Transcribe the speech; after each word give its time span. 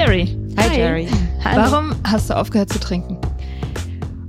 Jerry. 0.00 0.34
Hi, 0.56 0.74
Jerry. 0.74 1.08
Warum 1.42 1.94
hast 2.04 2.30
du 2.30 2.34
aufgehört 2.34 2.72
zu 2.72 2.80
trinken? 2.80 3.20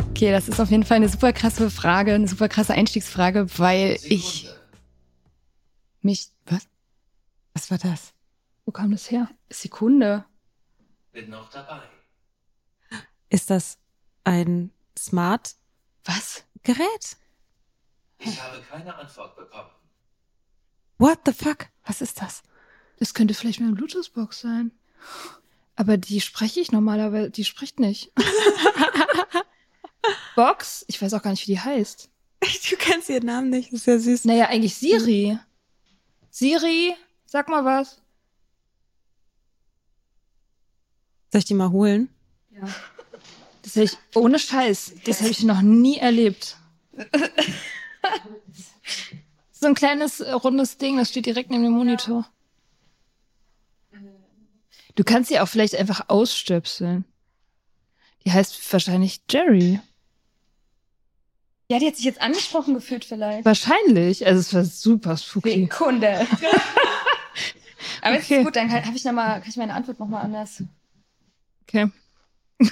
Okay, 0.10 0.30
das 0.30 0.50
ist 0.50 0.60
auf 0.60 0.70
jeden 0.70 0.84
Fall 0.84 0.98
eine 0.98 1.08
super 1.08 1.32
krasse 1.32 1.72
Frage, 1.72 2.14
eine 2.14 2.28
super 2.28 2.50
krasse 2.50 2.74
Einstiegsfrage, 2.74 3.48
weil 3.58 3.98
ich 4.04 4.50
mich. 6.02 6.28
Was? 6.46 6.68
Was 7.54 7.72
war 7.72 7.78
das? 7.78 8.14
Wo 8.66 8.74
kam 8.74 8.92
das 8.92 9.10
her? 9.12 9.30
Sekunde. 9.50 10.26
Bin 11.14 11.30
noch 11.30 11.50
dabei. 11.52 11.80
Ist 13.30 13.50
das 13.50 13.78
ein 14.26 14.72
Smart 15.00 15.56
Was? 16.04 16.44
Gerät? 16.64 17.16
Ich 18.20 18.44
habe 18.44 18.62
keine 18.70 18.94
Antwort 18.94 19.38
bekommen. 19.38 19.70
What 20.98 21.20
the 21.26 21.32
fuck? 21.32 21.68
Was 21.86 22.02
ist 22.02 22.22
das? 22.22 22.44
Das 23.00 23.14
könnte 23.14 23.34
vielleicht 23.34 23.62
meine 23.62 23.72
Bluetooth-Box 23.72 24.42
sein. 24.42 24.72
Aber 25.76 25.98
die 25.98 26.22
spreche 26.22 26.60
ich 26.60 26.72
normalerweise, 26.72 27.32
die 27.32 27.46
spricht 27.46 27.80
nicht. 27.80 28.12
Box? 30.36 30.86
Ich 30.88 31.02
weiß 31.02 31.13
auch 31.13 31.22
gar 31.22 31.32
nicht, 31.32 31.48
wie 31.48 31.54
die 31.54 31.60
heißt. 31.60 32.10
Du 32.70 32.76
kennst 32.76 33.10
ihren 33.10 33.26
Namen 33.26 33.50
nicht, 33.50 33.72
das 33.72 33.82
ist 33.82 33.86
ja 33.86 34.00
süß. 34.00 34.26
Naja, 34.26 34.48
eigentlich 34.48 34.76
Siri. 34.76 35.38
Siri, 36.32 36.96
sag 37.26 37.50
mal 37.50 37.66
was. 37.66 38.02
Soll 41.32 41.40
ich 41.40 41.46
die 41.46 41.54
mal 41.54 41.72
holen? 41.72 42.10
Ja. 42.52 42.68
Das 43.62 43.76
habe 43.76 43.85
ich, 43.85 43.98
ohne 44.16 44.40
Scheiß, 44.40 44.94
das 45.06 45.20
habe 45.20 45.30
ich 45.30 45.44
noch 45.44 45.62
nie 45.62 45.98
erlebt. 45.98 46.58
so 49.52 49.68
ein 49.68 49.76
kleines 49.76 50.22
rundes 50.44 50.78
Ding, 50.78 50.98
das 50.98 51.10
steht 51.10 51.28
direkt 51.28 51.52
neben 51.52 51.63
dem 51.63 51.74
Monitor. 51.74 52.28
Du 54.96 55.04
kannst 55.04 55.30
sie 55.30 55.40
auch 55.40 55.48
vielleicht 55.48 55.76
einfach 55.76 56.06
ausstöpseln. 56.10 57.06
Die 58.26 58.32
heißt 58.32 58.72
wahrscheinlich 58.72 59.22
Jerry. 59.30 59.80
Ja, 61.70 61.80
die 61.80 61.88
hat 61.88 61.96
sich 61.96 62.06
jetzt 62.06 62.22
angesprochen 62.22 62.74
gefühlt 62.74 63.06
vielleicht. 63.06 63.46
Wahrscheinlich. 63.46 64.25
Also 64.25 64.40
es 64.42 64.53
war 64.53 64.66
super 64.66 65.18
spooky. 65.18 65.68
Kunde. 65.68 66.28
Aber 68.02 68.18
es 68.18 68.25
Okay. 68.25 68.40
ist 68.40 68.46
gut, 68.46 68.56
dann 68.56 68.68
kann, 68.69 68.86
hab 68.86 68.96
ich 68.96 69.03
noch 69.06 69.14
mal, 69.14 69.40
kann 69.40 69.50
ich 69.50 69.58
meine 69.58 69.74
Antwort 69.74 70.00
nochmal 70.00 70.24
anders. 70.24 70.64
Okay. 71.64 71.90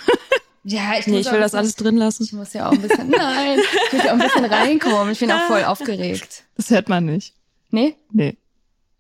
Ja, 0.66 1.00
ich, 1.00 1.08
Nee, 1.08 1.14
muss 1.14 1.22
ich 1.22 1.28
auch 1.30 1.34
will 1.34 1.40
das 1.40 1.56
alles 1.56 1.76
drin 1.78 1.96
lassen. 1.96 2.22
Ich 2.24 2.34
muss 2.34 2.52
ja 2.52 2.68
auch 2.68 2.74
ein 2.74 2.82
bisschen. 2.82 3.10
Nein, 3.10 3.60
ich 3.60 3.94
muss 3.94 4.04
ja 4.04 4.10
auch 4.10 4.14
ein 4.16 4.20
bisschen 4.20 4.46
reinkommen. 4.46 5.14
Ich 5.14 5.20
bin 5.20 5.32
auch 5.32 5.48
voll 5.48 5.64
aufgeregt. 5.64 6.44
Das 6.58 6.70
hört 6.70 6.90
man 6.90 7.06
nicht. 7.06 7.34
Nee? 7.72 7.96
Nee. 8.12 8.38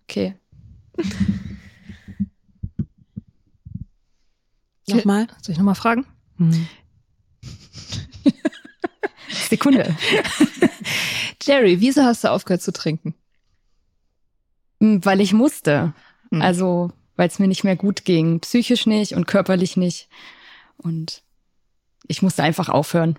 Okay. 0.07 0.35
Nochmal? 4.97 5.27
Soll 5.41 5.53
ich 5.53 5.57
nochmal 5.57 5.75
fragen? 5.75 6.05
Hm. 6.37 6.67
Sekunde. 9.49 9.95
Jerry, 11.41 11.79
wieso 11.81 12.03
hast 12.03 12.23
du 12.23 12.31
aufgehört 12.31 12.61
zu 12.61 12.73
trinken? 12.73 13.13
Hm, 14.79 15.03
Weil 15.05 15.21
ich 15.21 15.33
musste. 15.33 15.93
Hm. 16.31 16.41
Also, 16.41 16.91
weil 17.15 17.27
es 17.27 17.39
mir 17.39 17.47
nicht 17.47 17.63
mehr 17.63 17.75
gut 17.75 18.05
ging. 18.05 18.39
Psychisch 18.39 18.85
nicht 18.85 19.13
und 19.13 19.27
körperlich 19.27 19.77
nicht. 19.77 20.09
Und 20.77 21.23
ich 22.07 22.21
musste 22.21 22.43
einfach 22.43 22.69
aufhören. 22.69 23.17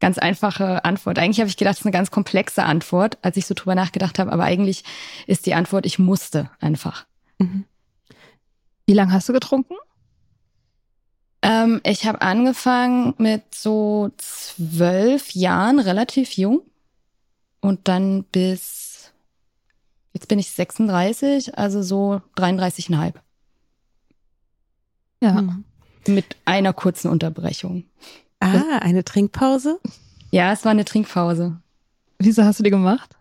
Ganz 0.00 0.18
einfache 0.18 0.84
Antwort. 0.84 1.18
Eigentlich 1.18 1.38
habe 1.38 1.48
ich 1.48 1.56
gedacht, 1.56 1.74
es 1.74 1.80
ist 1.80 1.86
eine 1.86 1.92
ganz 1.92 2.10
komplexe 2.10 2.64
Antwort, 2.64 3.18
als 3.22 3.36
ich 3.36 3.46
so 3.46 3.54
drüber 3.54 3.76
nachgedacht 3.76 4.18
habe. 4.18 4.32
Aber 4.32 4.42
eigentlich 4.42 4.82
ist 5.28 5.46
die 5.46 5.54
Antwort, 5.54 5.86
ich 5.86 5.98
musste 6.00 6.50
einfach. 6.60 7.06
Mhm. 7.38 7.64
Wie 8.86 8.94
lange 8.94 9.12
hast 9.12 9.28
du 9.28 9.32
getrunken? 9.32 9.74
Ähm, 11.42 11.80
ich 11.84 12.06
habe 12.06 12.20
angefangen 12.22 13.14
mit 13.18 13.54
so 13.54 14.10
zwölf 14.16 15.30
Jahren, 15.32 15.80
relativ 15.80 16.36
jung. 16.36 16.62
Und 17.60 17.88
dann 17.88 18.24
bis, 18.24 19.12
jetzt 20.12 20.28
bin 20.28 20.38
ich 20.38 20.50
36, 20.50 21.56
also 21.56 21.82
so 21.82 22.20
33,5. 22.36 23.14
Ja. 25.20 25.36
Hm. 25.36 25.64
Mit 26.08 26.36
einer 26.44 26.72
kurzen 26.72 27.08
Unterbrechung. 27.08 27.84
Ah, 28.40 28.78
eine 28.80 29.04
Trinkpause? 29.04 29.78
Ja, 30.32 30.52
es 30.52 30.64
war 30.64 30.72
eine 30.72 30.84
Trinkpause. 30.84 31.60
Wieso 32.18 32.42
hast 32.42 32.58
du 32.58 32.64
die 32.64 32.70
gemacht? 32.70 33.16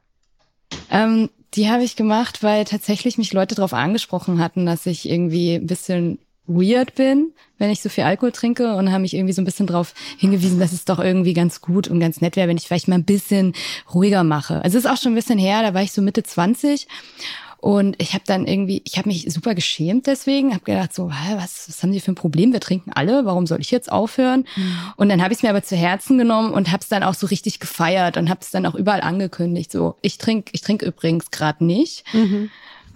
Ähm, 0.90 1.30
die 1.54 1.70
habe 1.70 1.84
ich 1.84 1.96
gemacht, 1.96 2.44
weil 2.44 2.66
tatsächlich 2.66 3.18
mich 3.18 3.34
Leute 3.34 3.56
darauf 3.56 3.74
angesprochen 3.74 4.40
hatten, 4.40 4.66
dass 4.66 4.86
ich 4.86 5.10
irgendwie 5.10 5.56
ein 5.56 5.68
bisschen 5.68 6.20
weird 6.48 6.96
bin, 6.96 7.34
wenn 7.58 7.70
ich 7.70 7.82
so 7.82 7.90
viel 7.90 8.04
Alkohol 8.04 8.32
trinke 8.32 8.76
und 8.76 8.92
haben 8.92 9.04
mich 9.04 9.14
irgendwie 9.14 9.34
so 9.34 9.42
ein 9.42 9.46
bisschen 9.46 9.68
darauf 9.68 9.94
hingewiesen, 10.18 10.60
dass 10.60 10.74
es 10.74 10.86
doch 10.86 11.00
irgendwie 11.00 11.34
ganz 11.34 11.62
gut 11.62 11.88
und 11.88 12.00
ganz 12.00 12.20
nett 12.22 12.36
wäre, 12.36 12.48
wenn 12.48 12.58
ich 12.58 12.68
vielleicht 12.68 12.88
mal 12.88 12.96
ein 12.96 13.06
bisschen 13.06 13.54
ruhiger 13.94 14.24
mache. 14.24 14.64
Also 14.64 14.78
es 14.78 14.86
ist 14.86 14.92
auch 14.92 14.98
schon 14.98 15.12
ein 15.14 15.16
bisschen 15.16 15.40
her, 15.40 15.62
da 15.62 15.74
war 15.74 15.84
ich 15.84 15.92
so 15.92 16.02
Mitte 16.02 16.24
20 16.24 16.88
und 17.62 18.02
ich 18.02 18.14
habe 18.14 18.24
dann 18.26 18.48
irgendwie, 18.48 18.82
ich 18.86 18.98
habe 18.98 19.08
mich 19.08 19.32
super 19.32 19.54
geschämt 19.54 20.08
deswegen, 20.08 20.52
habe 20.52 20.66
gedacht 20.66 20.94
so, 20.94 21.10
was, 21.10 21.70
was 21.70 21.84
haben 21.84 21.92
die 21.92 22.00
für 22.00 22.12
ein 22.12 22.16
Problem? 22.16 22.54
Wir 22.54 22.60
trinken 22.60 22.92
alle, 22.92 23.24
warum 23.26 23.46
soll 23.46 23.62
ich 23.62 23.70
jetzt 23.70 23.92
aufhören? 23.92 24.46
Und 24.96 25.10
dann 25.10 25.22
habe 25.22 25.32
ich 25.32 25.40
es 25.40 25.44
mir 25.44 25.52
aber 25.52 25.62
zu 25.62 25.76
Herzen 25.76 26.18
genommen 26.18 26.54
und 26.54 26.72
habe 26.72 26.82
es 26.82 26.90
dann 26.90 27.04
auch 27.04 27.14
so 27.14 27.28
richtig 27.28 27.60
gefeiert 27.60 28.18
und 28.18 28.32
habe 28.32 28.40
es 28.42 28.50
dann 28.50 28.66
auch 28.66 28.74
überall 28.74 29.02
angekündigt. 29.02 29.72
So, 29.72 29.96
ich 30.02 30.18
trinke, 30.18 30.50
ich 30.54 30.62
trinke 30.62 30.88
übrigens 30.88 31.30
gerade 31.30 31.64
nicht. 31.64 32.04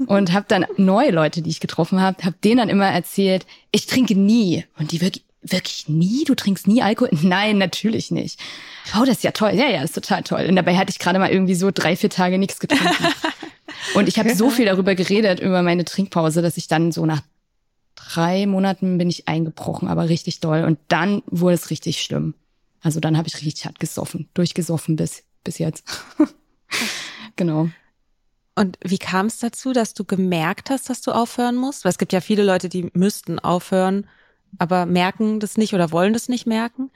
Und 0.07 0.33
habe 0.33 0.45
dann 0.49 0.65
neue 0.77 1.11
Leute, 1.11 1.43
die 1.43 1.51
ich 1.51 1.59
getroffen 1.59 2.01
habe, 2.01 2.23
habe 2.23 2.35
denen 2.43 2.57
dann 2.57 2.69
immer 2.69 2.87
erzählt, 2.87 3.45
ich 3.71 3.85
trinke 3.85 4.15
nie. 4.15 4.65
Und 4.79 4.91
die 4.91 4.99
wirklich, 4.99 5.23
wirklich 5.41 5.87
nie? 5.87 6.23
Du 6.25 6.33
trinkst 6.33 6.67
nie 6.67 6.81
Alkohol? 6.81 7.11
Nein, 7.21 7.59
natürlich 7.59 8.09
nicht. 8.09 8.39
Oh, 8.97 9.05
das 9.05 9.17
ist 9.17 9.23
ja 9.23 9.31
toll. 9.31 9.51
Ja, 9.53 9.69
ja, 9.69 9.81
das 9.81 9.91
ist 9.91 9.95
total 9.95 10.23
toll. 10.23 10.47
Und 10.49 10.55
dabei 10.55 10.75
hatte 10.75 10.89
ich 10.89 10.99
gerade 10.99 11.19
mal 11.19 11.29
irgendwie 11.29 11.55
so 11.55 11.69
drei, 11.71 11.95
vier 11.95 12.09
Tage 12.09 12.39
nichts 12.39 12.59
getrunken. 12.59 13.05
Und 13.93 14.07
ich 14.07 14.19
habe 14.19 14.35
so 14.35 14.49
viel 14.49 14.65
darüber 14.65 14.95
geredet, 14.95 15.39
über 15.39 15.61
meine 15.61 15.85
Trinkpause, 15.85 16.41
dass 16.41 16.57
ich 16.57 16.67
dann 16.67 16.91
so 16.91 17.05
nach 17.05 17.21
drei 17.95 18.45
Monaten 18.45 18.97
bin 18.97 19.09
ich 19.09 19.27
eingebrochen, 19.27 19.87
aber 19.87 20.09
richtig 20.09 20.39
doll. 20.39 20.63
Und 20.63 20.79
dann 20.87 21.23
wurde 21.27 21.55
es 21.55 21.69
richtig 21.69 22.01
schlimm. 22.01 22.33
Also 22.81 22.99
dann 22.99 23.17
habe 23.17 23.27
ich 23.27 23.35
richtig 23.37 23.65
hart 23.65 23.79
gesoffen, 23.79 24.29
durchgesoffen 24.33 24.95
bis, 24.95 25.23
bis 25.43 25.57
jetzt. 25.57 25.85
genau. 27.35 27.69
Und 28.55 28.77
wie 28.83 28.97
kam 28.97 29.25
es 29.25 29.39
dazu, 29.39 29.73
dass 29.73 29.93
du 29.93 30.05
gemerkt 30.05 30.69
hast, 30.69 30.89
dass 30.89 31.01
du 31.01 31.11
aufhören 31.11 31.55
musst? 31.55 31.83
Weil 31.83 31.91
es 31.91 31.97
gibt 31.97 32.13
ja 32.13 32.21
viele 32.21 32.43
Leute, 32.43 32.69
die 32.69 32.89
müssten 32.93 33.39
aufhören, 33.39 34.07
aber 34.57 34.85
merken 34.85 35.39
das 35.39 35.57
nicht 35.57 35.73
oder 35.73 35.91
wollen 35.91 36.13
das 36.13 36.29
nicht 36.29 36.45
merken. 36.47 36.91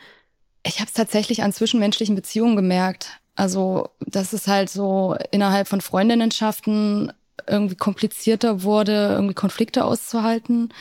Ich 0.65 0.79
habe 0.79 0.87
es 0.87 0.93
tatsächlich 0.93 1.43
an 1.43 1.53
zwischenmenschlichen 1.53 2.15
Beziehungen 2.15 2.55
gemerkt. 2.55 3.19
Also, 3.39 3.91
dass 4.05 4.33
es 4.33 4.47
halt 4.47 4.69
so 4.69 5.15
innerhalb 5.31 5.69
von 5.69 5.79
Freundinnenschaften 5.79 7.13
irgendwie 7.47 7.75
komplizierter 7.75 8.63
wurde, 8.63 9.13
irgendwie 9.13 9.33
Konflikte 9.33 9.85
auszuhalten, 9.85 10.73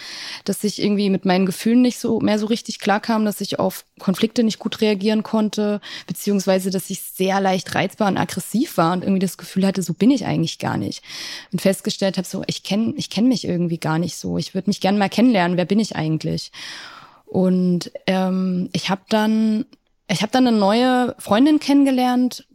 dass 0.44 0.64
ich 0.64 0.82
irgendwie 0.82 1.08
mit 1.08 1.24
meinen 1.24 1.46
Gefühlen 1.46 1.82
nicht 1.82 2.00
so 2.00 2.18
mehr 2.18 2.36
so 2.40 2.46
richtig 2.46 2.80
klarkam, 2.80 3.24
dass 3.24 3.40
ich 3.40 3.60
auf 3.60 3.84
Konflikte 4.00 4.42
nicht 4.42 4.58
gut 4.58 4.80
reagieren 4.80 5.22
konnte, 5.22 5.80
beziehungsweise 6.08 6.72
dass 6.72 6.90
ich 6.90 7.00
sehr 7.00 7.40
leicht 7.40 7.76
reizbar 7.76 8.08
und 8.08 8.18
aggressiv 8.18 8.76
war 8.76 8.92
und 8.92 9.04
irgendwie 9.04 9.20
das 9.20 9.38
Gefühl 9.38 9.64
hatte, 9.64 9.82
so 9.82 9.94
bin 9.94 10.10
ich 10.10 10.26
eigentlich 10.26 10.58
gar 10.58 10.78
nicht. 10.78 11.04
Und 11.52 11.62
festgestellt 11.62 12.18
habe, 12.18 12.26
so 12.26 12.42
ich 12.48 12.64
kenne 12.64 12.92
ich 12.96 13.08
kenn 13.08 13.28
mich 13.28 13.44
irgendwie 13.44 13.78
gar 13.78 14.00
nicht 14.00 14.16
so. 14.16 14.36
Ich 14.36 14.52
würde 14.52 14.68
mich 14.68 14.80
gerne 14.80 14.98
mal 14.98 15.08
kennenlernen. 15.08 15.56
Wer 15.56 15.64
bin 15.64 15.78
ich 15.78 15.94
eigentlich? 15.94 16.50
Und 17.24 17.92
ähm, 18.08 18.68
ich 18.72 18.90
habe 18.90 19.02
dann 19.08 19.64
ich 20.10 20.22
habe 20.22 20.32
dann 20.32 20.46
eine 20.46 20.56
neue 20.56 21.14
Freundin 21.18 21.60
kennengelernt, 21.60 22.46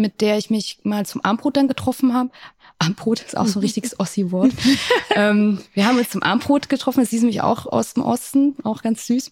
mit 0.00 0.20
der 0.20 0.38
ich 0.38 0.50
mich 0.50 0.78
mal 0.82 1.06
zum 1.06 1.24
Armbrot 1.24 1.56
dann 1.56 1.68
getroffen 1.68 2.14
habe. 2.14 2.30
Armbrot 2.78 3.20
ist 3.20 3.36
auch 3.36 3.46
so 3.46 3.58
ein 3.58 3.62
richtiges 3.64 3.98
Ossi-Wort. 4.00 4.52
ähm, 5.14 5.60
wir 5.74 5.86
haben 5.86 5.98
uns 5.98 6.10
zum 6.10 6.22
Armbrot 6.22 6.68
getroffen. 6.68 7.04
Sie 7.04 7.16
ist 7.16 7.22
nämlich 7.22 7.42
auch 7.42 7.66
aus 7.66 7.94
dem 7.94 8.02
Osten, 8.02 8.56
auch 8.64 8.82
ganz 8.82 9.06
süß. 9.06 9.30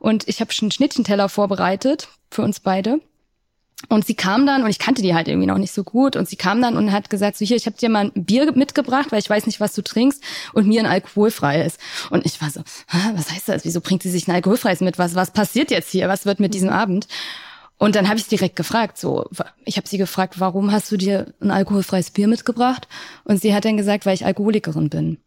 Und 0.00 0.28
ich 0.28 0.40
habe 0.40 0.52
schon 0.52 0.66
einen 0.66 0.72
Schnittchenteller 0.72 1.28
vorbereitet 1.28 2.08
für 2.30 2.42
uns 2.42 2.60
beide. 2.60 3.00
Und 3.88 4.04
sie 4.04 4.14
kam 4.14 4.44
dann, 4.44 4.64
und 4.64 4.70
ich 4.70 4.80
kannte 4.80 5.02
die 5.02 5.14
halt 5.14 5.28
irgendwie 5.28 5.46
noch 5.46 5.56
nicht 5.56 5.72
so 5.72 5.84
gut, 5.84 6.16
und 6.16 6.28
sie 6.28 6.34
kam 6.34 6.60
dann 6.60 6.76
und 6.76 6.90
hat 6.90 7.10
gesagt, 7.10 7.38
so 7.38 7.44
hier, 7.44 7.56
ich 7.56 7.66
habe 7.66 7.76
dir 7.76 7.88
mal 7.88 8.10
ein 8.12 8.24
Bier 8.24 8.50
mitgebracht, 8.52 9.12
weil 9.12 9.20
ich 9.20 9.30
weiß 9.30 9.46
nicht, 9.46 9.60
was 9.60 9.72
du 9.72 9.82
trinkst, 9.82 10.22
und 10.52 10.66
mir 10.66 10.80
ein 10.80 10.86
alkoholfreies. 10.86 11.78
Und 12.10 12.26
ich 12.26 12.42
war 12.42 12.50
so, 12.50 12.60
was 13.14 13.30
heißt 13.30 13.48
das? 13.48 13.64
Wieso 13.64 13.80
bringt 13.80 14.02
sie 14.02 14.10
sich 14.10 14.26
ein 14.26 14.34
alkoholfreies 14.34 14.80
mit? 14.80 14.98
Was, 14.98 15.14
was 15.14 15.30
passiert 15.30 15.70
jetzt 15.70 15.90
hier? 15.90 16.08
Was 16.08 16.26
wird 16.26 16.40
mit 16.40 16.54
diesem 16.54 16.70
Abend? 16.70 17.06
Und 17.78 17.94
dann 17.94 18.08
habe 18.08 18.18
ich 18.18 18.26
direkt 18.26 18.56
gefragt, 18.56 18.98
so, 18.98 19.28
ich 19.64 19.76
habe 19.76 19.88
sie 19.88 19.98
gefragt, 19.98 20.40
warum 20.40 20.72
hast 20.72 20.90
du 20.90 20.96
dir 20.96 21.32
ein 21.40 21.52
alkoholfreies 21.52 22.10
Bier 22.10 22.26
mitgebracht? 22.26 22.88
Und 23.24 23.40
sie 23.40 23.54
hat 23.54 23.64
dann 23.64 23.76
gesagt, 23.76 24.04
weil 24.04 24.14
ich 24.14 24.26
Alkoholikerin 24.26 24.90
bin. 24.90 25.18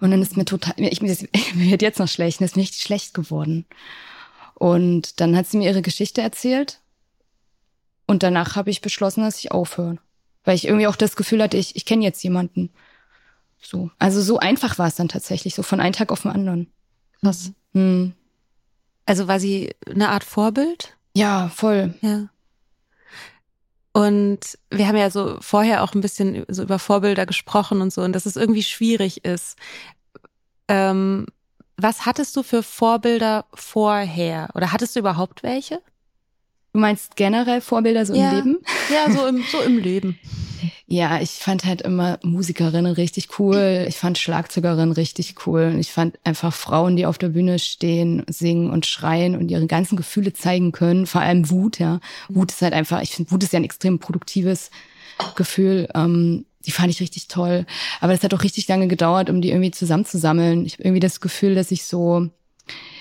Und 0.00 0.10
dann 0.10 0.22
ist 0.22 0.36
mir 0.36 0.44
total, 0.44 0.74
ich, 0.78 1.02
mir 1.02 1.16
wird 1.70 1.82
jetzt 1.82 1.98
noch 1.98 2.08
schlecht, 2.08 2.40
mir 2.40 2.46
ist 2.46 2.56
mir 2.56 2.62
richtig 2.62 2.82
schlecht 2.82 3.14
geworden. 3.14 3.66
Und 4.54 5.20
dann 5.20 5.36
hat 5.36 5.46
sie 5.46 5.58
mir 5.58 5.68
ihre 5.68 5.82
Geschichte 5.82 6.22
erzählt. 6.22 6.80
Und 8.06 8.22
danach 8.22 8.56
habe 8.56 8.70
ich 8.70 8.80
beschlossen, 8.80 9.22
dass 9.22 9.38
ich 9.38 9.52
aufhöre. 9.52 9.98
Weil 10.44 10.54
ich 10.54 10.66
irgendwie 10.66 10.86
auch 10.86 10.96
das 10.96 11.16
Gefühl 11.16 11.42
hatte, 11.42 11.56
ich, 11.56 11.76
ich 11.76 11.84
kenne 11.84 12.04
jetzt 12.04 12.22
jemanden. 12.22 12.70
So. 13.60 13.90
Also 13.98 14.22
so 14.22 14.38
einfach 14.38 14.78
war 14.78 14.86
es 14.86 14.94
dann 14.94 15.08
tatsächlich, 15.08 15.54
so 15.54 15.62
von 15.62 15.80
einem 15.80 15.92
Tag 15.92 16.12
auf 16.12 16.22
den 16.22 16.30
anderen. 16.30 16.70
Krass. 17.20 17.52
Hm. 17.74 18.14
Also 19.04 19.28
war 19.28 19.40
sie 19.40 19.74
eine 19.90 20.08
Art 20.08 20.24
Vorbild? 20.24 20.95
Ja, 21.16 21.48
voll. 21.48 21.94
Ja. 22.02 22.28
Und 23.92 24.58
wir 24.70 24.86
haben 24.86 24.96
ja 24.96 25.10
so 25.10 25.38
vorher 25.40 25.82
auch 25.82 25.94
ein 25.94 26.02
bisschen 26.02 26.44
so 26.48 26.62
über 26.62 26.78
Vorbilder 26.78 27.24
gesprochen 27.24 27.80
und 27.80 27.92
so, 27.92 28.02
und 28.02 28.12
dass 28.12 28.26
es 28.26 28.36
irgendwie 28.36 28.62
schwierig 28.62 29.24
ist. 29.24 29.56
Ähm, 30.68 31.26
was 31.78 32.04
hattest 32.04 32.36
du 32.36 32.42
für 32.42 32.62
Vorbilder 32.62 33.46
vorher? 33.54 34.50
Oder 34.54 34.72
hattest 34.72 34.94
du 34.96 35.00
überhaupt 35.00 35.42
welche? 35.42 35.80
Du 36.74 36.80
meinst 36.80 37.16
generell 37.16 37.62
Vorbilder 37.62 38.04
so 38.04 38.14
Ja. 38.14 38.30
im 38.30 38.36
Leben? 38.36 38.58
Ja, 38.90 39.10
so 39.10 39.26
im, 39.26 39.42
so 39.50 39.60
im 39.62 39.78
Leben. 39.78 40.18
Ja, 40.88 41.20
ich 41.20 41.30
fand 41.30 41.64
halt 41.64 41.82
immer 41.82 42.20
Musikerinnen 42.22 42.92
richtig 42.92 43.40
cool. 43.40 43.86
Ich 43.88 43.96
fand 43.96 44.18
Schlagzeugerinnen 44.18 44.92
richtig 44.92 45.34
cool. 45.44 45.72
Und 45.74 45.80
ich 45.80 45.90
fand 45.90 46.16
einfach 46.22 46.54
Frauen, 46.54 46.94
die 46.94 47.06
auf 47.06 47.18
der 47.18 47.30
Bühne 47.30 47.58
stehen, 47.58 48.24
singen 48.28 48.70
und 48.70 48.86
schreien 48.86 49.34
und 49.34 49.50
ihre 49.50 49.66
ganzen 49.66 49.96
Gefühle 49.96 50.32
zeigen 50.32 50.70
können. 50.70 51.06
Vor 51.06 51.22
allem 51.22 51.50
Wut, 51.50 51.80
ja. 51.80 51.98
Wut 52.28 52.52
ist 52.52 52.62
halt 52.62 52.72
einfach, 52.72 53.02
ich 53.02 53.10
finde, 53.10 53.32
Wut 53.32 53.42
ist 53.42 53.52
ja 53.52 53.58
ein 53.58 53.64
extrem 53.64 53.98
produktives 53.98 54.70
Gefühl. 55.34 55.88
Ähm, 55.92 56.46
die 56.66 56.70
fand 56.70 56.90
ich 56.90 57.00
richtig 57.00 57.26
toll. 57.26 57.66
Aber 58.00 58.12
es 58.12 58.22
hat 58.22 58.32
auch 58.32 58.44
richtig 58.44 58.68
lange 58.68 58.86
gedauert, 58.86 59.28
um 59.28 59.40
die 59.40 59.50
irgendwie 59.50 59.72
zusammenzusammeln. 59.72 60.66
Ich 60.66 60.74
habe 60.74 60.84
irgendwie 60.84 61.00
das 61.00 61.20
Gefühl, 61.20 61.56
dass 61.56 61.72
ich 61.72 61.82
so, 61.82 62.28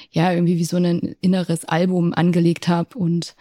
ja, 0.10 0.32
irgendwie 0.32 0.58
wie 0.58 0.66
so 0.66 0.78
ein 0.78 1.16
inneres 1.22 1.66
Album 1.66 2.14
angelegt 2.16 2.68
habe 2.68 2.98
und 2.98 3.36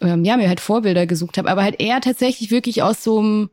ähm, 0.00 0.24
ja, 0.24 0.36
mir 0.36 0.48
halt 0.48 0.60
Vorbilder 0.60 1.06
gesucht 1.06 1.38
habe, 1.38 1.50
aber 1.50 1.62
halt 1.62 1.80
eher 1.80 2.00
tatsächlich 2.00 2.50
wirklich 2.50 2.82
aus 2.82 3.02
so 3.02 3.18
einem 3.18 3.50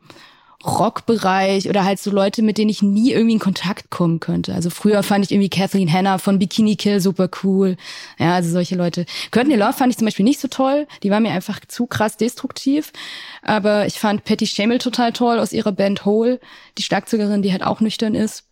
Rockbereich 0.66 1.70
oder 1.70 1.86
halt 1.86 2.00
so 2.00 2.10
Leute, 2.10 2.42
mit 2.42 2.58
denen 2.58 2.70
ich 2.70 2.82
nie 2.82 3.12
irgendwie 3.12 3.36
in 3.36 3.40
Kontakt 3.40 3.92
kommen 3.92 4.20
könnte. 4.20 4.56
Also 4.56 4.72
früher 4.72 5.04
fand 5.04 5.24
ich 5.24 5.32
irgendwie 5.32 5.50
Kathleen 5.50 5.92
Hanna 5.92 6.18
von 6.18 6.40
Bikini 6.40 6.76
Kill 6.76 7.00
super 7.00 7.30
cool. 7.44 7.78
Ja, 8.18 8.34
also 8.34 8.50
solche 8.50 8.76
Leute. 8.76 9.06
Courtney 9.32 9.56
Love 9.56 9.74
fand 9.74 9.92
ich 9.92 9.98
zum 9.98 10.06
Beispiel 10.06 10.26
nicht 10.26 10.40
so 10.40 10.48
toll. 10.48 10.88
Die 11.04 11.12
war 11.12 11.20
mir 11.20 11.32
einfach 11.32 11.60
zu 11.68 11.86
krass 11.86 12.18
destruktiv. 12.18 12.92
Aber 13.44 13.86
ich 13.86 14.00
fand 14.00 14.24
Patty 14.24 14.48
Shamel 14.48 14.80
total 14.80 15.14
toll 15.14 15.38
aus 15.38 15.54
ihrer 15.54 15.72
Band 15.72 16.06
Hole. 16.06 16.40
Die 16.80 16.84
Schlagzeugerin, 16.84 17.44
die 17.44 17.52
halt 17.52 17.64
auch 17.64 17.80
nüchtern 17.80 18.16
ist. 18.16 18.44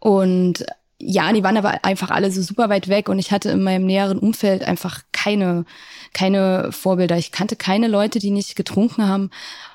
Und 0.00 0.66
ja, 1.00 1.32
die 1.32 1.42
waren 1.42 1.56
aber 1.56 1.84
einfach 1.84 2.10
alle 2.10 2.30
so 2.30 2.40
super 2.40 2.68
weit 2.68 2.88
weg 2.88 3.08
und 3.08 3.18
ich 3.18 3.32
hatte 3.32 3.50
in 3.50 3.62
meinem 3.62 3.84
näheren 3.84 4.18
Umfeld 4.18 4.62
einfach 4.62 5.02
keine, 5.12 5.64
keine 6.12 6.70
Vorbilder. 6.72 7.18
Ich 7.18 7.32
kannte 7.32 7.56
keine 7.56 7.88
Leute, 7.88 8.18
die 8.18 8.30
nicht 8.30 8.56
getrunken 8.56 9.06
haben 9.06 9.30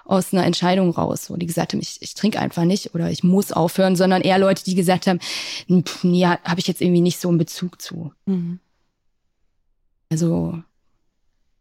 aus 0.06 0.34
einer 0.34 0.46
Entscheidung 0.46 0.92
raus, 0.92 1.30
wo 1.30 1.36
die 1.36 1.46
gesagt 1.46 1.74
haben, 1.74 1.82
ich, 1.82 1.98
ich 2.02 2.16
trinke 2.16 2.40
einfach 2.40 2.64
nicht 2.64 2.96
oder 2.96 3.12
ich 3.12 3.24
muss 3.24 3.52
aufhören, 3.52 3.96
sondern 3.96 4.22
eher 4.22 4.40
Leute, 4.40 4.64
die 4.64 4.76
gesagt 4.76 5.08
haben, 5.08 5.20
pff, 5.20 6.04
nee, 6.04 6.26
habe 6.26 6.60
ich 6.60 6.68
jetzt 6.68 6.82
irgendwie 6.82 7.02
nicht 7.02 7.20
so 7.20 7.28
einen 7.28 7.38
Bezug 7.38 7.82
zu. 7.82 8.12
Mhm. 8.26 8.60
Also 10.10 10.64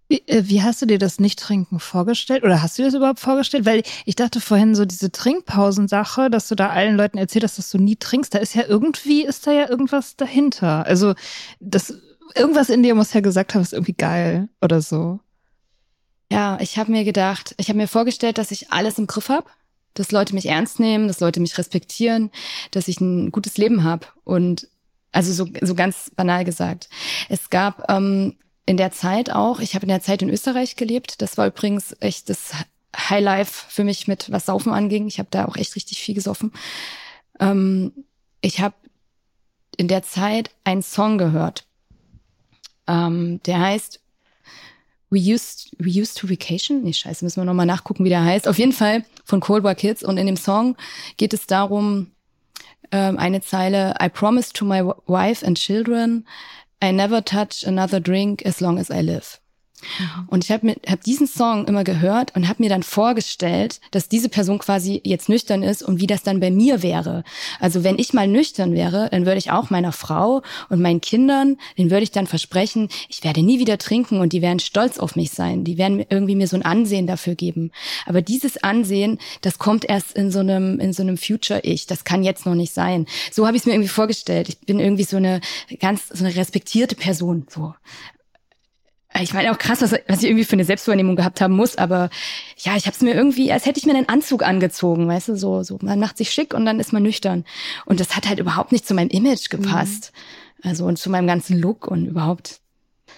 Wie, 0.09 0.27
äh, 0.27 0.45
wie 0.47 0.63
hast 0.63 0.81
du 0.81 0.87
dir 0.87 0.99
das 0.99 1.21
Nicht-Trinken 1.21 1.81
vorgestellt? 1.81 2.43
Oder 2.43 2.63
hast 2.63 2.79
du 2.79 2.83
dir 2.83 2.89
das 2.89 2.95
überhaupt 2.95 3.21
vorgestellt? 3.21 3.67
Weil 3.67 3.83
ich 4.07 4.17
dachte 4.17 4.41
vorhin 4.41 4.75
so 4.75 4.85
diese 4.85 5.13
Trinkpausensache, 5.13 6.31
dass 6.31 6.49
du 6.49 6.55
da 6.55 6.71
allen 6.71 6.97
Leuten 6.97 7.19
erzählt 7.19 7.45
hast, 7.45 7.59
dass 7.59 7.71
du 7.71 7.79
nie 7.79 7.97
trinkst, 7.97 8.35
da 8.35 8.39
ist 8.39 8.55
ja 8.55 8.65
irgendwie, 8.67 9.25
ist 9.25 9.47
da 9.47 9.53
ja 9.53 9.69
irgendwas 9.69 10.17
dahinter. 10.17 10.87
Also 10.87 11.15
das, 11.61 11.95
irgendwas 12.35 12.71
in 12.71 12.83
dir 12.83 12.95
muss 12.95 13.13
ja 13.13 13.21
gesagt 13.21 13.55
haben, 13.55 13.63
ist 13.63 13.75
irgendwie 13.75 13.95
geil 13.95 14.49
oder 14.63 14.81
so. 14.81 15.21
Ja, 16.31 16.59
ich 16.61 16.79
habe 16.79 16.91
mir 16.91 17.05
gedacht, 17.05 17.55
ich 17.59 17.69
habe 17.69 17.79
mir 17.79 17.89
vorgestellt, 17.89 18.39
dass 18.39 18.51
ich 18.51 18.71
alles 18.71 18.99
im 18.99 19.07
Griff 19.07 19.29
habe, 19.29 19.47
dass 19.95 20.13
Leute 20.13 20.35
mich 20.35 20.47
ernst 20.47 20.79
nehmen, 20.79 21.09
dass 21.09 21.21
Leute 21.21 21.41
mich 21.41 21.57
respektieren, 21.59 22.31
dass 22.71 22.89
ich 22.89 23.01
ein 23.01 23.33
gutes 23.33 23.57
Leben 23.57 23.83
habe. 23.83 24.07
Und 24.25 24.69
also 25.13 25.33
so, 25.33 25.51
so 25.63 25.75
ganz 25.75 26.11
banal 26.15 26.45
gesagt. 26.45 26.89
Es 27.29 27.51
gab 27.51 27.91
ähm, 27.91 28.37
in 28.69 28.77
der 28.77 28.93
Zeit 28.93 29.31
auch, 29.31 29.61
ich 29.61 29.75
habe 29.75 29.85
in 29.85 29.89
der 29.89 30.03
Zeit 30.03 30.21
in 30.21 30.29
Österreich 30.29 30.77
gelebt. 30.77 31.23
Das 31.23 31.39
war 31.39 31.47
übrigens 31.47 31.97
echt 32.01 32.29
das 32.29 32.53
Highlife 32.95 33.65
für 33.71 33.83
mich 33.83 34.07
mit 34.07 34.31
was 34.31 34.45
Saufen 34.45 34.75
anging. 34.75 35.07
Ich 35.07 35.19
habe 35.19 35.31
da 35.31 35.47
auch 35.47 35.57
echt 35.57 35.75
richtig 35.75 35.99
viel 36.01 36.15
gesoffen. 36.15 36.53
Ähm, 37.41 37.93
ich 38.43 38.61
habe 38.61 38.75
in 39.79 39.89
der 39.89 40.03
Zeit 40.03 40.51
einen 40.65 40.83
Song 40.83 41.17
gehört, 41.17 41.65
ähm, 42.87 43.41
der 43.47 43.59
heißt 43.59 44.01
We 45.09 45.19
used, 45.19 45.71
we 45.79 45.89
used 45.89 46.19
to 46.19 46.29
vacation? 46.29 46.83
Nee, 46.83 46.93
scheiße, 46.93 47.25
müssen 47.25 47.41
wir 47.41 47.47
nochmal 47.47 47.65
nachgucken, 47.65 48.05
wie 48.05 48.11
der 48.11 48.23
heißt. 48.23 48.47
Auf 48.47 48.59
jeden 48.59 48.75
Fall 48.75 49.03
von 49.25 49.41
Cold 49.41 49.65
War 49.65 49.75
Kids. 49.75 50.03
Und 50.03 50.19
in 50.19 50.27
dem 50.27 50.37
Song 50.37 50.77
geht 51.17 51.33
es 51.33 51.47
darum, 51.47 52.11
ähm, 52.93 53.17
eine 53.17 53.41
Zeile, 53.41 53.95
I 54.03 54.11
promise 54.11 54.53
to 54.53 54.67
my 54.67 54.85
wife 55.07 55.47
and 55.47 55.57
children, 55.57 56.27
I 56.81 56.93
never 56.93 57.21
touch 57.21 57.65
another 57.65 57.99
drink 57.99 58.43
as 58.45 58.61
long 58.61 58.79
as 58.79 58.91
I 58.91 59.01
live. 59.01 59.41
Und 60.27 60.45
ich 60.45 60.51
habe 60.51 60.77
hab 60.87 61.03
diesen 61.03 61.27
Song 61.27 61.67
immer 61.67 61.85
gehört 61.85 62.35
und 62.35 62.49
habe 62.49 62.63
mir 62.63 62.69
dann 62.69 62.83
vorgestellt, 62.83 63.81
dass 63.91 64.09
diese 64.09 64.29
Person 64.29 64.59
quasi 64.59 65.01
jetzt 65.05 65.29
nüchtern 65.29 65.63
ist 65.63 65.83
und 65.83 66.01
wie 66.01 66.07
das 66.07 66.23
dann 66.23 66.41
bei 66.41 66.51
mir 66.51 66.83
wäre. 66.83 67.25
Also 67.61 67.85
wenn 67.85 67.99
ich 67.99 68.13
mal 68.13 68.29
nüchtern 68.29 68.73
wäre, 68.73 69.09
dann 69.11 69.27
würde 69.27 69.39
ich 69.39 69.51
auch 69.51 69.71
meiner 69.71 69.93
Frau 69.93 70.43
und 70.69 70.81
meinen 70.81 71.01
Kindern, 71.01 71.57
den 71.77 71.91
würde 71.91 72.03
ich 72.03 72.11
dann 72.11 72.27
versprechen, 72.27 72.89
ich 73.09 73.25
werde 73.25 73.43
nie 73.43 73.59
wieder 73.59 73.79
trinken 73.79 74.21
und 74.21 74.33
die 74.33 74.43
werden 74.43 74.61
stolz 74.61 74.99
auf 74.99 75.17
mich 75.17 75.31
sein. 75.31 75.65
Die 75.65 75.79
werden 75.79 76.05
irgendwie 76.09 76.37
mir 76.37 76.49
so 76.49 76.57
ein 76.57 76.65
Ansehen 76.65 77.07
dafür 77.07 77.35
geben. 77.35 77.71
Aber 78.07 78.23
dieses 78.23 78.63
Ansehen, 78.63 79.19
das 79.41 79.59
kommt 79.59 79.85
erst 79.85 80.13
in 80.13 80.31
so 80.31 80.41
einem 80.41 80.81
in 80.81 80.93
so 80.93 81.03
einem 81.03 81.17
Future-Ich. 81.17 81.87
Das 81.87 82.05
kann 82.05 82.23
jetzt 82.23 82.47
noch 82.47 82.55
nicht 82.55 82.73
sein. 82.73 83.07
So 83.31 83.47
habe 83.47 83.57
ich 83.57 83.63
es 83.63 83.67
mir 83.67 83.73
irgendwie 83.73 83.89
vorgestellt. 83.89 84.49
Ich 84.49 84.59
bin 84.61 84.81
irgendwie 84.81 85.05
so 85.05 85.17
eine 85.17 85.41
ganz 85.81 86.09
so 86.09 86.25
eine 86.25 86.35
respektierte 86.35 86.95
Person. 86.97 87.47
So 87.49 87.75
ich 89.21 89.35
meine 89.35 89.51
auch 89.51 89.59
krass, 89.59 89.83
was, 89.83 89.95
was 90.07 90.23
ich 90.23 90.29
irgendwie 90.29 90.45
für 90.45 90.53
eine 90.53 90.65
Selbstwahrnehmung 90.65 91.17
gehabt 91.17 91.41
haben 91.41 91.57
muss, 91.57 91.77
aber 91.77 92.11
ja, 92.59 92.77
ich 92.77 92.87
habe 92.87 92.95
es 92.95 93.03
mir 93.03 93.15
irgendwie, 93.15 93.51
als 93.51 93.67
hätte 93.67 93.79
ich 93.79 93.87
mir 93.87 93.95
einen 93.95 94.09
Anzug 94.09 94.43
angezogen, 94.43 95.09
weißt 95.09 95.29
du, 95.29 95.37
so, 95.37 95.63
so, 95.63 95.79
man 95.83 95.99
macht 95.99 96.19
sich 96.19 96.31
schick 96.31 96.55
und 96.55 96.67
dann 96.67 96.79
ist 96.81 96.93
man 96.93 97.03
nüchtern. 97.03 97.45
Und 97.87 98.01
das 98.01 98.17
hat 98.17 98.29
halt 98.29 98.39
überhaupt 98.39 98.73
nicht 98.73 98.87
zu 98.87 98.95
meinem 98.95 99.09
Image 99.09 99.51
gepasst. 99.51 100.13
Also 100.63 100.85
und 100.87 100.99
zu 100.99 101.11
meinem 101.11 101.27
ganzen 101.27 101.59
Look 101.59 101.87
und 101.87 102.07
überhaupt 102.07 102.61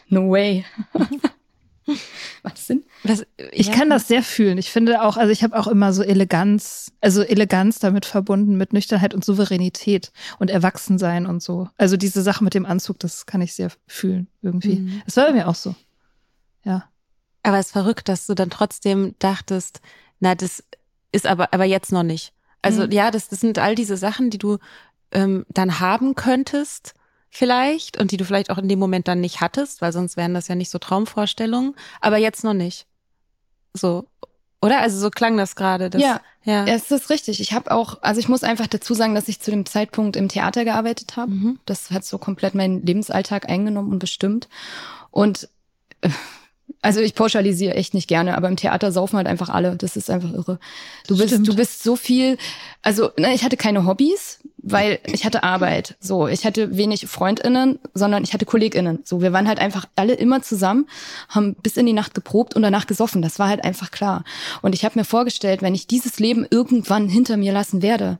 no 0.09 0.31
way. 0.31 0.65
Das 2.43 2.67
Sinn? 2.67 2.85
Was, 3.05 3.27
Ich 3.53 3.69
ja. 3.69 3.75
kann 3.75 3.91
das 3.91 4.09
sehr 4.09 4.23
fühlen. 4.23 4.59
Ich 4.59 4.71
finde 4.71 5.03
auch, 5.03 5.17
also 5.17 5.33
ich 5.33 5.43
habe 5.43 5.59
auch 5.59 5.67
immer 5.67 5.93
so 5.93 6.03
Eleganz, 6.03 6.93
also 7.01 7.23
Eleganz 7.23 7.79
damit 7.79 8.07
verbunden 8.07 8.57
mit 8.57 8.73
Nüchternheit 8.73 9.13
und 9.15 9.25
Souveränität 9.25 10.13
und 10.39 10.51
Erwachsensein 10.51 11.27
und 11.27 11.43
so. 11.43 11.69
Also 11.77 11.97
diese 11.97 12.23
Sache 12.23 12.45
mit 12.45 12.55
dem 12.55 12.67
Anzug, 12.67 12.99
das 12.99 13.27
kann 13.27 13.41
ich 13.41 13.55
sehr 13.55 13.71
fühlen 13.87 14.29
irgendwie. 14.43 14.77
Mhm. 14.81 15.03
Das 15.05 15.17
war 15.17 15.27
bei 15.27 15.33
mir 15.33 15.49
auch 15.49 15.55
so. 15.55 15.75
Ja. 16.65 16.85
Aber 17.43 17.59
es 17.59 17.67
ist 17.67 17.73
verrückt, 17.73 18.09
dass 18.09 18.27
du 18.27 18.35
dann 18.35 18.51
trotzdem 18.51 19.15
dachtest, 19.19 19.81
na, 20.21 20.35
das 20.35 20.63
ist 21.13 21.27
aber, 21.27 21.53
aber 21.53 21.65
jetzt 21.65 21.93
noch 21.93 22.03
nicht. 22.03 22.33
Also 22.63 22.85
Mhm. 22.87 22.93
ja, 22.93 23.11
das, 23.11 23.29
das 23.29 23.41
sind 23.41 23.59
all 23.59 23.75
diese 23.75 23.97
Sachen, 23.97 24.31
die 24.31 24.39
du 24.39 24.59
ähm, 25.13 25.45
dann 25.49 25.81
haben 25.81 26.15
könntest, 26.15 26.95
vielleicht, 27.31 27.99
und 27.99 28.11
die 28.11 28.17
du 28.17 28.25
vielleicht 28.25 28.51
auch 28.51 28.59
in 28.59 28.69
dem 28.69 28.79
Moment 28.79 29.09
dann 29.09 29.21
nicht 29.21 29.41
hattest, 29.41 29.81
weil 29.81 29.93
sonst 29.93 30.17
wären 30.17 30.35
das 30.35 30.49
ja 30.49 30.55
nicht 30.55 30.71
so 30.71 30.79
Traumvorstellungen, 30.79 31.75
aber 32.01 32.19
jetzt 32.19 32.45
noch 32.45 32.55
nicht. 32.55 32.87
So, 33.73 34.07
oder? 34.61 34.81
Also 34.81 34.99
so 34.99 35.11
klang 35.11 35.37
das 35.37 35.57
gerade. 35.57 35.91
ja. 35.99 36.21
Ja, 36.43 36.65
es 36.65 36.91
ist 36.91 37.11
richtig. 37.11 37.41
Ich 37.41 37.53
habe 37.53 37.71
auch, 37.71 37.99
also 38.01 38.19
ich 38.19 38.29
muss 38.29 38.45
einfach 38.45 38.67
dazu 38.67 38.95
sagen, 38.95 39.15
dass 39.15 39.29
ich 39.29 39.41
zu 39.41 39.51
dem 39.51 39.67
Zeitpunkt 39.67 40.17
im 40.17 40.29
Theater 40.29 40.65
gearbeitet 40.65 41.17
habe. 41.17 41.31
Mhm. 41.31 41.59
Das 41.67 41.91
hat 41.91 42.05
so 42.05 42.17
komplett 42.17 42.55
meinen 42.55 42.85
Lebensalltag 42.85 43.49
eingenommen 43.51 43.93
und 43.93 43.99
bestimmt. 43.99 44.49
Und 45.11 45.51
äh, 46.01 46.09
also 46.81 47.01
ich 47.01 47.15
pauschalisiere 47.15 47.75
echt 47.75 47.93
nicht 47.93 48.09
gerne, 48.09 48.39
aber 48.39 48.49
im 48.49 48.57
Theater 48.57 48.91
saufen 48.91 49.19
halt 49.19 49.27
einfach 49.27 49.51
alle. 49.51 49.77
Das 49.77 49.97
ist 49.97 50.09
einfach 50.09 50.33
irre. 50.33 50.59
Du 51.07 51.19
bist, 51.19 51.29
Stimmt. 51.29 51.49
du 51.49 51.57
bist 51.57 51.83
so 51.83 51.95
viel. 51.95 52.39
Also 52.81 53.11
ne, 53.19 53.35
ich 53.35 53.45
hatte 53.45 53.59
keine 53.59 53.85
Hobbys, 53.85 54.41
weil 54.73 54.99
ich 55.07 55.25
hatte 55.25 55.43
Arbeit. 55.43 55.97
So, 56.00 56.29
ich 56.29 56.45
hatte 56.45 56.77
wenig 56.77 57.07
Freundinnen, 57.07 57.79
sondern 57.95 58.25
ich 58.25 58.33
hatte 58.33 58.47
Kolleginnen. 58.47 59.00
So, 59.05 59.23
wir 59.23 59.33
waren 59.33 59.49
halt 59.49 59.59
einfach 59.59 59.87
alle 59.97 60.15
immer 60.15 60.43
zusammen, 60.43 60.87
haben 61.29 61.55
bis 61.55 61.77
in 61.77 61.87
die 61.87 61.93
Nacht 61.93 62.15
geprobt 62.15 62.55
und 62.55 62.62
danach 62.62 62.87
gesoffen. 62.87 63.23
Das 63.23 63.39
war 63.39 63.49
halt 63.49 63.65
einfach 63.65 63.91
klar. 63.91 64.25
Und 64.62 64.75
ich 64.75 64.85
habe 64.85 64.99
mir 64.99 65.05
vorgestellt, 65.05 65.62
wenn 65.62 65.75
ich 65.75 65.87
dieses 65.87 66.19
Leben 66.19 66.47
irgendwann 66.49 67.09
hinter 67.09 67.37
mir 67.37 67.53
lassen 67.53 67.83
werde, 67.83 68.19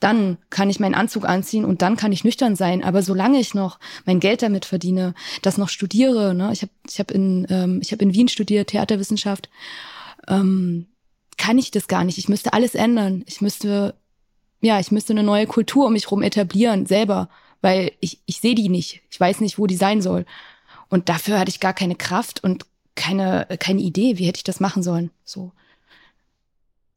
dann 0.00 0.36
kann 0.50 0.68
ich 0.68 0.78
meinen 0.78 0.94
Anzug 0.94 1.24
anziehen 1.24 1.64
und 1.64 1.80
dann 1.80 1.96
kann 1.96 2.12
ich 2.12 2.24
nüchtern 2.24 2.54
sein. 2.54 2.84
Aber 2.84 3.02
solange 3.02 3.38
ich 3.38 3.54
noch 3.54 3.78
mein 4.04 4.20
Geld 4.20 4.42
damit 4.42 4.66
verdiene, 4.66 5.14
das 5.42 5.56
noch 5.56 5.70
studiere, 5.70 6.34
ne, 6.34 6.50
ich 6.52 6.62
habe 6.62 6.72
ich 6.88 7.00
hab 7.00 7.10
in 7.10 7.46
ähm, 7.48 7.80
ich 7.82 7.92
habe 7.92 8.02
in 8.02 8.12
Wien 8.12 8.28
studiert 8.28 8.68
Theaterwissenschaft, 8.68 9.48
ähm, 10.28 10.86
kann 11.38 11.58
ich 11.58 11.70
das 11.70 11.88
gar 11.88 12.04
nicht. 12.04 12.18
Ich 12.18 12.28
müsste 12.28 12.52
alles 12.52 12.74
ändern. 12.74 13.22
Ich 13.26 13.40
müsste 13.40 13.94
ja, 14.66 14.80
ich 14.80 14.90
müsste 14.90 15.12
eine 15.12 15.22
neue 15.22 15.46
Kultur 15.46 15.86
um 15.86 15.92
mich 15.92 16.10
rum 16.10 16.22
etablieren, 16.22 16.86
selber, 16.86 17.28
weil 17.62 17.92
ich, 18.00 18.20
ich 18.26 18.40
sehe 18.40 18.54
die 18.54 18.68
nicht. 18.68 19.02
Ich 19.10 19.18
weiß 19.18 19.40
nicht, 19.40 19.58
wo 19.58 19.66
die 19.66 19.76
sein 19.76 20.02
soll. 20.02 20.26
Und 20.88 21.08
dafür 21.08 21.38
hatte 21.38 21.50
ich 21.50 21.60
gar 21.60 21.72
keine 21.72 21.94
Kraft 21.94 22.42
und 22.44 22.66
keine, 22.94 23.46
keine 23.60 23.80
Idee, 23.80 24.18
wie 24.18 24.26
hätte 24.26 24.38
ich 24.38 24.44
das 24.44 24.60
machen 24.60 24.82
sollen. 24.82 25.10
So. 25.24 25.52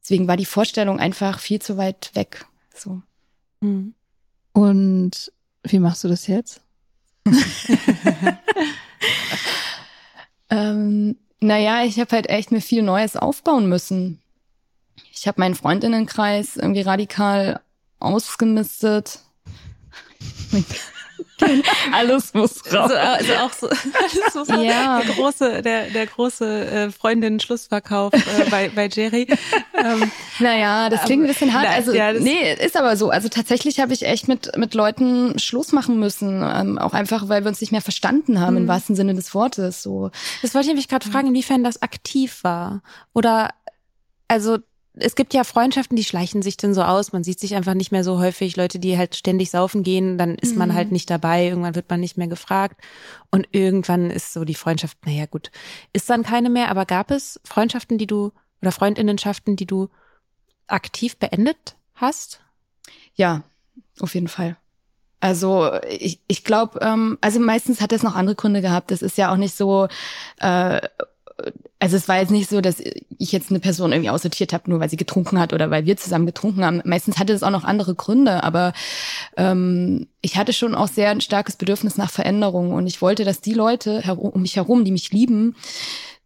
Deswegen 0.02 0.28
war 0.28 0.36
die 0.36 0.46
Vorstellung 0.46 0.98
einfach 0.98 1.38
viel 1.38 1.62
zu 1.62 1.76
weit 1.76 2.10
weg. 2.14 2.46
So. 2.74 3.02
Mhm. 3.60 3.94
Und 4.52 5.32
wie 5.62 5.78
machst 5.78 6.02
du 6.04 6.08
das 6.08 6.26
jetzt? 6.26 6.62
ähm, 10.50 11.16
naja, 11.40 11.84
ich 11.84 11.98
habe 12.00 12.10
halt 12.10 12.28
echt 12.28 12.50
mir 12.50 12.60
viel 12.60 12.82
Neues 12.82 13.16
aufbauen 13.16 13.68
müssen. 13.68 14.20
Ich 15.12 15.26
habe 15.26 15.40
meinen 15.40 15.54
Freundinnenkreis 15.54 16.56
irgendwie 16.56 16.82
radikal 16.82 17.60
ausgemistet. 17.98 19.20
alles 21.92 22.34
muss 22.34 22.62
raus. 22.72 22.90
Also, 22.90 22.94
also 22.94 23.34
auch 23.34 23.52
so, 23.52 23.68
alles 23.68 24.34
muss 24.34 24.48
raus. 24.50 24.64
Ja. 24.64 25.00
Der 25.02 25.14
große, 25.14 25.62
der, 25.62 25.90
der 25.90 26.06
große 26.06 26.66
äh, 26.66 26.90
Freundinnen-Schlussverkauf 26.90 28.12
äh, 28.12 28.50
bei, 28.50 28.68
bei 28.70 28.88
Jerry. 28.88 29.26
Ähm, 29.82 30.10
Naja, 30.40 30.90
das 30.90 31.04
klingt 31.04 31.24
ein 31.24 31.26
bisschen 31.26 31.54
hart. 31.54 31.64
Na, 31.66 31.74
Also, 31.74 31.94
ja, 31.94 32.12
nee, 32.12 32.52
ist 32.52 32.76
aber 32.76 32.98
so. 32.98 33.08
Also 33.08 33.30
tatsächlich 33.30 33.80
habe 33.80 33.94
ich 33.94 34.04
echt 34.04 34.28
mit, 34.28 34.54
mit 34.58 34.74
Leuten 34.74 35.38
Schluss 35.38 35.72
machen 35.72 35.98
müssen. 35.98 36.42
Ähm, 36.42 36.76
auch 36.76 36.92
einfach, 36.92 37.30
weil 37.30 37.44
wir 37.44 37.48
uns 37.48 37.62
nicht 37.62 37.72
mehr 37.72 37.80
verstanden 37.80 38.40
haben, 38.40 38.58
im 38.58 38.68
wahrsten 38.68 38.94
Sinne 38.94 39.14
des 39.14 39.34
Wortes. 39.34 39.82
So. 39.82 40.10
Das 40.42 40.54
wollte 40.54 40.68
ich 40.68 40.74
mich 40.76 40.88
gerade 40.88 41.08
fragen, 41.08 41.28
inwiefern 41.28 41.64
das 41.64 41.80
aktiv 41.80 42.40
war. 42.42 42.82
Oder 43.14 43.54
also 44.28 44.58
es 44.94 45.14
gibt 45.14 45.34
ja 45.34 45.44
Freundschaften, 45.44 45.96
die 45.96 46.04
schleichen 46.04 46.42
sich 46.42 46.56
dann 46.56 46.74
so 46.74 46.82
aus. 46.82 47.12
Man 47.12 47.22
sieht 47.24 47.38
sich 47.38 47.54
einfach 47.54 47.74
nicht 47.74 47.92
mehr 47.92 48.02
so 48.04 48.18
häufig. 48.18 48.56
Leute, 48.56 48.78
die 48.78 48.98
halt 48.98 49.14
ständig 49.14 49.50
saufen 49.50 49.82
gehen, 49.82 50.18
dann 50.18 50.34
ist 50.34 50.56
man 50.56 50.70
Mhm. 50.70 50.74
halt 50.74 50.92
nicht 50.92 51.08
dabei. 51.10 51.46
Irgendwann 51.46 51.74
wird 51.76 51.88
man 51.88 52.00
nicht 52.00 52.16
mehr 52.16 52.26
gefragt. 52.26 52.80
Und 53.30 53.48
irgendwann 53.52 54.10
ist 54.10 54.32
so 54.32 54.44
die 54.44 54.54
Freundschaft, 54.54 54.98
naja 55.06 55.26
gut, 55.26 55.50
ist 55.92 56.10
dann 56.10 56.22
keine 56.24 56.50
mehr. 56.50 56.70
Aber 56.70 56.86
gab 56.86 57.10
es 57.10 57.40
Freundschaften, 57.44 57.98
die 57.98 58.06
du 58.06 58.32
oder 58.62 58.72
Freundinnenschaften, 58.72 59.56
die 59.56 59.66
du 59.66 59.88
aktiv 60.66 61.16
beendet 61.16 61.76
hast? 61.94 62.40
Ja, 63.14 63.42
auf 64.00 64.14
jeden 64.14 64.28
Fall. 64.28 64.56
Also 65.20 65.70
ich, 65.88 66.20
ich 66.28 66.44
glaube, 66.44 66.80
ähm, 66.82 67.18
also 67.20 67.38
meistens 67.40 67.80
hat 67.80 67.92
es 67.92 68.02
noch 68.02 68.16
andere 68.16 68.34
Gründe 68.36 68.60
gehabt. 68.62 68.90
Das 68.90 69.02
ist 69.02 69.18
ja 69.18 69.30
auch 69.32 69.36
nicht 69.36 69.54
so, 69.54 69.86
äh, 70.38 70.80
also 71.80 71.96
es 71.96 72.08
war 72.08 72.18
jetzt 72.18 72.30
nicht 72.30 72.50
so, 72.50 72.60
dass 72.60 72.78
ich 72.78 73.32
jetzt 73.32 73.50
eine 73.50 73.58
Person 73.58 73.90
irgendwie 73.92 74.10
aussortiert 74.10 74.52
habe, 74.52 74.68
nur 74.68 74.80
weil 74.80 74.90
sie 74.90 74.98
getrunken 74.98 75.40
hat 75.40 75.54
oder 75.54 75.70
weil 75.70 75.86
wir 75.86 75.96
zusammen 75.96 76.26
getrunken 76.26 76.62
haben. 76.62 76.82
Meistens 76.84 77.18
hatte 77.18 77.32
es 77.32 77.42
auch 77.42 77.50
noch 77.50 77.64
andere 77.64 77.94
Gründe, 77.94 78.44
aber 78.44 78.74
ähm, 79.38 80.06
ich 80.20 80.36
hatte 80.36 80.52
schon 80.52 80.74
auch 80.74 80.88
sehr 80.88 81.10
ein 81.10 81.22
starkes 81.22 81.56
Bedürfnis 81.56 81.96
nach 81.96 82.10
Veränderung 82.10 82.72
und 82.72 82.86
ich 82.86 83.00
wollte, 83.00 83.24
dass 83.24 83.40
die 83.40 83.54
Leute 83.54 84.02
um 84.16 84.42
mich 84.42 84.56
herum, 84.56 84.84
die 84.84 84.92
mich 84.92 85.10
lieben, 85.10 85.56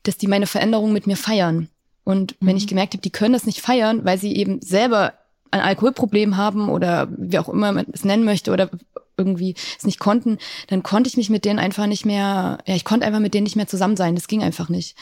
dass 0.03 0.19
die 0.19 0.27
meine 0.27 0.49
Veränderung 0.49 0.93
mit 0.93 1.07
mir 1.07 1.17
feiern. 1.17 1.69
Und 2.03 2.35
wenn 2.41 2.57
ich 2.57 2.67
gemerkt 2.67 2.95
habe, 2.95 3.03
die 3.03 3.11
können 3.11 3.33
das 3.33 3.47
nicht 3.47 3.61
feiern, 3.61 4.05
weil 4.05 4.19
sie 4.19 4.35
eben 4.35 4.61
selber 4.61 5.15
ein 5.53 5.61
Alkoholproblem 5.61 6.37
haben 6.37 6.69
oder 6.69 7.09
wie 7.17 7.39
auch 7.39 7.49
immer 7.49 7.71
man 7.71 7.87
es 7.93 8.05
nennen 8.05 8.25
möchte 8.25 8.53
oder 8.53 8.71
irgendwie 9.17 9.55
es 9.79 9.87
nicht 9.87 10.01
konnten, 10.01 10.39
dann 10.67 10.83
konnte 10.83 11.09
ich 11.09 11.17
mich 11.17 11.31
mit 11.31 11.45
denen 11.45 11.61
einfach 11.61 11.87
nicht 11.87 12.05
mehr, 12.05 12.59
ja, 12.67 12.75
ich 12.75 12.85
konnte 12.85 13.07
einfach 13.07 13.21
mit 13.21 13.35
denen 13.35 13.45
nicht 13.45 13.55
mehr 13.55 13.69
zusammen 13.69 13.97
sein. 13.97 14.17
Das 14.17 14.27
ging 14.27 14.43
einfach 14.43 14.69
nicht. 14.69 14.97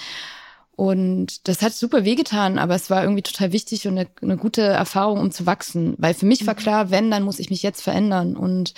Und 0.83 1.47
das 1.47 1.63
hat 1.63 1.75
super 1.75 2.05
wehgetan, 2.05 2.59
aber 2.59 2.75
es 2.75 2.91
war 2.91 3.05
irgendwie 3.05 3.23
total 3.23 3.53
wichtig 3.53 3.87
und 3.87 3.97
eine, 3.97 4.09
eine 4.21 4.37
gute 4.37 4.63
Erfahrung, 4.63 5.21
um 5.21 5.31
zu 5.31 5.47
wachsen. 5.47 5.95
Weil 5.99 6.13
für 6.13 6.27
mich 6.27 6.45
war 6.45 6.57
klar, 6.57 6.91
wenn, 6.91 7.09
dann 7.09 7.23
muss 7.23 7.39
ich 7.39 7.51
mich 7.51 7.63
jetzt 7.63 7.83
verändern. 7.83 8.37
Und 8.37 8.75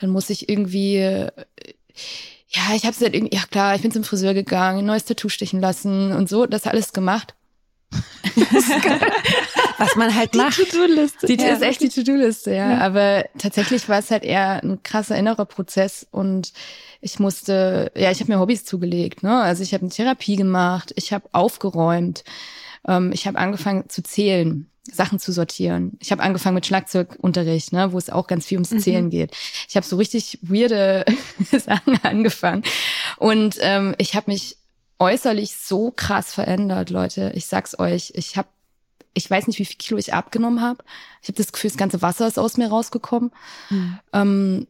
dann 0.00 0.10
muss 0.10 0.30
ich 0.30 0.48
irgendwie, 0.48 0.96
ja, 0.96 1.30
ich 2.74 2.84
habe 2.84 2.96
halt 3.00 3.14
irgendwie, 3.14 3.36
ja 3.36 3.44
klar, 3.48 3.76
ich 3.76 3.82
bin 3.82 3.92
zum 3.92 4.02
Friseur 4.02 4.34
gegangen, 4.34 4.80
ein 4.80 4.86
neues 4.86 5.04
Tattoo 5.04 5.28
stechen 5.28 5.60
lassen 5.60 6.10
und 6.10 6.28
so, 6.28 6.46
das 6.46 6.66
alles 6.66 6.92
gemacht. 6.92 7.36
Was 9.84 9.96
man 9.96 10.14
halt 10.14 10.34
macht. 10.34 10.56
To-Do-Liste. 10.56 11.26
Die 11.26 11.34
Ja. 11.34 11.48
ist 11.54 11.62
echt 11.62 11.80
die 11.80 11.88
To-Do-Liste, 11.88 12.54
ja. 12.54 12.78
Aber 12.78 13.24
tatsächlich 13.38 13.88
war 13.88 13.98
es 13.98 14.10
halt 14.10 14.24
eher 14.24 14.62
ein 14.62 14.82
krasser 14.82 15.16
innerer 15.16 15.44
Prozess 15.46 16.06
und 16.10 16.52
ich 17.00 17.18
musste, 17.18 17.92
ja, 17.96 18.10
ich 18.10 18.20
habe 18.20 18.32
mir 18.32 18.40
Hobbys 18.40 18.64
zugelegt, 18.64 19.22
ne? 19.22 19.42
Also 19.42 19.62
ich 19.62 19.74
habe 19.74 19.82
eine 19.82 19.90
Therapie 19.90 20.36
gemacht, 20.36 20.92
ich 20.96 21.12
habe 21.12 21.28
aufgeräumt, 21.32 22.24
ähm, 22.88 23.12
ich 23.12 23.26
habe 23.26 23.38
angefangen 23.38 23.88
zu 23.88 24.02
zählen. 24.02 24.68
Sachen 24.92 25.18
zu 25.18 25.32
sortieren. 25.32 25.96
Ich 26.00 26.12
habe 26.12 26.22
angefangen 26.22 26.56
mit 26.56 26.66
Schlagzeugunterricht, 26.66 27.72
ne, 27.72 27.92
wo 27.92 27.96
es 27.96 28.10
auch 28.10 28.26
ganz 28.26 28.44
viel 28.44 28.58
ums 28.58 28.68
Zählen 28.84 29.08
geht. 29.08 29.34
Ich 29.66 29.76
habe 29.76 29.86
so 29.86 29.96
richtig 29.96 30.38
weirde 30.42 31.06
Sachen 31.52 31.98
angefangen 32.02 32.64
und 33.16 33.56
ähm, 33.62 33.94
ich 33.96 34.14
habe 34.14 34.30
mich 34.30 34.58
äußerlich 34.98 35.56
so 35.56 35.90
krass 35.90 36.34
verändert, 36.34 36.90
Leute. 36.90 37.32
Ich 37.34 37.46
sag's 37.46 37.78
euch, 37.78 38.12
ich 38.14 38.36
habe 38.36 38.48
ich 39.14 39.30
weiß 39.30 39.46
nicht, 39.46 39.58
wie 39.58 39.64
viel 39.64 39.76
Kilo 39.76 39.98
ich 39.98 40.12
abgenommen 40.12 40.60
habe. 40.60 40.84
Ich 41.22 41.28
habe 41.28 41.36
das 41.36 41.52
Gefühl, 41.52 41.70
das 41.70 41.78
ganze 41.78 42.02
Wasser 42.02 42.26
ist 42.26 42.38
aus 42.38 42.56
mir 42.56 42.68
rausgekommen. 42.68 43.30
Ähm, 44.12 44.66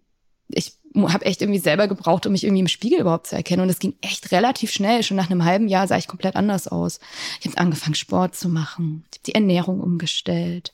ich 0.48 0.74
habe 0.96 1.24
echt 1.24 1.42
irgendwie 1.42 1.58
selber 1.58 1.88
gebraucht, 1.88 2.26
um 2.26 2.32
mich 2.32 2.44
irgendwie 2.44 2.60
im 2.60 2.68
Spiegel 2.68 3.00
überhaupt 3.00 3.26
zu 3.26 3.34
erkennen. 3.34 3.62
Und 3.62 3.70
es 3.70 3.78
ging 3.78 3.94
echt 4.00 4.30
relativ 4.32 4.70
schnell. 4.70 5.02
Schon 5.02 5.16
nach 5.16 5.30
einem 5.30 5.44
halben 5.44 5.66
Jahr 5.66 5.88
sah 5.88 5.96
ich 5.96 6.06
komplett 6.06 6.36
anders 6.36 6.68
aus. 6.68 7.00
Ich 7.40 7.46
habe 7.46 7.58
angefangen, 7.58 7.94
Sport 7.94 8.36
zu 8.36 8.48
machen. 8.48 9.04
Ich 9.10 9.18
habe 9.18 9.24
die 9.26 9.34
Ernährung 9.34 9.80
umgestellt. 9.80 10.72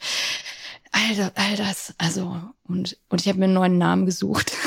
All 0.93 1.17
das, 1.17 1.33
all 1.37 1.57
das. 1.57 1.95
Also, 1.99 2.37
und, 2.65 2.99
und 3.09 3.21
ich 3.21 3.29
habe 3.29 3.39
mir 3.39 3.45
einen 3.45 3.55
neuen 3.55 3.79
Namen 3.79 4.07
gesucht. 4.07 4.53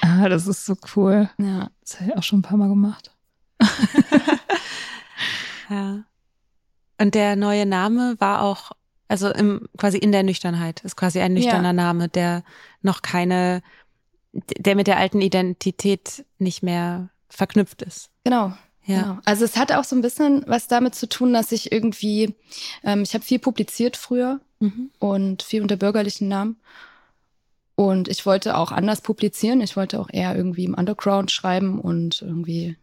Ah, 0.00 0.28
das 0.28 0.46
ist 0.46 0.64
so 0.64 0.74
cool. 0.96 1.28
ja. 1.38 1.70
Das 1.82 2.00
habe 2.00 2.10
ich 2.10 2.16
auch 2.16 2.22
schon 2.22 2.38
ein 2.38 2.42
paar 2.42 2.56
Mal 2.56 2.68
gemacht. 2.68 3.10
Ja. 5.70 6.02
Und 7.00 7.14
der 7.14 7.36
neue 7.36 7.66
Name 7.66 8.16
war 8.18 8.42
auch, 8.42 8.72
also 9.08 9.28
im, 9.30 9.68
quasi 9.76 9.98
in 9.98 10.12
der 10.12 10.22
Nüchternheit, 10.22 10.80
ist 10.84 10.96
quasi 10.96 11.20
ein 11.20 11.34
nüchterner 11.34 11.68
Ja. 11.68 11.72
Name, 11.72 12.08
der 12.08 12.42
noch 12.82 13.02
keine, 13.02 13.62
der 14.32 14.74
mit 14.76 14.86
der 14.86 14.98
alten 14.98 15.20
Identität 15.20 16.24
nicht 16.38 16.62
mehr 16.62 17.08
verknüpft 17.28 17.82
ist. 17.82 18.10
Genau. 18.24 18.52
Ja. 18.84 19.02
Genau. 19.02 19.18
Also 19.24 19.44
es 19.44 19.56
hat 19.56 19.70
auch 19.72 19.84
so 19.84 19.94
ein 19.94 20.02
bisschen 20.02 20.44
was 20.46 20.66
damit 20.66 20.94
zu 20.94 21.08
tun, 21.08 21.32
dass 21.32 21.52
ich 21.52 21.70
irgendwie, 21.72 22.34
ähm, 22.82 23.02
ich 23.02 23.14
habe 23.14 23.24
viel 23.24 23.38
publiziert 23.38 23.96
früher 23.96 24.40
Mhm. 24.60 24.90
und 24.98 25.42
viel 25.44 25.62
unter 25.62 25.76
bürgerlichen 25.76 26.26
Namen. 26.26 26.56
Und 27.76 28.08
ich 28.08 28.26
wollte 28.26 28.56
auch 28.56 28.72
anders 28.72 29.02
publizieren. 29.02 29.60
Ich 29.60 29.76
wollte 29.76 30.00
auch 30.00 30.08
eher 30.12 30.34
irgendwie 30.34 30.64
im 30.64 30.74
Underground 30.74 31.30
schreiben 31.30 31.78
und 31.80 32.22
irgendwie, 32.22 32.76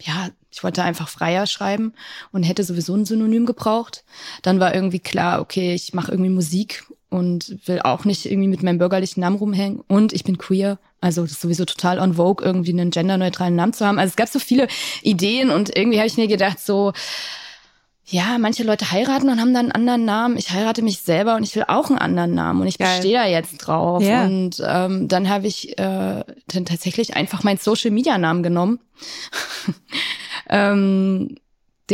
ja, 0.00 0.28
ich 0.52 0.62
wollte 0.62 0.82
einfach 0.82 1.08
freier 1.08 1.46
schreiben 1.46 1.94
und 2.30 2.42
hätte 2.42 2.62
sowieso 2.62 2.94
ein 2.94 3.06
Synonym 3.06 3.46
gebraucht. 3.46 4.04
Dann 4.42 4.60
war 4.60 4.74
irgendwie 4.74 5.00
klar, 5.00 5.40
okay, 5.40 5.74
ich 5.74 5.94
mache 5.94 6.12
irgendwie 6.12 6.30
Musik 6.30 6.84
und 7.08 7.66
will 7.66 7.80
auch 7.82 8.04
nicht 8.04 8.26
irgendwie 8.26 8.48
mit 8.48 8.62
meinem 8.62 8.78
bürgerlichen 8.78 9.20
Namen 9.20 9.36
rumhängen. 9.36 9.80
Und 9.88 10.12
ich 10.12 10.24
bin 10.24 10.38
queer. 10.38 10.78
Also 11.00 11.22
das 11.22 11.32
ist 11.32 11.40
sowieso 11.40 11.64
total 11.64 11.98
on 11.98 12.14
vogue, 12.14 12.44
irgendwie 12.44 12.70
einen 12.70 12.90
genderneutralen 12.90 13.56
Namen 13.56 13.72
zu 13.72 13.86
haben. 13.86 13.98
Also 13.98 14.10
es 14.10 14.16
gab 14.16 14.28
so 14.28 14.38
viele 14.38 14.68
Ideen 15.02 15.50
und 15.50 15.74
irgendwie 15.76 15.98
habe 15.98 16.06
ich 16.06 16.16
mir 16.16 16.28
gedacht, 16.28 16.60
so, 16.60 16.92
ja, 18.06 18.36
manche 18.38 18.62
Leute 18.62 18.90
heiraten 18.90 19.30
und 19.30 19.40
haben 19.40 19.54
dann 19.54 19.66
einen 19.66 19.72
anderen 19.72 20.04
Namen. 20.04 20.36
Ich 20.36 20.50
heirate 20.50 20.82
mich 20.82 21.00
selber 21.00 21.36
und 21.36 21.44
ich 21.44 21.56
will 21.56 21.64
auch 21.66 21.88
einen 21.88 21.98
anderen 21.98 22.34
Namen 22.34 22.60
und 22.60 22.66
ich 22.66 22.76
Geil. 22.76 22.96
bestehe 22.96 23.18
da 23.18 23.26
jetzt 23.26 23.56
drauf. 23.58 24.02
Ja. 24.02 24.24
Und 24.24 24.62
ähm, 24.64 25.08
dann 25.08 25.28
habe 25.28 25.46
ich 25.46 25.78
äh, 25.78 26.24
dann 26.46 26.64
tatsächlich 26.66 27.16
einfach 27.16 27.42
meinen 27.42 27.58
Social 27.58 27.90
Media 27.90 28.18
Namen 28.18 28.42
genommen. 28.42 28.80
ähm, 30.52 31.36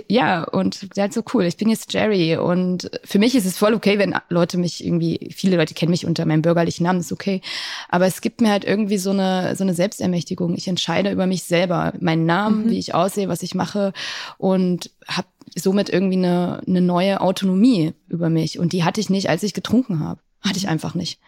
ja, 0.08 0.44
und 0.44 0.96
der 0.96 1.04
hat 1.04 1.12
so 1.12 1.22
cool. 1.32 1.44
Ich 1.44 1.56
bin 1.56 1.68
jetzt 1.68 1.92
Jerry 1.92 2.36
und 2.36 2.90
für 3.04 3.18
mich 3.18 3.34
ist 3.34 3.46
es 3.46 3.56
voll 3.56 3.74
okay, 3.74 3.98
wenn 3.98 4.14
Leute 4.28 4.58
mich 4.58 4.84
irgendwie, 4.84 5.30
viele 5.34 5.56
Leute 5.56 5.74
kennen 5.74 5.90
mich 5.90 6.06
unter 6.06 6.26
meinem 6.26 6.42
bürgerlichen 6.42 6.84
Namen, 6.84 7.00
ist 7.00 7.12
okay. 7.12 7.40
Aber 7.88 8.06
es 8.06 8.20
gibt 8.20 8.40
mir 8.40 8.50
halt 8.50 8.64
irgendwie 8.64 8.98
so 8.98 9.10
eine, 9.10 9.56
so 9.56 9.64
eine 9.64 9.74
Selbstermächtigung. 9.74 10.54
Ich 10.56 10.68
entscheide 10.68 11.10
über 11.10 11.26
mich 11.26 11.44
selber, 11.44 11.94
meinen 12.00 12.26
Namen, 12.26 12.68
wie 12.70 12.78
ich 12.78 12.94
aussehe, 12.94 13.28
was 13.28 13.42
ich 13.42 13.54
mache 13.54 13.92
und 14.36 14.90
habe 15.06 15.28
somit 15.56 15.88
irgendwie 15.88 16.18
eine, 16.18 16.60
eine 16.66 16.80
neue 16.80 17.20
Autonomie 17.20 17.94
über 18.08 18.28
mich. 18.28 18.58
Und 18.58 18.72
die 18.72 18.84
hatte 18.84 19.00
ich 19.00 19.10
nicht, 19.10 19.30
als 19.30 19.42
ich 19.42 19.54
getrunken 19.54 20.00
habe. 20.00 20.20
Hatte 20.40 20.58
ich 20.58 20.68
einfach 20.68 20.94
nicht. 20.94 21.18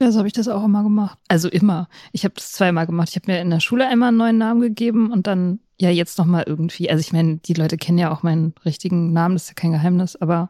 Ja, 0.00 0.12
so 0.12 0.18
habe 0.18 0.28
ich 0.28 0.34
das 0.34 0.46
auch 0.46 0.64
immer 0.64 0.82
gemacht. 0.84 1.18
Also 1.26 1.48
immer. 1.48 1.88
Ich 2.12 2.24
habe 2.24 2.34
das 2.34 2.52
zweimal 2.52 2.86
gemacht. 2.86 3.08
Ich 3.10 3.16
habe 3.16 3.32
mir 3.32 3.40
in 3.40 3.50
der 3.50 3.60
Schule 3.60 3.88
einmal 3.88 4.08
einen 4.08 4.18
neuen 4.18 4.38
Namen 4.38 4.60
gegeben 4.60 5.10
und 5.10 5.26
dann 5.26 5.58
ja 5.80 5.90
jetzt 5.90 6.18
nochmal 6.18 6.44
irgendwie. 6.46 6.90
Also 6.90 7.00
ich 7.00 7.12
meine, 7.12 7.36
die 7.36 7.54
Leute 7.54 7.76
kennen 7.76 7.98
ja 7.98 8.10
auch 8.10 8.22
meinen 8.22 8.54
richtigen 8.64 9.12
Namen, 9.12 9.34
das 9.34 9.44
ist 9.44 9.48
ja 9.48 9.54
kein 9.54 9.72
Geheimnis, 9.72 10.16
aber 10.16 10.48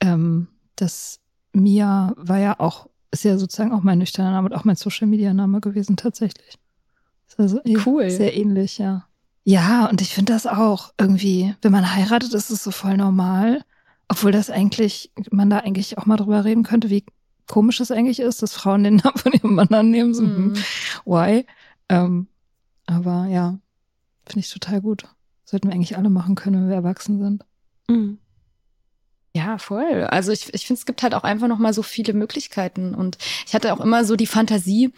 ähm, 0.00 0.48
das 0.76 1.20
Mia 1.52 2.14
war 2.16 2.38
ja 2.38 2.58
auch, 2.58 2.88
ist 3.10 3.24
ja 3.24 3.38
sozusagen 3.38 3.72
auch 3.72 3.82
mein 3.82 3.98
nüchterner 3.98 4.32
Name 4.32 4.48
und 4.48 4.54
auch 4.54 4.64
mein 4.64 4.76
Social 4.76 5.06
Media 5.06 5.32
Name 5.34 5.60
gewesen 5.60 5.96
tatsächlich. 5.96 6.58
Ist 7.28 7.38
also 7.38 7.60
Cool. 7.84 8.10
Sehr 8.10 8.36
ähnlich, 8.36 8.78
ja. 8.78 9.06
Ja, 9.44 9.86
und 9.86 10.00
ich 10.00 10.14
finde 10.14 10.32
das 10.32 10.46
auch 10.46 10.92
irgendwie, 10.98 11.54
wenn 11.60 11.72
man 11.72 11.94
heiratet, 11.94 12.32
ist 12.32 12.50
es 12.50 12.64
so 12.64 12.70
voll 12.70 12.96
normal. 12.96 13.62
Obwohl 14.08 14.32
das 14.32 14.50
eigentlich, 14.50 15.12
man 15.30 15.50
da 15.50 15.58
eigentlich 15.58 15.98
auch 15.98 16.06
mal 16.06 16.16
drüber 16.16 16.44
reden 16.44 16.62
könnte, 16.62 16.90
wie 16.90 17.04
komisch 17.46 17.80
es 17.80 17.90
eigentlich 17.90 18.20
ist, 18.20 18.42
dass 18.42 18.54
Frauen 18.54 18.84
den 18.84 18.96
Namen 18.96 19.18
von 19.18 19.32
ihrem 19.32 19.54
Mann 19.54 19.68
annehmen. 19.68 20.14
So, 20.14 20.22
hm, 20.22 20.54
Why? 21.04 21.46
Ähm, 21.88 22.28
aber 22.86 23.26
ja, 23.26 23.58
finde 24.26 24.40
ich 24.40 24.50
total 24.52 24.80
gut. 24.80 25.04
Sollten 25.44 25.68
wir 25.68 25.74
eigentlich 25.74 25.96
alle 25.96 26.10
machen 26.10 26.34
können, 26.34 26.62
wenn 26.62 26.68
wir 26.68 26.76
erwachsen 26.76 27.18
sind. 27.20 27.44
Mhm. 27.88 28.18
Ja, 29.36 29.58
voll. 29.58 30.04
Also 30.10 30.30
ich, 30.30 30.54
ich 30.54 30.64
finde, 30.64 30.78
es 30.78 30.86
gibt 30.86 31.02
halt 31.02 31.12
auch 31.12 31.24
einfach 31.24 31.48
noch 31.48 31.58
mal 31.58 31.74
so 31.74 31.82
viele 31.82 32.12
Möglichkeiten. 32.12 32.94
Und 32.94 33.18
ich 33.48 33.52
hatte 33.52 33.72
auch 33.74 33.80
immer 33.80 34.04
so 34.04 34.14
die 34.14 34.28
Fantasie, 34.28 34.92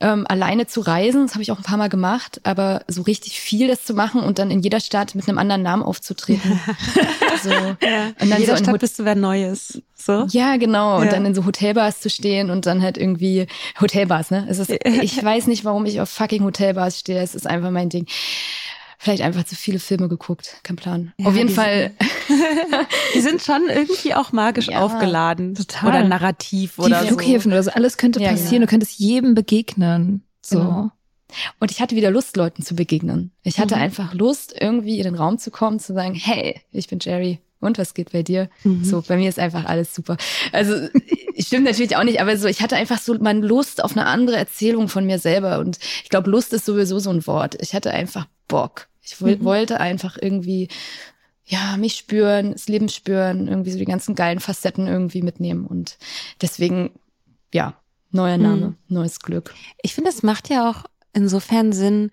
ähm, 0.00 0.26
alleine 0.28 0.68
zu 0.68 0.80
reisen. 0.80 1.22
Das 1.22 1.32
habe 1.34 1.42
ich 1.42 1.50
auch 1.50 1.56
ein 1.56 1.64
paar 1.64 1.76
Mal 1.76 1.88
gemacht, 1.88 2.40
aber 2.44 2.84
so 2.86 3.02
richtig 3.02 3.40
viel 3.40 3.66
das 3.66 3.84
zu 3.84 3.92
machen 3.92 4.20
und 4.22 4.38
dann 4.38 4.52
in 4.52 4.60
jeder 4.60 4.78
Stadt 4.78 5.16
mit 5.16 5.28
einem 5.28 5.38
anderen 5.38 5.62
Namen 5.62 5.82
aufzutreten. 5.82 6.60
so. 7.42 7.50
Ja. 7.50 7.66
Und 7.74 8.14
In 8.20 8.30
dann 8.30 8.38
jeder 8.40 8.52
so 8.52 8.58
in 8.58 8.64
Stadt 8.64 8.74
Hot- 8.74 8.80
bist 8.80 8.98
du 9.00 9.04
wer 9.04 9.16
Neues. 9.16 9.82
So? 9.96 10.24
Ja, 10.30 10.56
genau. 10.56 10.98
Und 10.98 11.06
Ja. 11.06 11.10
dann 11.10 11.26
in 11.26 11.34
so 11.34 11.44
Hotelbars 11.44 12.00
zu 12.00 12.10
stehen 12.10 12.50
und 12.50 12.66
dann 12.66 12.82
halt 12.82 12.96
irgendwie 12.96 13.48
Hotelbars, 13.80 14.30
ne? 14.30 14.46
Es 14.48 14.60
ist, 14.60 14.70
ich 14.84 15.22
weiß 15.22 15.48
nicht, 15.48 15.64
warum 15.64 15.84
ich 15.84 16.00
auf 16.00 16.08
fucking 16.10 16.44
Hotelbars 16.44 17.00
stehe. 17.00 17.20
Es 17.20 17.34
ist 17.34 17.48
einfach 17.48 17.72
mein 17.72 17.88
Ding. 17.88 18.06
Vielleicht 19.02 19.22
einfach 19.22 19.44
zu 19.44 19.56
viele 19.56 19.78
Filme 19.78 20.08
geguckt. 20.08 20.56
Kein 20.62 20.76
Plan. 20.76 21.14
Ja, 21.16 21.26
auf 21.28 21.34
jeden 21.34 21.48
die 21.48 21.54
Fall. 21.54 21.92
Die 23.14 23.20
sind 23.22 23.40
schon 23.40 23.62
irgendwie 23.68 24.14
auch 24.14 24.32
magisch 24.32 24.68
Ja, 24.68 24.80
aufgeladen. 24.80 25.54
total. 25.54 25.88
Oder 25.88 26.02
narrativ 26.06 26.74
Die 26.76 26.82
oder 26.82 27.02
Flughäfen 27.04 27.50
oder 27.50 27.62
so, 27.62 27.70
alles 27.70 27.96
könnte 27.96 28.20
Ja, 28.20 28.28
passieren. 28.32 28.50
genau. 28.56 28.66
Du 28.66 28.70
könntest 28.70 28.98
jedem 28.98 29.34
begegnen. 29.34 30.22
So. 30.44 30.58
Genau. 30.58 30.90
Und 31.60 31.70
ich 31.70 31.80
hatte 31.80 31.96
wieder 31.96 32.10
Lust, 32.10 32.36
Leuten 32.36 32.62
zu 32.62 32.74
begegnen. 32.74 33.32
Ich 33.42 33.58
hatte 33.58 33.76
Mhm. 33.76 33.82
einfach 33.82 34.12
Lust, 34.12 34.54
irgendwie 34.60 34.98
in 34.98 35.04
den 35.04 35.14
Raum 35.14 35.38
zu 35.38 35.50
kommen, 35.50 35.78
zu 35.78 35.94
sagen, 35.94 36.14
hey, 36.14 36.60
ich 36.70 36.88
bin 36.88 36.98
Jerry. 37.00 37.38
Und 37.58 37.78
was 37.78 37.94
geht 37.94 38.12
bei 38.12 38.22
dir? 38.22 38.50
Mhm. 38.64 38.84
So, 38.84 39.00
bei 39.00 39.16
mir 39.16 39.28
ist 39.30 39.38
einfach 39.38 39.64
alles 39.64 39.94
super. 39.94 40.18
Also, 40.52 40.74
stimmt 41.38 41.64
natürlich 41.64 41.96
auch 41.96 42.04
nicht, 42.04 42.20
aber 42.20 42.36
so, 42.36 42.46
ich 42.48 42.60
hatte 42.62 42.76
einfach 42.76 42.98
so 42.98 43.14
mal 43.14 43.36
Lust 43.38 43.82
auf 43.82 43.92
eine 43.92 44.06
andere 44.06 44.36
Erzählung 44.36 44.88
von 44.88 45.06
mir 45.06 45.18
selber. 45.18 45.58
Und 45.58 45.78
ich 46.02 46.08
glaube, 46.10 46.30
Lust 46.30 46.52
ist 46.52 46.64
sowieso 46.64 46.98
so 46.98 47.10
ein 47.10 47.26
Wort. 47.26 47.56
Ich 47.60 47.74
hatte 47.74 47.90
einfach 47.92 48.26
Bock. 48.48 48.88
Ich 49.02 49.20
Mhm. 49.20 49.44
wollte 49.44 49.80
einfach 49.80 50.16
irgendwie, 50.20 50.68
ja, 51.46 51.76
mich 51.76 51.94
spüren, 51.94 52.52
das 52.52 52.68
Leben 52.68 52.88
spüren, 52.88 53.48
irgendwie 53.48 53.72
so 53.72 53.78
die 53.78 53.84
ganzen 53.84 54.14
geilen 54.14 54.40
Facetten 54.40 54.86
irgendwie 54.86 55.22
mitnehmen. 55.22 55.66
Und 55.66 55.98
deswegen, 56.40 56.90
ja, 57.52 57.74
neuer 58.10 58.38
Name, 58.38 58.66
Mhm. 58.68 58.76
neues 58.88 59.20
Glück. 59.20 59.54
Ich 59.82 59.94
finde, 59.94 60.10
es 60.10 60.22
macht 60.22 60.48
ja 60.48 60.70
auch 60.70 60.84
insofern 61.12 61.72
Sinn, 61.72 62.10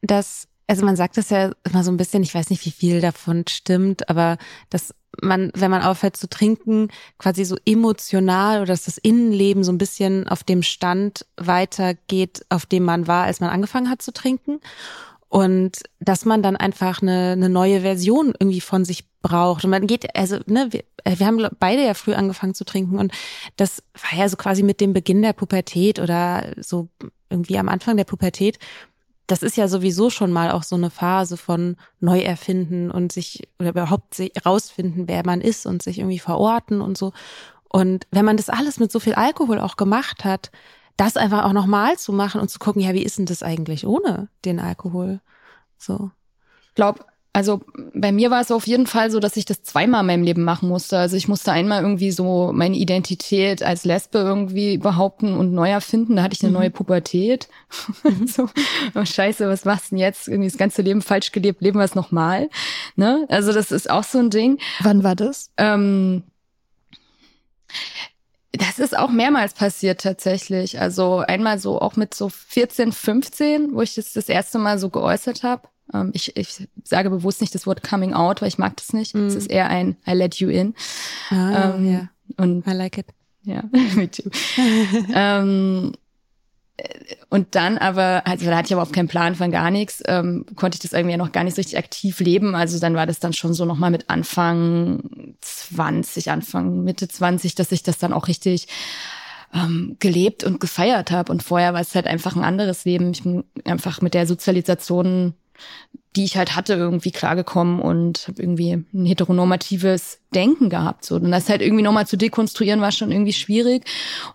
dass, 0.00 0.48
also 0.66 0.84
man 0.84 0.96
sagt 0.96 1.16
das 1.16 1.30
ja 1.30 1.52
immer 1.64 1.82
so 1.84 1.90
ein 1.90 1.96
bisschen, 1.96 2.22
ich 2.22 2.34
weiß 2.34 2.50
nicht, 2.50 2.64
wie 2.66 2.70
viel 2.70 3.00
davon 3.00 3.44
stimmt, 3.48 4.08
aber 4.08 4.36
dass 4.70 4.94
man, 5.20 5.50
wenn 5.54 5.70
man 5.70 5.82
aufhört 5.82 6.16
zu 6.16 6.28
trinken, 6.28 6.88
quasi 7.18 7.44
so 7.44 7.56
emotional 7.64 8.58
oder 8.58 8.72
dass 8.72 8.84
das 8.84 8.98
Innenleben 8.98 9.64
so 9.64 9.72
ein 9.72 9.78
bisschen 9.78 10.26
auf 10.28 10.44
dem 10.44 10.62
Stand 10.62 11.26
weitergeht, 11.36 12.44
auf 12.48 12.66
dem 12.66 12.84
man 12.84 13.06
war, 13.06 13.24
als 13.24 13.40
man 13.40 13.50
angefangen 13.50 13.90
hat 13.90 14.02
zu 14.02 14.12
trinken. 14.12 14.60
Und 15.28 15.78
dass 15.98 16.26
man 16.26 16.42
dann 16.42 16.56
einfach 16.56 17.00
eine, 17.00 17.32
eine 17.32 17.48
neue 17.48 17.80
Version 17.80 18.34
irgendwie 18.38 18.60
von 18.60 18.84
sich 18.84 19.04
braucht. 19.22 19.64
Und 19.64 19.70
man 19.70 19.86
geht, 19.86 20.14
also, 20.14 20.38
ne, 20.46 20.68
wir, 20.70 20.84
äh, 21.04 21.18
wir 21.18 21.26
haben 21.26 21.46
beide 21.58 21.84
ja 21.84 21.94
früh 21.94 22.12
angefangen 22.12 22.54
zu 22.54 22.64
trinken 22.64 22.98
und 22.98 23.12
das 23.56 23.82
war 23.94 24.18
ja 24.18 24.28
so 24.28 24.36
quasi 24.36 24.62
mit 24.62 24.80
dem 24.80 24.92
Beginn 24.92 25.22
der 25.22 25.32
Pubertät 25.32 26.00
oder 26.00 26.52
so 26.58 26.88
irgendwie 27.30 27.56
am 27.56 27.70
Anfang 27.70 27.96
der 27.96 28.04
Pubertät. 28.04 28.58
Das 29.32 29.42
ist 29.42 29.56
ja 29.56 29.66
sowieso 29.66 30.10
schon 30.10 30.30
mal 30.30 30.50
auch 30.50 30.62
so 30.62 30.76
eine 30.76 30.90
Phase 30.90 31.38
von 31.38 31.78
Neuerfinden 32.00 32.90
und 32.90 33.12
sich 33.12 33.48
oder 33.58 33.70
überhaupt 33.70 34.12
sich 34.12 34.30
rausfinden, 34.44 35.08
wer 35.08 35.24
man 35.24 35.40
ist 35.40 35.64
und 35.64 35.82
sich 35.82 36.00
irgendwie 36.00 36.18
verorten 36.18 36.82
und 36.82 36.98
so. 36.98 37.14
Und 37.70 38.06
wenn 38.10 38.26
man 38.26 38.36
das 38.36 38.50
alles 38.50 38.78
mit 38.78 38.92
so 38.92 39.00
viel 39.00 39.14
Alkohol 39.14 39.58
auch 39.58 39.76
gemacht 39.76 40.26
hat, 40.26 40.50
das 40.98 41.16
einfach 41.16 41.46
auch 41.46 41.54
nochmal 41.54 41.96
zu 41.96 42.12
machen 42.12 42.42
und 42.42 42.50
zu 42.50 42.58
gucken, 42.58 42.82
ja, 42.82 42.92
wie 42.92 43.02
ist 43.02 43.16
denn 43.16 43.24
das 43.24 43.42
eigentlich 43.42 43.86
ohne 43.86 44.28
den 44.44 44.60
Alkohol? 44.60 45.22
So. 45.78 46.10
glaube, 46.74 47.06
also 47.34 47.62
bei 47.94 48.12
mir 48.12 48.30
war 48.30 48.42
es 48.42 48.50
auf 48.50 48.66
jeden 48.66 48.86
Fall 48.86 49.10
so, 49.10 49.18
dass 49.18 49.38
ich 49.38 49.46
das 49.46 49.62
zweimal 49.62 50.02
in 50.02 50.06
meinem 50.06 50.22
Leben 50.22 50.44
machen 50.44 50.68
musste. 50.68 50.98
Also 50.98 51.16
ich 51.16 51.28
musste 51.28 51.50
einmal 51.50 51.80
irgendwie 51.82 52.10
so 52.10 52.52
meine 52.52 52.76
Identität 52.76 53.62
als 53.62 53.84
Lesbe 53.84 54.18
irgendwie 54.18 54.76
behaupten 54.76 55.32
und 55.34 55.52
neu 55.54 55.70
erfinden. 55.70 56.16
Da 56.16 56.22
hatte 56.24 56.34
ich 56.34 56.42
eine 56.42 56.50
Mhm. 56.50 56.58
neue 56.58 56.70
Pubertät. 56.70 57.48
so, 58.26 58.50
oh 58.94 59.04
Scheiße, 59.06 59.48
was 59.48 59.64
machst 59.64 59.86
du 59.86 59.96
denn 59.96 60.00
jetzt? 60.00 60.28
Irgendwie 60.28 60.50
das 60.50 60.58
ganze 60.58 60.82
Leben 60.82 61.00
falsch 61.00 61.32
gelebt, 61.32 61.62
leben 61.62 61.78
wir 61.78 61.84
es 61.84 61.94
nochmal. 61.94 62.50
Ne? 62.96 63.26
Also 63.30 63.54
das 63.54 63.72
ist 63.72 63.88
auch 63.88 64.04
so 64.04 64.18
ein 64.18 64.28
Ding. 64.28 64.58
Wann 64.80 65.02
war 65.02 65.16
das? 65.16 65.50
Ähm, 65.56 66.24
das 68.52 68.78
ist 68.78 68.96
auch 68.96 69.10
mehrmals 69.10 69.54
passiert 69.54 70.02
tatsächlich. 70.02 70.78
Also 70.80 71.18
einmal 71.20 71.58
so 71.58 71.80
auch 71.80 71.96
mit 71.96 72.12
so 72.12 72.28
14, 72.28 72.92
15, 72.92 73.74
wo 73.74 73.80
ich 73.80 73.94
das 73.94 74.12
das 74.12 74.28
erste 74.28 74.58
Mal 74.58 74.78
so 74.78 74.90
geäußert 74.90 75.42
habe. 75.42 75.62
Ähm, 75.94 76.10
ich, 76.14 76.36
ich 76.36 76.68
sage 76.84 77.10
bewusst 77.10 77.40
nicht 77.40 77.54
das 77.54 77.66
Wort 77.66 77.82
coming 77.82 78.12
out, 78.14 78.40
weil 78.42 78.48
ich 78.48 78.58
mag 78.58 78.76
das 78.76 78.92
nicht. 78.92 79.14
Es 79.14 79.32
Mhm. 79.34 79.38
ist 79.38 79.50
eher 79.50 79.68
ein 79.68 79.96
I 80.06 80.12
let 80.12 80.36
you 80.36 80.48
in. 80.48 80.74
Ah, 81.30 81.74
Ähm, 81.76 81.92
ja. 81.92 82.08
Und 82.36 82.66
I 82.66 82.70
like 82.72 82.98
it. 82.98 83.06
ja, 83.44 83.64
me 83.94 84.10
too. 84.10 84.30
ähm, 85.14 85.92
äh, 86.76 86.88
und 87.28 87.54
dann 87.54 87.78
aber, 87.78 88.22
also 88.26 88.46
da 88.46 88.56
hatte 88.56 88.66
ich 88.68 88.72
aber 88.74 88.82
auch 88.82 88.92
keinen 88.92 89.08
Plan 89.08 89.34
von 89.34 89.50
gar 89.50 89.70
nichts, 89.70 90.02
ähm, 90.06 90.46
konnte 90.56 90.76
ich 90.76 90.80
das 90.80 90.92
irgendwie 90.92 91.16
noch 91.16 91.32
gar 91.32 91.44
nicht 91.44 91.54
so 91.56 91.60
richtig 91.60 91.78
aktiv 91.78 92.20
leben. 92.20 92.54
Also 92.54 92.78
dann 92.78 92.94
war 92.94 93.06
das 93.06 93.20
dann 93.20 93.32
schon 93.32 93.54
so 93.54 93.64
nochmal 93.64 93.90
mit 93.90 94.08
Anfang 94.10 95.34
20, 95.40 96.30
Anfang, 96.30 96.84
Mitte 96.84 97.08
20, 97.08 97.54
dass 97.54 97.72
ich 97.72 97.82
das 97.82 97.98
dann 97.98 98.12
auch 98.12 98.28
richtig 98.28 98.68
ähm, 99.54 99.96
gelebt 99.98 100.44
und 100.44 100.60
gefeiert 100.60 101.10
habe. 101.10 101.30
Und 101.32 101.42
vorher 101.42 101.74
war 101.74 101.80
es 101.80 101.94
halt 101.94 102.06
einfach 102.06 102.36
ein 102.36 102.44
anderes 102.44 102.84
Leben. 102.86 103.10
Ich 103.12 103.22
bin 103.22 103.44
einfach 103.64 104.00
mit 104.00 104.14
der 104.14 104.26
Sozialisation 104.26 105.34
die 106.14 106.24
ich 106.24 106.36
halt 106.36 106.54
hatte, 106.56 106.74
irgendwie 106.74 107.10
klargekommen 107.10 107.80
und 107.80 108.28
habe 108.28 108.42
irgendwie 108.42 108.72
ein 108.92 109.06
heteronormatives 109.06 110.18
Denken 110.34 110.68
gehabt. 110.68 111.06
So. 111.06 111.14
Und 111.14 111.30
das 111.30 111.48
halt 111.48 111.62
irgendwie 111.62 111.82
nochmal 111.82 112.06
zu 112.06 112.16
dekonstruieren, 112.18 112.82
war 112.82 112.92
schon 112.92 113.10
irgendwie 113.10 113.32
schwierig. 113.32 113.84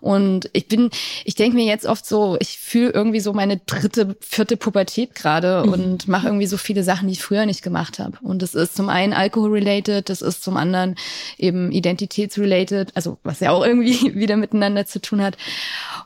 Und 0.00 0.50
ich 0.54 0.66
bin, 0.66 0.90
ich 1.24 1.36
denke 1.36 1.56
mir 1.56 1.66
jetzt 1.66 1.86
oft 1.86 2.04
so, 2.04 2.36
ich 2.40 2.58
fühle 2.58 2.90
irgendwie 2.90 3.20
so 3.20 3.32
meine 3.32 3.58
dritte, 3.58 4.16
vierte 4.20 4.56
Pubertät 4.56 5.14
gerade 5.14 5.62
Mhm. 5.66 5.72
und 5.72 6.08
mache 6.08 6.26
irgendwie 6.26 6.46
so 6.46 6.56
viele 6.56 6.82
Sachen, 6.82 7.06
die 7.06 7.12
ich 7.14 7.22
früher 7.22 7.46
nicht 7.46 7.62
gemacht 7.62 8.00
habe. 8.00 8.18
Und 8.22 8.42
das 8.42 8.56
ist 8.56 8.74
zum 8.74 8.88
einen 8.88 9.12
Alkohol-related, 9.12 10.08
das 10.08 10.20
ist 10.20 10.42
zum 10.42 10.56
anderen 10.56 10.96
eben 11.36 11.70
identitätsrelated, 11.70 12.96
also 12.96 13.18
was 13.22 13.38
ja 13.38 13.52
auch 13.52 13.64
irgendwie 13.64 13.92
wieder 14.16 14.36
miteinander 14.36 14.84
zu 14.86 15.00
tun 15.00 15.22
hat. 15.22 15.36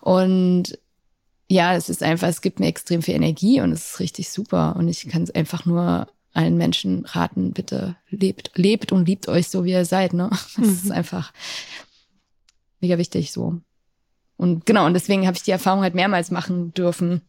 Und 0.03 0.79
ja, 1.53 1.75
es 1.75 1.89
ist 1.91 2.03
einfach, 2.03 2.29
es 2.29 2.41
gibt 2.41 2.61
mir 2.61 2.67
extrem 2.69 3.03
viel 3.03 3.15
Energie 3.15 3.61
und 3.61 3.73
es 3.73 3.93
ist 3.93 4.01
richtig 4.01 4.31
super. 4.31 4.75
Und 4.77 4.89
ich 4.89 5.07
kann 5.09 5.23
es 5.23 5.31
einfach 5.31 5.67
nur 5.67 6.09
allen 6.33 6.57
Menschen 6.57 7.05
raten, 7.05 7.53
bitte 7.53 7.95
lebt, 8.09 8.53
lebt 8.55 8.91
und 8.91 9.07
liebt 9.07 9.29
euch 9.29 9.49
so, 9.49 9.65
wie 9.65 9.73
ihr 9.73 9.85
seid. 9.85 10.15
Ne? 10.15 10.31
Das 10.57 10.57
Mhm. 10.57 10.73
ist 10.73 10.91
einfach 10.91 11.33
mega 12.81 12.97
wichtig 12.97 13.33
so. 13.33 13.61
Und 14.39 14.65
genau, 14.65 14.87
und 14.87 14.95
deswegen 14.95 15.27
habe 15.27 15.37
ich 15.37 15.43
die 15.43 15.51
Erfahrung 15.51 15.83
halt 15.83 15.95
mehrmals 15.95 16.31
machen 16.31 16.73
dürfen 16.73 17.21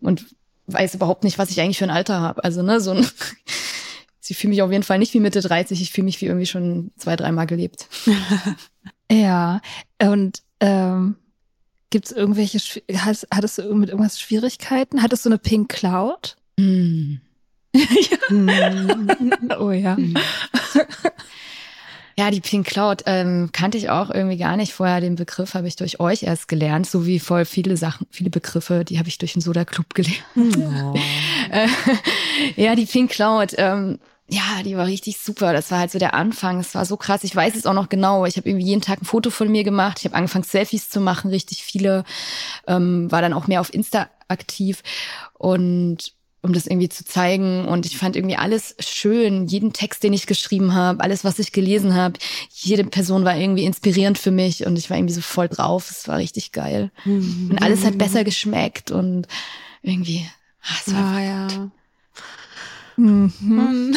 und 0.00 0.26
weiß 0.66 0.94
überhaupt 0.94 1.24
nicht, 1.24 1.38
was 1.38 1.50
ich 1.50 1.60
eigentlich 1.60 1.78
für 1.78 1.84
ein 1.84 1.90
Alter 1.90 2.20
habe. 2.20 2.44
Also, 2.44 2.62
ne, 2.62 2.80
so 2.80 2.90
ein 2.92 3.06
Sie 4.20 4.34
fühle 4.34 4.50
mich 4.50 4.62
auf 4.62 4.70
jeden 4.72 4.84
Fall 4.84 4.98
nicht 4.98 5.12
wie 5.14 5.20
Mitte 5.20 5.40
30, 5.42 5.80
ich 5.82 5.90
fühle 5.90 6.06
mich 6.06 6.20
wie 6.20 6.26
irgendwie 6.26 6.46
schon 6.46 6.92
zwei, 6.96 7.16
dreimal 7.16 7.46
gelebt. 7.46 7.88
Ja, 9.12 9.60
und 10.00 10.42
ähm, 10.60 11.16
gibt 11.94 12.06
es 12.06 12.12
irgendwelche, 12.12 12.58
hast, 12.96 13.28
hattest 13.32 13.58
du 13.58 13.72
mit 13.72 13.88
irgendwas 13.88 14.18
Schwierigkeiten? 14.18 15.00
Hattest 15.00 15.24
du 15.24 15.28
eine 15.28 15.38
Pink 15.38 15.68
Cloud? 15.68 16.34
Mm. 16.56 17.18
oh 19.60 19.70
ja. 19.70 19.96
Ja, 22.18 22.32
die 22.32 22.40
Pink 22.40 22.66
Cloud 22.66 23.04
ähm, 23.06 23.50
kannte 23.52 23.78
ich 23.78 23.90
auch 23.90 24.10
irgendwie 24.10 24.38
gar 24.38 24.56
nicht 24.56 24.72
vorher. 24.72 25.00
Den 25.00 25.14
Begriff 25.14 25.54
habe 25.54 25.68
ich 25.68 25.76
durch 25.76 26.00
euch 26.00 26.24
erst 26.24 26.48
gelernt, 26.48 26.90
so 26.90 27.06
wie 27.06 27.20
voll 27.20 27.44
viele 27.44 27.76
Sachen, 27.76 28.08
viele 28.10 28.30
Begriffe, 28.30 28.84
die 28.84 28.98
habe 28.98 29.08
ich 29.08 29.18
durch 29.18 29.34
den 29.34 29.42
Soda 29.42 29.64
Club 29.64 29.94
gelernt. 29.94 30.18
Oh. 30.36 30.98
Äh, 31.50 31.68
ja, 32.56 32.74
die 32.74 32.86
Pink 32.86 33.12
Cloud. 33.12 33.54
Ähm, 33.58 34.00
ja, 34.28 34.62
die 34.64 34.76
war 34.76 34.86
richtig 34.86 35.18
super. 35.18 35.52
Das 35.52 35.70
war 35.70 35.80
halt 35.80 35.90
so 35.90 35.98
der 35.98 36.14
Anfang. 36.14 36.58
Das 36.58 36.74
war 36.74 36.86
so 36.86 36.96
krass. 36.96 37.24
Ich 37.24 37.36
weiß 37.36 37.54
es 37.56 37.66
auch 37.66 37.74
noch 37.74 37.90
genau. 37.90 38.24
Ich 38.24 38.36
habe 38.36 38.48
irgendwie 38.48 38.66
jeden 38.66 38.80
Tag 38.80 39.02
ein 39.02 39.04
Foto 39.04 39.30
von 39.30 39.50
mir 39.50 39.64
gemacht. 39.64 39.98
Ich 39.98 40.04
habe 40.06 40.16
angefangen, 40.16 40.44
Selfies 40.44 40.88
zu 40.88 41.00
machen, 41.00 41.30
richtig 41.30 41.62
viele. 41.62 42.04
Ähm, 42.66 43.10
war 43.12 43.20
dann 43.20 43.34
auch 43.34 43.46
mehr 43.46 43.60
auf 43.60 43.72
Insta 43.72 44.08
aktiv 44.28 44.82
und 45.34 46.14
um 46.40 46.52
das 46.52 46.66
irgendwie 46.66 46.88
zu 46.88 47.04
zeigen. 47.04 47.66
Und 47.66 47.84
ich 47.84 47.98
fand 47.98 48.16
irgendwie 48.16 48.36
alles 48.36 48.76
schön. 48.78 49.46
Jeden 49.46 49.72
Text, 49.74 50.02
den 50.02 50.14
ich 50.14 50.26
geschrieben 50.26 50.74
habe, 50.74 51.02
alles, 51.02 51.24
was 51.24 51.38
ich 51.38 51.52
gelesen 51.52 51.94
habe, 51.94 52.18
jede 52.50 52.84
Person 52.84 53.24
war 53.24 53.36
irgendwie 53.36 53.64
inspirierend 53.64 54.18
für 54.18 54.30
mich 54.30 54.66
und 54.66 54.78
ich 54.78 54.88
war 54.88 54.96
irgendwie 54.96 55.14
so 55.14 55.22
voll 55.22 55.48
drauf. 55.48 55.90
Es 55.90 56.08
war 56.08 56.16
richtig 56.16 56.52
geil. 56.52 56.90
Mhm. 57.04 57.48
Und 57.50 57.62
alles 57.62 57.84
hat 57.84 57.98
besser 57.98 58.24
geschmeckt 58.24 58.90
und 58.90 59.26
irgendwie. 59.82 60.26
Ah, 60.62 60.76
es 60.86 60.94
war 60.94 61.04
ah, 61.04 61.20
ja. 61.22 61.48
Mhm. 62.96 63.94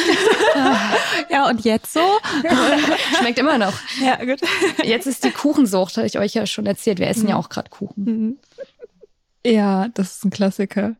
ja, 1.30 1.48
und 1.48 1.64
jetzt 1.64 1.92
so? 1.92 2.00
Schmeckt 3.18 3.38
immer 3.38 3.58
noch. 3.58 3.74
Ja, 4.00 4.24
gut. 4.24 4.40
Jetzt 4.82 5.06
ist 5.06 5.24
die 5.24 5.30
Kuchensucht, 5.30 5.96
hatte 5.96 6.06
ich 6.06 6.18
euch 6.18 6.34
ja 6.34 6.46
schon 6.46 6.66
erzählt. 6.66 6.98
Wir 6.98 7.08
essen 7.08 7.24
mhm. 7.24 7.30
ja 7.30 7.36
auch 7.36 7.48
gerade 7.48 7.70
Kuchen. 7.70 8.04
Mhm. 8.04 8.38
Ja, 9.46 9.88
das 9.88 10.16
ist 10.16 10.24
ein 10.24 10.30
Klassiker. 10.30 10.96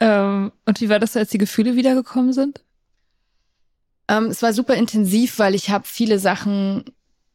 ähm, 0.00 0.52
und 0.64 0.80
wie 0.80 0.88
war 0.88 0.98
das, 0.98 1.16
als 1.16 1.30
die 1.30 1.38
Gefühle 1.38 1.76
wiedergekommen 1.76 2.32
sind? 2.32 2.62
Ähm, 4.08 4.26
es 4.26 4.42
war 4.42 4.52
super 4.52 4.74
intensiv, 4.74 5.38
weil 5.38 5.54
ich 5.54 5.70
habe 5.70 5.84
viele 5.86 6.18
Sachen 6.18 6.84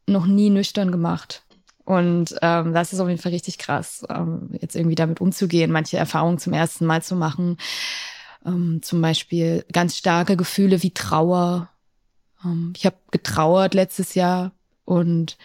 noch 0.06 0.26
nie 0.26 0.50
nüchtern 0.50 0.92
gemacht. 0.92 1.42
Und 1.84 2.36
ähm, 2.42 2.72
das 2.72 2.92
ist 2.92 3.00
auf 3.00 3.08
jeden 3.08 3.20
Fall 3.20 3.32
richtig 3.32 3.58
krass, 3.58 4.04
ähm, 4.08 4.50
jetzt 4.60 4.76
irgendwie 4.76 4.94
damit 4.94 5.20
umzugehen, 5.20 5.72
manche 5.72 5.96
Erfahrungen 5.96 6.38
zum 6.38 6.52
ersten 6.52 6.86
Mal 6.86 7.02
zu 7.02 7.16
machen. 7.16 7.56
Ähm, 8.44 8.80
zum 8.82 9.00
Beispiel 9.00 9.64
ganz 9.72 9.96
starke 9.96 10.36
Gefühle 10.36 10.82
wie 10.82 10.92
Trauer. 10.92 11.68
Ähm, 12.44 12.72
ich 12.76 12.86
habe 12.86 12.96
getrauert 13.10 13.74
letztes 13.74 14.14
Jahr 14.14 14.52
und 14.84 15.36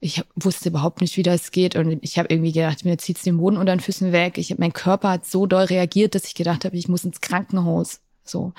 ich 0.00 0.24
wusste 0.34 0.68
überhaupt 0.68 1.00
nicht, 1.00 1.16
wie 1.16 1.22
das 1.22 1.52
geht. 1.52 1.76
Und 1.76 1.98
ich 2.02 2.18
habe 2.18 2.28
irgendwie 2.28 2.52
gedacht, 2.52 2.84
mir 2.84 2.98
zieht's 2.98 3.22
den 3.22 3.38
Boden 3.38 3.56
unter 3.56 3.74
den 3.74 3.80
Füßen 3.80 4.10
weg. 4.10 4.36
Ich, 4.36 4.58
mein 4.58 4.72
Körper 4.72 5.10
hat 5.10 5.26
so 5.26 5.46
doll 5.46 5.64
reagiert, 5.64 6.14
dass 6.14 6.26
ich 6.26 6.34
gedacht 6.34 6.64
habe, 6.64 6.76
ich 6.76 6.88
muss 6.88 7.04
ins 7.04 7.20
Krankenhaus. 7.20 8.00
So. 8.24 8.52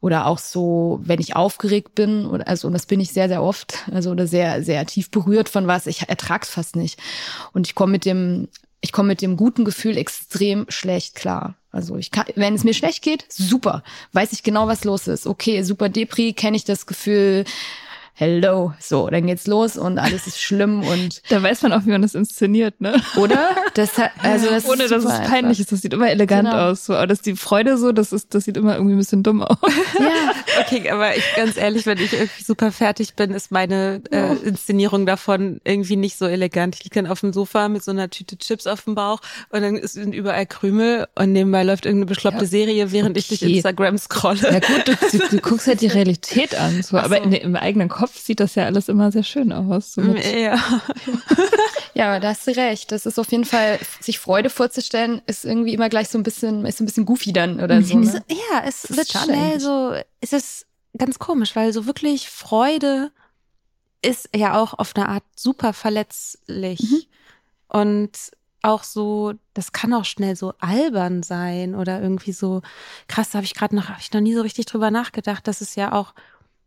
Oder 0.00 0.26
auch 0.26 0.38
so, 0.38 1.00
wenn 1.02 1.20
ich 1.20 1.36
aufgeregt 1.36 1.94
bin, 1.94 2.26
oder 2.26 2.48
also, 2.48 2.66
und 2.66 2.74
das 2.74 2.86
bin 2.86 3.00
ich 3.00 3.12
sehr, 3.12 3.28
sehr 3.28 3.42
oft, 3.42 3.88
also 3.90 4.10
oder 4.10 4.26
sehr, 4.26 4.62
sehr 4.62 4.84
tief 4.84 5.10
berührt 5.10 5.48
von 5.48 5.66
was, 5.66 5.86
ich 5.86 6.08
ertrag's 6.08 6.50
fast 6.50 6.76
nicht. 6.76 7.00
Und 7.52 7.66
ich 7.66 7.74
komme 7.74 7.92
mit 7.92 8.04
dem, 8.04 8.48
ich 8.84 8.92
komme 8.92 9.08
mit 9.08 9.22
dem 9.22 9.38
guten 9.38 9.64
Gefühl 9.64 9.96
extrem 9.96 10.66
schlecht 10.68 11.14
klar. 11.14 11.54
Also 11.72 11.96
ich 11.96 12.10
kann, 12.10 12.26
wenn 12.36 12.54
es 12.54 12.64
mir 12.64 12.74
schlecht 12.74 13.02
geht, 13.02 13.24
super, 13.30 13.82
weiß 14.12 14.32
ich 14.32 14.42
genau, 14.42 14.68
was 14.68 14.84
los 14.84 15.08
ist. 15.08 15.26
Okay, 15.26 15.62
super 15.62 15.88
Depri, 15.88 16.34
kenne 16.34 16.58
ich 16.58 16.64
das 16.64 16.84
Gefühl, 16.84 17.46
hello, 18.16 18.72
so, 18.78 19.10
dann 19.10 19.26
geht's 19.26 19.48
los 19.48 19.76
und 19.76 19.98
alles 19.98 20.28
ist 20.28 20.40
schlimm 20.40 20.86
und 20.86 21.20
da 21.30 21.42
weiß 21.42 21.62
man 21.62 21.72
auch, 21.72 21.84
wie 21.84 21.90
man 21.90 22.00
das 22.00 22.14
inszeniert, 22.14 22.80
ne? 22.80 22.94
Oder? 23.16 23.50
Das 23.74 23.98
hat, 23.98 24.12
also 24.22 24.48
das 24.48 24.68
ohne 24.68 24.86
dass 24.86 25.04
es 25.04 25.10
peinlich 25.10 25.34
einfach. 25.34 25.60
ist, 25.60 25.72
das 25.72 25.82
sieht 25.82 25.92
immer 25.92 26.08
elegant 26.08 26.48
genau. 26.48 26.70
aus, 26.70 26.84
so, 26.84 26.94
aber 26.94 27.08
das 27.08 27.22
die 27.22 27.34
Freude 27.34 27.76
so, 27.76 27.90
das 27.90 28.12
ist, 28.12 28.32
das 28.32 28.44
sieht 28.44 28.56
immer 28.56 28.74
irgendwie 28.74 28.94
ein 28.94 28.98
bisschen 28.98 29.22
dumm 29.22 29.42
aus. 29.42 29.58
Ja, 29.98 30.60
okay, 30.60 30.90
aber 30.90 31.16
ich 31.16 31.24
ganz 31.36 31.56
ehrlich, 31.56 31.86
wenn 31.86 31.98
ich 31.98 32.12
irgendwie 32.12 32.42
super 32.42 32.72
fertig 32.72 33.14
bin, 33.14 33.30
ist 33.30 33.50
meine 33.50 34.02
äh, 34.10 34.34
Inszenierung 34.44 35.06
davon 35.06 35.60
irgendwie 35.64 35.96
nicht 35.96 36.18
so 36.18 36.26
elegant. 36.26 36.74
Ich 36.76 36.84
liege 36.84 36.94
dann 36.94 37.10
auf 37.10 37.20
dem 37.20 37.32
Sofa 37.32 37.68
mit 37.68 37.82
so 37.82 37.90
einer 37.90 38.10
Tüte 38.10 38.36
Chips 38.36 38.66
auf 38.66 38.84
dem 38.84 38.94
Bauch 38.94 39.20
und 39.50 39.62
dann 39.62 39.80
sind 39.86 40.14
überall 40.14 40.46
Krümel 40.46 41.06
und 41.14 41.32
nebenbei 41.32 41.62
läuft 41.62 41.86
irgendeine 41.86 42.06
bekloppte 42.06 42.44
ja. 42.44 42.50
Serie, 42.50 42.92
während 42.92 43.16
okay. 43.16 43.18
ich 43.20 43.40
durch 43.40 43.42
Instagram 43.42 43.98
scrolle. 43.98 44.40
Ja 44.42 44.60
gut, 44.60 44.88
du, 44.88 45.18
du, 45.18 45.28
du 45.28 45.38
guckst 45.38 45.66
halt 45.66 45.80
die 45.80 45.86
Realität 45.86 46.54
an, 46.54 46.82
so, 46.82 46.90
so. 46.90 46.98
aber 46.98 47.22
in, 47.22 47.32
im 47.32 47.56
eigenen 47.56 47.88
Kopf 47.88 48.03
Kopf 48.04 48.18
sieht 48.18 48.40
das 48.40 48.54
ja 48.54 48.66
alles 48.66 48.90
immer 48.90 49.10
sehr 49.10 49.22
schön 49.22 49.50
aus. 49.50 49.94
So 49.94 50.02
ja. 50.02 50.62
ja, 51.94 52.20
da 52.20 52.28
hast 52.28 52.46
du 52.46 52.54
recht. 52.54 52.92
Das 52.92 53.06
ist 53.06 53.18
auf 53.18 53.32
jeden 53.32 53.46
Fall, 53.46 53.78
sich 53.98 54.18
Freude 54.18 54.50
vorzustellen, 54.50 55.22
ist 55.26 55.46
irgendwie 55.46 55.72
immer 55.72 55.88
gleich 55.88 56.10
so 56.10 56.18
ein 56.18 56.22
bisschen, 56.22 56.66
ist 56.66 56.76
so 56.76 56.84
ein 56.84 56.86
bisschen 56.86 57.06
goofy 57.06 57.32
dann 57.32 57.60
oder 57.60 57.80
so. 57.80 57.96
Ne? 57.96 58.22
Ja, 58.28 58.62
es 58.66 58.94
wird 58.94 59.08
schnell 59.08 59.52
eigentlich. 59.52 59.62
so, 59.62 59.94
es 60.20 60.34
ist 60.34 60.66
ganz 60.98 61.18
komisch, 61.18 61.56
weil 61.56 61.72
so 61.72 61.86
wirklich 61.86 62.28
Freude 62.28 63.10
ist 64.02 64.28
ja 64.36 64.60
auch 64.60 64.74
auf 64.74 64.94
eine 64.94 65.08
Art 65.08 65.24
super 65.34 65.72
verletzlich. 65.72 66.80
Mhm. 66.80 67.02
Und 67.68 68.18
auch 68.60 68.82
so, 68.82 69.32
das 69.54 69.72
kann 69.72 69.94
auch 69.94 70.04
schnell 70.04 70.36
so 70.36 70.52
albern 70.60 71.22
sein 71.22 71.74
oder 71.74 72.02
irgendwie 72.02 72.32
so 72.32 72.60
krass, 73.08 73.30
da 73.30 73.38
habe 73.38 73.46
ich 73.46 73.54
gerade 73.54 73.74
noch, 73.74 73.88
habe 73.88 74.00
ich 74.00 74.12
noch 74.12 74.20
nie 74.20 74.34
so 74.34 74.42
richtig 74.42 74.66
drüber 74.66 74.90
nachgedacht, 74.90 75.48
dass 75.48 75.62
es 75.62 75.74
ja 75.74 75.92
auch 75.92 76.12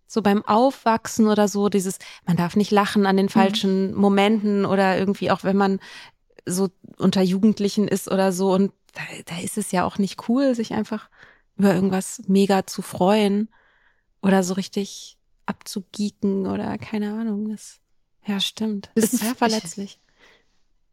so 0.08 0.22
beim 0.22 0.44
Aufwachsen 0.46 1.28
oder 1.28 1.48
so, 1.48 1.70
dieses, 1.70 2.00
man 2.26 2.38
darf 2.38 2.56
nicht 2.56 2.72
lachen 2.72 3.06
an 3.06 3.18
den 3.18 3.28
mhm. 3.28 3.32
falschen 3.32 3.92
mhm. 3.92 3.98
Momenten 3.98 4.66
oder 4.66 4.98
irgendwie 4.98 5.30
auch 5.32 5.44
wenn 5.44 5.58
man 5.58 5.80
so 6.46 6.70
unter 6.98 7.22
Jugendlichen 7.22 7.88
ist 7.88 8.10
oder 8.10 8.32
so 8.32 8.54
und 8.54 8.72
da, 8.94 9.02
da 9.26 9.40
ist 9.42 9.58
es 9.58 9.72
ja 9.72 9.84
auch 9.84 9.98
nicht 9.98 10.30
cool, 10.30 10.56
sich 10.56 10.74
einfach 10.74 11.10
über 11.58 11.74
irgendwas 11.74 12.22
mega 12.28 12.66
zu 12.66 12.82
freuen 12.82 13.50
oder 14.22 14.44
so 14.44 14.54
richtig 14.54 15.18
abzugieken 15.46 16.48
oder 16.48 16.78
keine 16.78 17.14
Ahnung. 17.14 17.50
Das, 17.50 17.80
ja, 18.26 18.40
stimmt. 18.40 18.90
Das 18.96 19.14
ist 19.14 19.22
sehr 19.22 19.36
verletzlich. 19.36 20.00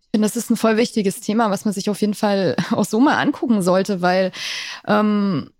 Ich 0.02 0.10
finde, 0.12 0.26
das 0.26 0.36
ist 0.36 0.50
ein 0.50 0.56
voll 0.56 0.76
wichtiges 0.76 1.20
Thema, 1.20 1.50
was 1.50 1.64
man 1.64 1.74
sich 1.74 1.90
auf 1.90 2.00
jeden 2.00 2.14
Fall 2.14 2.56
auch 2.70 2.84
so 2.84 3.00
mal 3.00 3.18
angucken 3.18 3.62
sollte, 3.62 4.00
weil 4.00 4.32
ähm, 4.86 5.50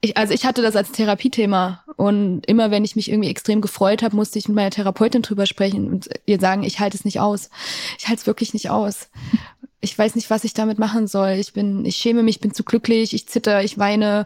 ich, 0.00 0.16
also 0.16 0.34
ich 0.34 0.44
hatte 0.44 0.62
das 0.62 0.76
als 0.76 0.92
Therapiethema 0.92 1.84
und 1.96 2.46
immer 2.46 2.70
wenn 2.70 2.84
ich 2.84 2.96
mich 2.96 3.10
irgendwie 3.10 3.30
extrem 3.30 3.60
gefreut 3.60 4.02
habe, 4.02 4.14
musste 4.14 4.38
ich 4.38 4.48
mit 4.48 4.54
meiner 4.54 4.70
Therapeutin 4.70 5.22
drüber 5.22 5.46
sprechen 5.46 5.88
und 5.88 6.08
ihr 6.26 6.38
sagen, 6.38 6.62
ich 6.62 6.80
halte 6.80 6.96
es 6.96 7.04
nicht 7.04 7.20
aus. 7.20 7.50
Ich 7.98 8.08
halte 8.08 8.20
es 8.20 8.26
wirklich 8.26 8.52
nicht 8.52 8.70
aus. 8.70 9.08
Ich 9.80 9.96
weiß 9.96 10.14
nicht, 10.14 10.30
was 10.30 10.44
ich 10.44 10.54
damit 10.54 10.78
machen 10.78 11.06
soll. 11.06 11.32
Ich 11.32 11.52
bin, 11.52 11.84
ich 11.84 11.96
schäme 11.96 12.22
mich, 12.22 12.40
bin 12.40 12.52
zu 12.52 12.64
glücklich, 12.64 13.14
ich 13.14 13.28
zitter, 13.28 13.62
ich 13.62 13.78
weine. 13.78 14.24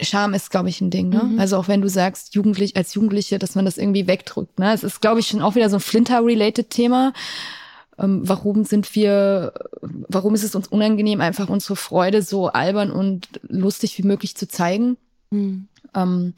Scham 0.00 0.34
ist, 0.34 0.50
glaube 0.50 0.68
ich, 0.68 0.80
ein 0.80 0.90
Ding. 0.90 1.08
Ne? 1.08 1.22
Mhm. 1.22 1.40
Also 1.40 1.56
auch 1.56 1.68
wenn 1.68 1.80
du 1.80 1.88
sagst, 1.88 2.34
jugendlich 2.34 2.76
als 2.76 2.94
Jugendliche, 2.94 3.38
dass 3.38 3.54
man 3.54 3.64
das 3.64 3.78
irgendwie 3.78 4.06
wegdrückt. 4.06 4.58
Ne? 4.58 4.72
Es 4.72 4.82
ist, 4.82 5.00
glaube 5.00 5.20
ich, 5.20 5.26
schon 5.26 5.40
auch 5.40 5.54
wieder 5.54 5.70
so 5.70 5.76
ein 5.76 5.80
Flinter-related 5.80 6.68
Thema 6.68 7.12
ähm, 8.00 8.20
warum 8.24 8.64
sind 8.64 8.94
wir, 8.94 9.52
warum 9.80 10.34
ist 10.34 10.44
es 10.44 10.54
uns 10.54 10.68
unangenehm, 10.68 11.20
einfach 11.20 11.48
unsere 11.48 11.76
Freude 11.76 12.22
so 12.22 12.48
albern 12.48 12.90
und 12.90 13.28
lustig 13.42 13.98
wie 13.98 14.06
möglich 14.06 14.36
zu 14.36 14.48
zeigen? 14.48 14.96
Mhm. 15.30 15.68
Ähm, 15.94 16.34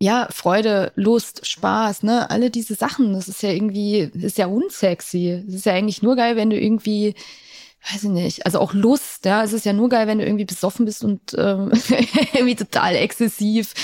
ja, 0.00 0.28
Freude, 0.30 0.92
Lust, 0.94 1.46
Spaß, 1.46 2.04
ne, 2.04 2.30
alle 2.30 2.50
diese 2.50 2.74
Sachen, 2.74 3.12
das 3.14 3.28
ist 3.28 3.42
ja 3.42 3.50
irgendwie, 3.50 3.98
ist 3.98 4.38
ja 4.38 4.46
unsexy. 4.46 5.44
Es 5.46 5.54
ist 5.54 5.66
ja 5.66 5.74
eigentlich 5.74 6.02
nur 6.02 6.14
geil, 6.14 6.36
wenn 6.36 6.50
du 6.50 6.58
irgendwie, 6.58 7.14
weiß 7.92 8.04
ich 8.04 8.10
nicht, 8.10 8.46
also 8.46 8.60
auch 8.60 8.74
Lust, 8.74 9.24
ja, 9.24 9.42
es 9.42 9.52
ist 9.52 9.66
ja 9.66 9.72
nur 9.72 9.88
geil, 9.88 10.06
wenn 10.06 10.18
du 10.18 10.24
irgendwie 10.24 10.44
besoffen 10.44 10.86
bist 10.86 11.02
und 11.02 11.20
ähm, 11.36 11.72
irgendwie 12.32 12.54
total 12.54 12.94
exzessiv 12.94 13.74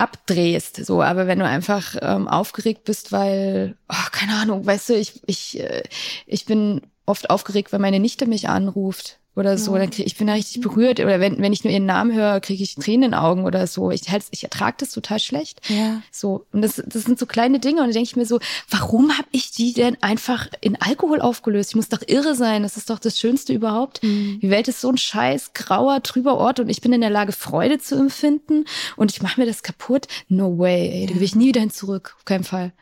abdrehst, 0.00 0.84
so, 0.84 1.02
aber 1.02 1.26
wenn 1.26 1.38
du 1.38 1.46
einfach 1.46 1.94
ähm, 2.00 2.26
aufgeregt 2.26 2.84
bist, 2.84 3.12
weil, 3.12 3.76
oh, 3.88 4.08
keine 4.12 4.34
Ahnung, 4.34 4.66
weißt 4.66 4.88
du, 4.88 4.94
ich, 4.94 5.20
ich, 5.26 5.60
äh, 5.60 5.82
ich 6.26 6.46
bin 6.46 6.82
oft 7.06 7.30
aufgeregt, 7.30 7.72
wenn 7.72 7.80
meine 7.80 8.00
Nichte 8.00 8.26
mich 8.26 8.48
anruft 8.48 9.19
oder 9.36 9.56
so, 9.56 9.76
dann 9.76 9.90
krieg, 9.90 10.06
ich 10.06 10.16
bin 10.16 10.26
da 10.26 10.32
richtig 10.32 10.60
berührt 10.60 10.98
oder 10.98 11.20
wenn, 11.20 11.40
wenn 11.40 11.52
ich 11.52 11.62
nur 11.62 11.72
ihren 11.72 11.86
Namen 11.86 12.12
höre, 12.12 12.40
kriege 12.40 12.62
ich 12.62 12.74
Tränen 12.74 13.04
in 13.04 13.10
den 13.12 13.14
Augen 13.14 13.44
oder 13.44 13.66
so. 13.66 13.90
Ich 13.90 14.02
ich 14.30 14.44
ertrage 14.44 14.76
das 14.80 14.90
total 14.90 15.20
schlecht. 15.20 15.60
Ja. 15.68 16.02
So 16.10 16.46
und 16.52 16.62
das, 16.62 16.82
das 16.84 17.04
sind 17.04 17.18
so 17.18 17.26
kleine 17.26 17.60
Dinge 17.60 17.80
und 17.80 17.88
da 17.88 17.92
denke 17.92 18.08
ich 18.08 18.16
mir 18.16 18.26
so, 18.26 18.40
warum 18.68 19.16
habe 19.16 19.28
ich 19.30 19.52
die 19.52 19.72
denn 19.72 19.96
einfach 20.02 20.48
in 20.60 20.80
Alkohol 20.80 21.20
aufgelöst? 21.20 21.70
Ich 21.70 21.76
muss 21.76 21.88
doch 21.88 22.02
irre 22.06 22.34
sein. 22.34 22.64
Das 22.64 22.76
ist 22.76 22.90
doch 22.90 22.98
das 22.98 23.18
Schönste 23.18 23.52
überhaupt. 23.52 24.02
Mhm. 24.02 24.40
Die 24.42 24.50
Welt 24.50 24.66
ist 24.66 24.80
so 24.80 24.90
ein 24.90 24.98
scheiß 24.98 25.52
grauer 25.54 26.02
trüber 26.02 26.36
Ort 26.36 26.58
und 26.58 26.68
ich 26.68 26.80
bin 26.80 26.92
in 26.92 27.00
der 27.00 27.10
Lage 27.10 27.32
Freude 27.32 27.78
zu 27.78 27.94
empfinden 27.94 28.64
und 28.96 29.12
ich 29.12 29.22
mache 29.22 29.40
mir 29.40 29.46
das 29.46 29.62
kaputt. 29.62 30.08
No 30.28 30.58
way. 30.58 30.90
Ey, 30.90 31.06
da 31.06 31.14
will 31.14 31.22
ich 31.22 31.36
nie 31.36 31.48
wieder 31.48 31.60
hin 31.60 31.70
zurück. 31.70 32.14
Auf 32.18 32.24
keinen 32.24 32.44
Fall. 32.44 32.72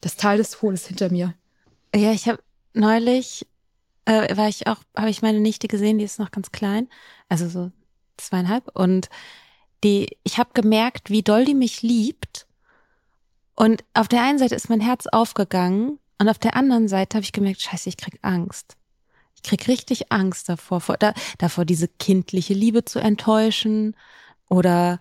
Das 0.00 0.16
Tal 0.16 0.38
des 0.38 0.50
Todes 0.50 0.86
hinter 0.86 1.10
mir. 1.10 1.34
Ja, 1.94 2.12
ich 2.12 2.26
habe 2.28 2.38
neulich 2.72 3.46
äh, 4.04 4.36
war 4.36 4.48
ich 4.48 4.66
auch, 4.66 4.78
habe 4.96 5.10
ich 5.10 5.22
meine 5.22 5.40
Nichte 5.40 5.68
gesehen, 5.68 5.98
die 5.98 6.04
ist 6.04 6.18
noch 6.18 6.30
ganz 6.30 6.52
klein, 6.52 6.88
also 7.28 7.48
so 7.48 7.70
zweieinhalb. 8.16 8.68
Und 8.74 9.08
die, 9.84 10.16
ich 10.22 10.38
habe 10.38 10.50
gemerkt, 10.54 11.10
wie 11.10 11.22
doll 11.22 11.44
die 11.44 11.54
mich 11.54 11.82
liebt. 11.82 12.46
Und 13.54 13.84
auf 13.94 14.08
der 14.08 14.22
einen 14.22 14.38
Seite 14.38 14.54
ist 14.54 14.70
mein 14.70 14.80
Herz 14.80 15.06
aufgegangen 15.06 15.98
und 16.18 16.28
auf 16.28 16.38
der 16.38 16.56
anderen 16.56 16.88
Seite 16.88 17.16
habe 17.16 17.24
ich 17.24 17.32
gemerkt, 17.32 17.60
scheiße, 17.62 17.88
ich 17.88 17.96
krieg 17.96 18.18
Angst. 18.22 18.76
Ich 19.36 19.42
krieg 19.42 19.66
richtig 19.68 20.12
Angst 20.12 20.48
davor, 20.48 20.80
vor, 20.80 20.96
da, 20.96 21.14
davor 21.38 21.64
diese 21.64 21.88
kindliche 21.88 22.54
Liebe 22.54 22.84
zu 22.84 23.00
enttäuschen 23.00 23.96
oder 24.48 25.00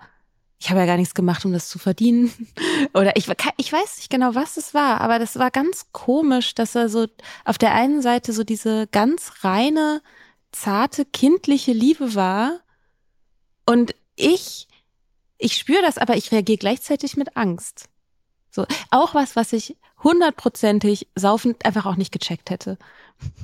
ich 0.62 0.70
habe 0.70 0.80
ja 0.80 0.86
gar 0.86 0.98
nichts 0.98 1.16
gemacht, 1.16 1.44
um 1.44 1.52
das 1.52 1.68
zu 1.68 1.80
verdienen. 1.80 2.32
Oder 2.94 3.16
ich, 3.18 3.28
ich 3.58 3.74
weiß 3.74 3.98
nicht 3.98 4.10
genau, 4.10 4.36
was 4.36 4.58
es 4.58 4.74
war, 4.74 5.02
aber 5.02 5.20
das 5.20 5.38
war 5.38 5.52
ganz 5.52 5.88
komisch, 5.92 6.54
dass 6.54 6.76
er 6.76 6.88
so 6.88 7.08
auf 7.44 7.58
der 7.58 7.74
einen 7.74 8.02
Seite 8.02 8.32
so 8.32 8.44
diese 8.44 8.88
ganz 8.88 9.44
reine, 9.44 10.02
zarte, 10.52 11.04
kindliche 11.06 11.74
Liebe 11.74 12.16
war 12.16 12.60
und 13.66 13.96
ich 14.16 14.68
ich 15.42 15.58
spüre 15.58 15.82
das, 15.82 15.98
aber 15.98 16.16
ich 16.16 16.32
reagiere 16.32 16.60
gleichzeitig 16.60 17.18
mit 17.18 17.36
Angst. 17.36 17.90
So, 18.52 18.66
auch 18.92 19.16
was, 19.16 19.36
was 19.36 19.54
ich 19.54 19.76
hundertprozentig 20.04 21.08
saufend 21.16 21.66
einfach 21.66 21.86
auch 21.86 21.96
nicht 21.96 22.12
gecheckt 22.12 22.50
hätte. 22.50 22.78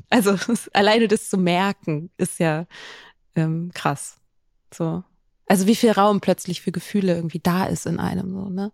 Also 0.10 0.36
alleine 0.74 1.08
das 1.08 1.30
zu 1.30 1.38
merken, 1.38 2.10
ist 2.18 2.40
ja 2.40 2.66
ähm, 3.36 3.70
krass. 3.76 4.16
So. 4.74 5.04
Also 5.48 5.66
wie 5.66 5.76
viel 5.76 5.92
Raum 5.92 6.22
plötzlich 6.22 6.62
für 6.62 6.72
Gefühle 6.72 7.16
irgendwie 7.16 7.40
da 7.40 7.66
ist 7.66 7.86
in 7.86 8.00
einem 8.00 8.32
so, 8.32 8.50
ne? 8.50 8.72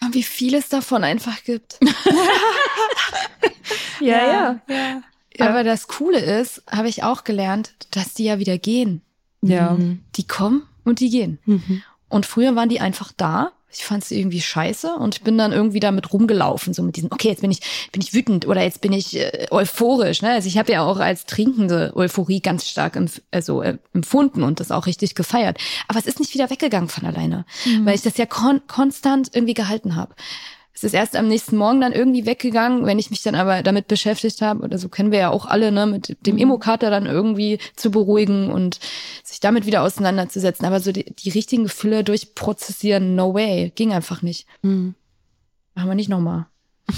Und 0.00 0.14
wie 0.14 0.22
viel 0.22 0.54
es 0.54 0.68
davon 0.68 1.04
einfach 1.04 1.44
gibt. 1.44 1.78
ja. 4.00 4.60
ja. 4.68 5.02
Aber 5.38 5.64
das 5.64 5.86
Coole 5.86 6.18
ist, 6.18 6.62
habe 6.70 6.88
ich 6.88 7.04
auch 7.04 7.24
gelernt, 7.24 7.74
dass 7.90 8.14
die 8.14 8.24
ja 8.24 8.38
wieder 8.38 8.58
gehen. 8.58 9.02
Ja. 9.42 9.72
Mhm. 9.72 10.02
Die 10.16 10.26
kommen 10.26 10.66
und 10.84 11.00
die 11.00 11.10
gehen. 11.10 11.38
Mhm. 11.44 11.82
Und 12.08 12.26
früher 12.26 12.56
waren 12.56 12.68
die 12.68 12.80
einfach 12.80 13.12
da. 13.16 13.52
Ich 13.76 13.84
fand 13.84 14.04
sie 14.04 14.18
irgendwie 14.18 14.40
scheiße 14.40 14.94
und 14.94 15.16
ich 15.16 15.22
bin 15.22 15.36
dann 15.38 15.52
irgendwie 15.52 15.80
damit 15.80 16.12
rumgelaufen, 16.12 16.74
so 16.74 16.82
mit 16.82 16.96
diesem, 16.96 17.10
okay, 17.12 17.28
jetzt 17.28 17.40
bin 17.40 17.50
ich, 17.50 17.60
bin 17.92 18.02
ich 18.02 18.14
wütend 18.14 18.46
oder 18.46 18.62
jetzt 18.62 18.80
bin 18.80 18.92
ich 18.92 19.16
äh, 19.16 19.46
euphorisch. 19.50 20.22
Ne? 20.22 20.30
Also 20.30 20.48
ich 20.48 20.58
habe 20.58 20.72
ja 20.72 20.82
auch 20.84 20.98
als 20.98 21.26
Trinkende 21.26 21.92
Euphorie 21.94 22.40
ganz 22.40 22.68
stark 22.68 22.96
empf 22.96 23.20
also, 23.30 23.62
äh, 23.62 23.78
empfunden 23.92 24.42
und 24.42 24.60
das 24.60 24.70
auch 24.70 24.86
richtig 24.86 25.14
gefeiert. 25.14 25.58
Aber 25.88 25.98
es 25.98 26.06
ist 26.06 26.20
nicht 26.20 26.34
wieder 26.34 26.50
weggegangen 26.50 26.88
von 26.88 27.06
alleine, 27.06 27.44
weil 27.82 27.94
ich 27.94 28.02
das 28.02 28.16
ja 28.16 28.26
kon 28.26 28.60
konstant 28.66 29.30
irgendwie 29.32 29.54
gehalten 29.54 29.96
habe. 29.96 30.14
Es 30.74 30.82
ist 30.82 30.92
erst 30.92 31.14
am 31.14 31.28
nächsten 31.28 31.56
Morgen 31.56 31.80
dann 31.80 31.92
irgendwie 31.92 32.26
weggegangen, 32.26 32.84
wenn 32.84 32.98
ich 32.98 33.10
mich 33.10 33.22
dann 33.22 33.36
aber 33.36 33.62
damit 33.62 33.86
beschäftigt 33.86 34.42
habe, 34.42 34.64
oder 34.64 34.76
so 34.76 34.88
kennen 34.88 35.12
wir 35.12 35.20
ja 35.20 35.30
auch 35.30 35.46
alle, 35.46 35.70
ne, 35.70 35.86
mit 35.86 36.16
dem 36.26 36.36
Emokater 36.36 36.90
dann 36.90 37.06
irgendwie 37.06 37.58
zu 37.76 37.92
beruhigen 37.92 38.50
und 38.50 38.80
sich 39.22 39.38
damit 39.38 39.66
wieder 39.66 39.82
auseinanderzusetzen. 39.82 40.66
Aber 40.66 40.80
so 40.80 40.90
die, 40.90 41.14
die 41.14 41.30
richtigen 41.30 41.62
Gefühle 41.62 42.02
durchprozessieren, 42.02 43.14
no 43.14 43.34
way, 43.34 43.72
ging 43.76 43.92
einfach 43.92 44.22
nicht. 44.22 44.48
Mhm. 44.62 44.96
Machen 45.74 45.90
wir 45.90 45.94
nicht 45.94 46.08
nochmal. 46.08 46.46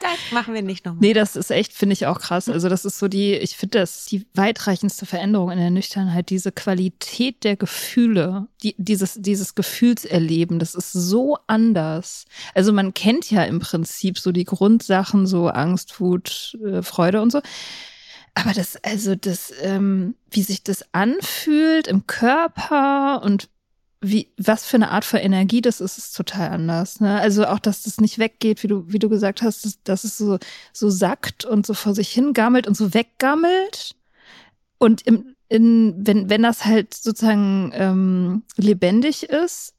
Das 0.00 0.32
machen 0.32 0.54
wir 0.54 0.62
nicht 0.62 0.86
nochmal. 0.86 1.00
Nee, 1.00 1.12
das 1.12 1.36
ist 1.36 1.50
echt, 1.50 1.72
finde 1.72 1.92
ich 1.92 2.06
auch 2.06 2.20
krass. 2.20 2.48
Also 2.48 2.68
das 2.68 2.84
ist 2.84 2.98
so 2.98 3.08
die, 3.08 3.34
ich 3.34 3.56
finde, 3.56 3.80
das 3.80 4.06
die 4.06 4.26
weitreichendste 4.34 5.06
Veränderung 5.06 5.50
in 5.50 5.58
der 5.58 5.70
Nüchternheit, 5.70 6.30
diese 6.30 6.52
Qualität 6.52 7.44
der 7.44 7.56
Gefühle, 7.56 8.46
die, 8.62 8.74
dieses, 8.78 9.14
dieses 9.18 9.54
Gefühlserleben, 9.54 10.58
das 10.58 10.74
ist 10.74 10.92
so 10.92 11.36
anders. 11.46 12.24
Also 12.54 12.72
man 12.72 12.94
kennt 12.94 13.30
ja 13.30 13.44
im 13.44 13.58
Prinzip 13.58 14.18
so 14.18 14.32
die 14.32 14.44
Grundsachen, 14.44 15.26
so 15.26 15.48
Angst, 15.48 16.00
Wut, 16.00 16.56
äh, 16.64 16.82
Freude 16.82 17.20
und 17.20 17.30
so. 17.30 17.40
Aber 18.34 18.52
das, 18.52 18.76
also 18.84 19.14
das, 19.14 19.52
ähm, 19.62 20.14
wie 20.30 20.42
sich 20.42 20.62
das 20.62 20.84
anfühlt 20.92 21.88
im 21.88 22.06
Körper 22.06 23.22
und 23.24 23.48
wie, 24.00 24.32
was 24.36 24.64
für 24.64 24.76
eine 24.76 24.90
Art 24.90 25.04
von 25.04 25.18
Energie 25.20 25.60
das 25.60 25.80
ist, 25.80 25.98
ist 25.98 26.16
total 26.16 26.50
anders. 26.50 27.00
Ne? 27.00 27.18
Also 27.18 27.46
auch, 27.46 27.58
dass 27.58 27.82
das 27.82 27.98
nicht 28.00 28.18
weggeht, 28.18 28.62
wie 28.62 28.68
du, 28.68 28.84
wie 28.86 28.98
du 28.98 29.08
gesagt 29.08 29.42
hast, 29.42 29.64
dass, 29.64 29.82
dass 29.82 30.04
es 30.04 30.16
so, 30.16 30.38
so 30.72 30.88
sackt 30.88 31.44
und 31.44 31.66
so 31.66 31.74
vor 31.74 31.94
sich 31.94 32.10
hingammelt 32.10 32.66
und 32.66 32.76
so 32.76 32.94
weggammelt. 32.94 33.96
Und 34.78 35.02
im, 35.02 35.34
in, 35.48 35.94
wenn, 36.06 36.30
wenn 36.30 36.42
das 36.42 36.64
halt 36.64 36.94
sozusagen 36.94 37.72
ähm, 37.74 38.42
lebendig 38.56 39.24
ist, 39.24 39.74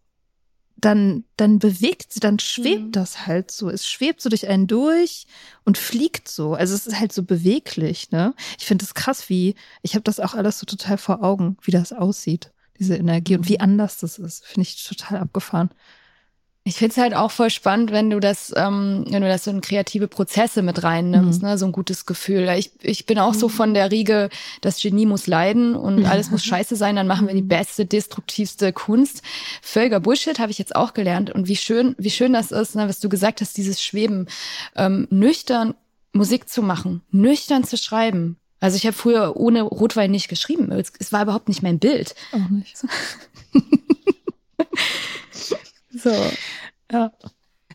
dann, 0.75 1.25
dann 1.35 1.59
bewegt 1.59 2.13
sie, 2.13 2.19
dann 2.19 2.39
schwebt 2.39 2.85
Mhm. 2.85 2.91
das 2.91 3.27
halt 3.27 3.51
so. 3.51 3.69
Es 3.69 3.87
schwebt 3.87 4.21
so 4.21 4.29
durch 4.29 4.47
einen 4.47 4.67
durch 4.67 5.27
und 5.65 5.77
fliegt 5.77 6.27
so. 6.29 6.53
Also 6.53 6.73
es 6.73 6.87
ist 6.87 6.99
halt 6.99 7.11
so 7.11 7.23
beweglich, 7.23 8.11
ne? 8.11 8.33
Ich 8.57 8.65
finde 8.65 8.85
es 8.85 8.93
krass, 8.93 9.29
wie, 9.29 9.55
ich 9.81 9.95
habe 9.95 10.03
das 10.03 10.19
auch 10.19 10.33
alles 10.35 10.59
so 10.59 10.65
total 10.65 10.97
vor 10.97 11.21
Augen, 11.23 11.57
wie 11.63 11.71
das 11.71 11.91
aussieht, 11.91 12.51
diese 12.79 12.95
Energie 12.95 13.35
und 13.35 13.47
wie 13.49 13.59
anders 13.59 13.97
das 13.99 14.17
ist. 14.17 14.45
Finde 14.45 14.67
ich 14.67 14.83
total 14.83 15.19
abgefahren. 15.19 15.69
Ich 16.65 16.75
find's 16.75 16.97
halt 16.97 17.15
auch 17.15 17.31
voll 17.31 17.49
spannend, 17.49 17.91
wenn 17.91 18.09
du 18.11 18.19
das, 18.19 18.53
ähm, 18.55 19.05
wenn 19.09 19.21
du 19.23 19.27
das 19.27 19.45
so 19.45 19.49
in 19.51 19.61
kreative 19.61 20.07
Prozesse 20.07 20.61
mit 20.61 20.83
reinnimmst, 20.83 21.41
Mhm. 21.41 21.47
ne, 21.47 21.57
so 21.57 21.65
ein 21.65 21.71
gutes 21.71 22.05
Gefühl. 22.05 22.47
Ich, 22.57 22.71
ich 22.81 23.05
bin 23.05 23.17
auch 23.17 23.33
so 23.33 23.49
von 23.49 23.73
der 23.73 23.89
Riege, 23.91 24.29
das 24.61 24.79
Genie 24.79 25.05
muss 25.07 25.25
leiden 25.25 25.73
und 25.75 26.05
alles 26.05 26.29
muss 26.29 26.43
scheiße 26.43 26.75
sein, 26.75 26.95
dann 26.97 27.07
machen 27.07 27.27
wir 27.27 27.33
die 27.33 27.41
beste, 27.41 27.85
destruktivste 27.85 28.71
Kunst. 28.73 29.23
Völliger 29.63 29.99
Bullshit 29.99 30.37
habe 30.37 30.51
ich 30.51 30.59
jetzt 30.59 30.75
auch 30.75 30.93
gelernt. 30.93 31.31
Und 31.31 31.47
wie 31.47 31.55
schön, 31.55 31.95
wie 31.97 32.11
schön 32.11 32.33
das 32.33 32.51
ist, 32.51 32.75
ne, 32.75 32.87
was 32.87 32.99
du 32.99 33.09
gesagt 33.09 33.41
hast, 33.41 33.57
dieses 33.57 33.81
Schweben, 33.81 34.27
ähm, 34.75 35.07
nüchtern 35.09 35.73
Musik 36.11 36.49
zu 36.49 36.61
machen, 36.61 37.01
nüchtern 37.09 37.63
zu 37.63 37.77
schreiben. 37.77 38.37
Also 38.59 38.75
ich 38.75 38.85
habe 38.85 38.95
früher 38.95 39.35
ohne 39.37 39.61
Rotwein 39.61 40.11
nicht 40.11 40.27
geschrieben. 40.27 40.71
Es, 40.71 41.11
war 41.11 41.23
überhaupt 41.23 41.47
nicht 41.47 41.63
mein 41.63 41.79
Bild. 41.79 42.15
Auch 42.31 42.49
nicht. 42.49 42.83
So. 45.91 46.11
Ja. 46.91 47.11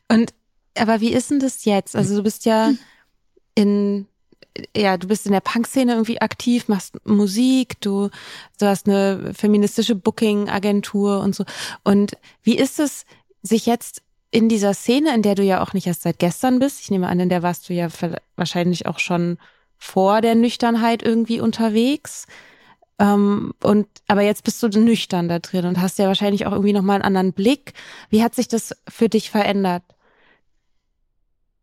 Und 0.08 0.32
aber 0.76 1.00
wie 1.00 1.12
ist 1.12 1.30
denn 1.30 1.40
das 1.40 1.64
jetzt? 1.64 1.94
Also 1.96 2.16
du 2.16 2.22
bist 2.22 2.44
ja 2.44 2.72
in 3.54 4.06
ja, 4.76 4.96
du 4.96 5.08
bist 5.08 5.26
in 5.26 5.32
der 5.32 5.40
Punk-Szene 5.40 5.92
irgendwie 5.92 6.20
aktiv, 6.20 6.68
machst 6.68 6.94
Musik, 7.04 7.80
du, 7.80 8.10
du 8.60 8.66
hast 8.66 8.86
eine 8.86 9.34
feministische 9.34 9.96
Booking-Agentur 9.96 11.20
und 11.20 11.34
so. 11.34 11.44
Und 11.82 12.16
wie 12.44 12.56
ist 12.56 12.78
es, 12.78 13.04
sich 13.42 13.66
jetzt 13.66 14.02
in 14.30 14.48
dieser 14.48 14.72
Szene, 14.72 15.12
in 15.12 15.22
der 15.22 15.34
du 15.34 15.42
ja 15.42 15.60
auch 15.60 15.72
nicht 15.72 15.88
erst 15.88 16.02
seit 16.02 16.20
gestern 16.20 16.60
bist, 16.60 16.80
ich 16.80 16.90
nehme 16.90 17.08
an, 17.08 17.18
in 17.18 17.28
der 17.28 17.42
warst 17.42 17.68
du 17.68 17.74
ja 17.74 17.88
wahrscheinlich 18.36 18.86
auch 18.86 19.00
schon 19.00 19.38
vor 19.84 20.22
der 20.22 20.34
Nüchternheit 20.34 21.02
irgendwie 21.02 21.40
unterwegs. 21.40 22.26
Ähm, 22.98 23.52
und 23.62 23.86
aber 24.08 24.22
jetzt 24.22 24.42
bist 24.42 24.62
du 24.62 24.68
nüchtern 24.68 25.28
da 25.28 25.40
drin 25.40 25.66
und 25.66 25.80
hast 25.80 25.98
ja 25.98 26.06
wahrscheinlich 26.06 26.46
auch 26.46 26.52
irgendwie 26.52 26.72
nochmal 26.72 26.96
einen 26.96 27.04
anderen 27.04 27.32
Blick. 27.34 27.74
Wie 28.08 28.22
hat 28.22 28.34
sich 28.34 28.48
das 28.48 28.74
für 28.88 29.10
dich 29.10 29.30
verändert? 29.30 29.82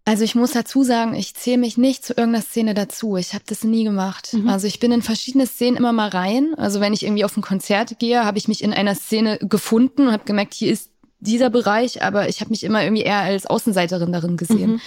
Also 0.06 0.24
ich 0.24 0.36
muss 0.36 0.52
dazu 0.52 0.84
sagen, 0.84 1.16
ich 1.16 1.34
zähle 1.34 1.58
mich 1.58 1.78
nicht 1.78 2.06
zu 2.06 2.14
irgendeiner 2.14 2.44
Szene 2.44 2.74
dazu. 2.76 3.18
Ich 3.18 3.34
habe 3.34 3.44
das 3.48 3.64
nie 3.64 3.84
gemacht. 3.84 4.34
Mhm. 4.34 4.50
Also 4.50 4.68
ich 4.68 4.80
bin 4.80 4.92
in 4.92 5.02
verschiedene 5.02 5.48
Szenen 5.48 5.78
immer 5.78 5.92
mal 5.92 6.10
rein. 6.10 6.54
Also 6.58 6.80
wenn 6.80 6.94
ich 6.94 7.04
irgendwie 7.04 7.26
auf 7.26 7.36
ein 7.36 7.42
Konzert 7.42 7.98
gehe, 7.98 8.24
habe 8.24 8.38
ich 8.38 8.48
mich 8.48 8.64
in 8.64 8.74
einer 8.74 8.96
Szene 8.96 9.40
gefunden 9.42 10.08
und 10.08 10.14
habe 10.14 10.26
gemerkt, 10.26 10.54
hier 10.54 10.72
ist 10.72 10.92
dieser 11.20 11.50
Bereich, 11.50 12.04
aber 12.04 12.30
ich 12.30 12.40
habe 12.40 12.52
mich 12.52 12.64
immer 12.64 12.84
irgendwie 12.84 13.04
eher 13.04 13.20
als 13.20 13.46
Außenseiterin 13.48 14.12
darin 14.12 14.38
gesehen. 14.38 14.74
Mhm. 14.74 14.82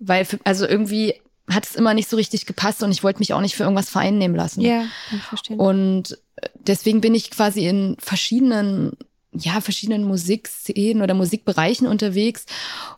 Weil, 0.00 0.24
für, 0.24 0.38
also 0.44 0.66
irgendwie 0.66 1.14
hat 1.48 1.66
es 1.66 1.74
immer 1.74 1.94
nicht 1.94 2.08
so 2.08 2.16
richtig 2.16 2.46
gepasst 2.46 2.82
und 2.82 2.90
ich 2.90 3.02
wollte 3.02 3.20
mich 3.20 3.32
auch 3.32 3.40
nicht 3.40 3.56
für 3.56 3.62
irgendwas 3.62 3.90
vereinnehmen 3.90 4.36
lassen. 4.36 4.60
Ja, 4.60 4.84
kann 5.08 5.18
ich 5.18 5.24
verstehen. 5.24 5.58
Und 5.58 6.18
äh, 6.36 6.48
deswegen 6.54 7.00
bin 7.00 7.14
ich 7.14 7.30
quasi 7.30 7.66
in 7.66 7.96
verschiedenen, 7.98 8.92
ja, 9.32 9.60
verschiedenen 9.60 10.04
Musikszenen 10.04 11.02
oder 11.02 11.14
Musikbereichen 11.14 11.86
unterwegs. 11.86 12.46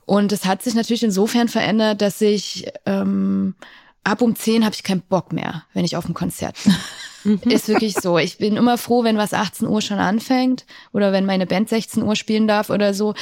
Und 0.05 0.33
es 0.33 0.45
hat 0.45 0.63
sich 0.63 0.75
natürlich 0.75 1.03
insofern 1.03 1.49
verändert, 1.49 2.03
dass 2.03 2.21
ich 2.21 2.67
ähm, 2.87 3.55
ab 4.05 4.23
um 4.23 4.35
10 4.35 4.65
habe 4.65 4.75
ich 4.75 4.83
keinen 4.83 5.03
Bock 5.03 5.33
mehr, 5.33 5.65
wenn 5.75 5.85
ich 5.85 5.97
auf 5.97 6.07
dem 6.07 6.15
Konzert 6.15 6.57
bin. 6.65 7.51
Ist 7.51 7.69
wirklich 7.69 7.95
so. 7.95 8.19
Ich 8.19 8.39
bin 8.39 8.57
immer 8.57 8.79
froh, 8.79 9.05
wenn 9.05 9.19
was 9.19 9.35
18 9.35 9.69
Uhr 9.69 9.83
schon 9.83 9.99
anfängt 9.99 10.65
oder 10.93 11.13
wenn 11.13 11.27
meine 11.27 11.47
Band 11.47 11.69
16 11.69 12.03
Uhr 12.03 12.17
spielen 12.17 12.49
darf 12.49 12.71
oder 12.71 12.95
so. 12.95 13.15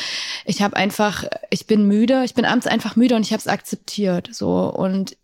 Ich 0.45 0.63
habe 0.63 0.77
einfach, 0.77 1.25
ich 1.51 1.67
bin 1.67 1.87
müde, 1.87 2.23
ich 2.25 2.35
bin 2.35 2.45
abends 2.45 2.67
einfach 2.67 2.97
müde 2.97 3.17
und 3.17 3.23
ich 3.23 3.33
habe 3.33 3.41
es 3.41 3.49
akzeptiert. 3.49 4.31
So 4.33 4.73
und 4.73 5.17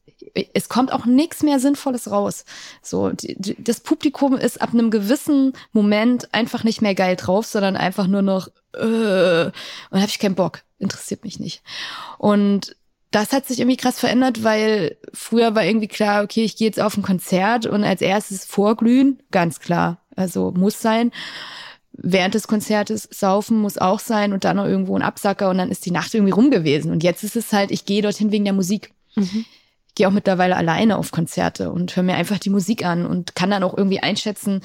es 0.53 0.69
kommt 0.69 0.93
auch 0.93 1.05
nichts 1.05 1.43
mehr 1.43 1.61
Sinnvolles 1.61 2.11
raus. 2.11 2.45
So, 2.83 3.11
die, 3.11 3.37
die, 3.39 3.63
das 3.63 3.81
Publikum 3.81 4.37
ist 4.37 4.61
ab 4.61 4.73
einem 4.73 4.91
gewissen 4.91 5.53
Moment 5.73 6.35
einfach 6.35 6.65
nicht 6.65 6.83
mehr 6.83 6.95
geil 6.95 7.15
drauf, 7.17 7.47
sondern 7.47 7.77
einfach 7.77 8.09
nur 8.09 8.23
noch 8.23 8.49
äh, 8.75 9.45
und 9.47 9.53
habe 9.93 10.07
ich 10.07 10.19
keinen 10.19 10.35
Bock, 10.35 10.63
interessiert 10.79 11.25
mich 11.25 11.39
nicht. 11.39 11.63
Und 12.19 12.77
das 13.15 13.33
hat 13.33 13.47
sich 13.47 13.61
irgendwie 13.61 13.77
krass 13.77 14.01
verändert, 14.01 14.43
weil 14.43 14.97
früher 15.13 15.55
war 15.55 15.65
irgendwie 15.65 15.87
klar, 15.87 16.25
okay, 16.25 16.43
ich 16.43 16.57
gehe 16.57 16.67
jetzt 16.67 16.81
auf 16.81 16.97
ein 16.97 17.03
Konzert 17.03 17.65
und 17.65 17.85
als 17.85 18.01
erstes 18.01 18.45
vorglühen, 18.45 19.23
ganz 19.31 19.61
klar, 19.61 19.99
also 20.17 20.51
muss 20.51 20.81
sein. 20.81 21.13
Während 21.93 22.35
des 22.35 22.49
Konzertes 22.49 23.09
saufen 23.13 23.57
muss 23.61 23.79
auch 23.79 24.01
sein 24.01 24.33
und 24.33 24.43
dann 24.43 24.57
noch 24.57 24.65
irgendwo 24.65 24.97
ein 24.97 25.03
Absacker 25.03 25.49
und 25.49 25.59
dann 25.59 25.71
ist 25.71 25.87
die 25.87 25.93
Nacht 25.93 26.13
irgendwie 26.13 26.33
rum 26.33 26.51
gewesen. 26.51 26.91
Und 26.91 27.05
jetzt 27.05 27.23
ist 27.23 27.37
es 27.37 27.53
halt, 27.53 27.71
ich 27.71 27.85
gehe 27.85 28.03
dorthin 28.03 28.33
wegen 28.33 28.45
der 28.45 28.53
Musik. 28.53 28.91
Mhm. 29.15 29.45
Ich 29.87 29.95
gehe 29.95 30.09
auch 30.09 30.13
mittlerweile 30.13 30.57
alleine 30.57 30.97
auf 30.97 31.13
Konzerte 31.13 31.71
und 31.71 31.95
höre 31.95 32.03
mir 32.03 32.17
einfach 32.17 32.41
die 32.41 32.51
Musik 32.51 32.85
an 32.85 33.07
und 33.07 33.37
kann 33.37 33.51
dann 33.51 33.63
auch 33.63 33.79
irgendwie 33.79 34.01
einschätzen, 34.01 34.61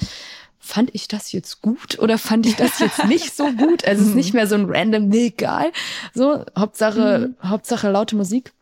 fand 0.60 0.94
ich 0.94 1.08
das 1.08 1.32
jetzt 1.32 1.62
gut 1.62 1.98
oder 1.98 2.18
fand 2.18 2.46
ich 2.46 2.54
das 2.54 2.78
jetzt 2.78 3.04
nicht 3.06 3.34
so 3.34 3.50
gut? 3.52 3.84
Also 3.84 4.02
es 4.02 4.08
ist 4.10 4.14
nicht 4.14 4.34
mehr 4.34 4.46
so 4.46 4.54
ein 4.54 4.66
random, 4.68 5.08
nee, 5.08 5.26
egal. 5.26 5.72
So, 6.14 6.44
Hauptsache, 6.56 7.34
Hauptsache 7.42 7.90
laute 7.90 8.14
Musik. 8.14 8.52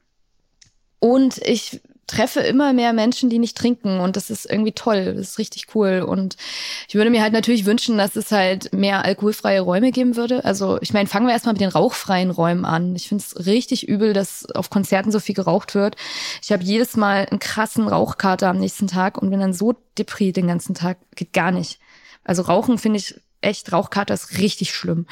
Und 1.00 1.38
ich 1.38 1.80
treffe 2.08 2.40
immer 2.40 2.72
mehr 2.72 2.94
Menschen, 2.94 3.28
die 3.28 3.38
nicht 3.38 3.56
trinken 3.56 4.00
und 4.00 4.16
das 4.16 4.30
ist 4.30 4.50
irgendwie 4.50 4.72
toll, 4.72 5.14
das 5.14 5.28
ist 5.28 5.38
richtig 5.38 5.66
cool 5.74 6.00
und 6.00 6.37
ich 6.88 6.94
würde 6.94 7.11
mir 7.11 7.20
halt 7.20 7.34
natürlich 7.34 7.66
wünschen, 7.66 7.98
dass 7.98 8.16
es 8.16 8.32
halt 8.32 8.72
mehr 8.72 9.04
alkoholfreie 9.04 9.61
Räume 9.61 9.92
geben 9.92 10.16
würde. 10.16 10.42
Also 10.44 10.78
ich 10.80 10.94
meine, 10.94 11.06
fangen 11.06 11.26
wir 11.26 11.34
erstmal 11.34 11.52
mit 11.52 11.61
den 11.61 11.68
rauchfreien 11.68 12.30
Räumen 12.30 12.64
an. 12.64 12.96
Ich 12.96 13.08
finde 13.08 13.22
es 13.22 13.46
richtig 13.46 13.87
übel, 13.87 14.14
dass 14.14 14.50
auf 14.52 14.70
Konzerten 14.70 15.12
so 15.12 15.20
viel 15.20 15.34
geraucht 15.34 15.74
wird. 15.74 15.96
Ich 16.42 16.50
habe 16.50 16.64
jedes 16.64 16.96
Mal 16.96 17.26
einen 17.30 17.40
krassen 17.40 17.87
Rauchkater 17.87 18.48
am 18.48 18.58
nächsten 18.58 18.87
Tag 18.87 19.18
und 19.18 19.28
bin 19.28 19.40
dann 19.40 19.52
so 19.52 19.74
depri 19.98 20.32
den 20.32 20.46
ganzen 20.46 20.74
Tag. 20.74 20.96
Geht 21.14 21.34
gar 21.34 21.50
nicht. 21.50 21.78
Also 22.29 22.43
Rauchen 22.43 22.79
finde 22.79 22.99
ich 22.99 23.21
echt 23.41 23.73
Rauchkater 23.73 24.14
ist 24.14 24.38
richtig 24.38 24.75
schlimm. 24.75 25.07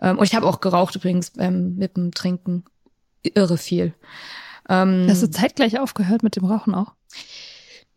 Ähm, 0.00 0.18
und 0.18 0.24
ich 0.24 0.34
habe 0.34 0.46
auch 0.46 0.60
geraucht 0.60 0.94
übrigens 0.94 1.32
ähm, 1.38 1.76
mit 1.76 1.96
dem 1.96 2.12
Trinken 2.12 2.64
irre 3.22 3.58
viel. 3.58 3.94
Ähm, 4.68 5.06
Hast 5.08 5.22
du 5.22 5.30
zeitgleich 5.30 5.80
aufgehört 5.80 6.22
mit 6.22 6.36
dem 6.36 6.44
Rauchen 6.44 6.74
auch? 6.74 6.92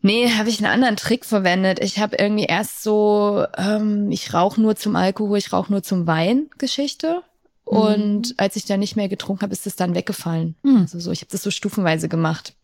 Nee, 0.00 0.30
habe 0.30 0.48
ich 0.48 0.58
einen 0.58 0.72
anderen 0.72 0.96
Trick 0.96 1.24
verwendet. 1.24 1.78
Ich 1.82 1.98
habe 1.98 2.16
irgendwie 2.16 2.44
erst 2.44 2.82
so, 2.82 3.44
ähm, 3.56 4.10
ich 4.10 4.34
rauche 4.34 4.60
nur 4.60 4.74
zum 4.76 4.96
Alkohol, 4.96 5.38
ich 5.38 5.52
rauche 5.52 5.72
nur 5.72 5.82
zum 5.82 6.06
Wein 6.06 6.50
Geschichte. 6.58 7.22
Und 7.64 8.34
als 8.38 8.56
ich 8.56 8.64
dann 8.64 8.80
nicht 8.80 8.96
mehr 8.96 9.08
getrunken 9.08 9.42
habe, 9.42 9.52
ist 9.52 9.66
es 9.66 9.76
dann 9.76 9.94
weggefallen. 9.94 10.56
Mhm. 10.62 10.78
Also 10.78 10.98
so, 10.98 11.10
ich 11.12 11.20
habe 11.20 11.30
das 11.30 11.42
so 11.42 11.50
stufenweise 11.50 12.08
gemacht. 12.08 12.54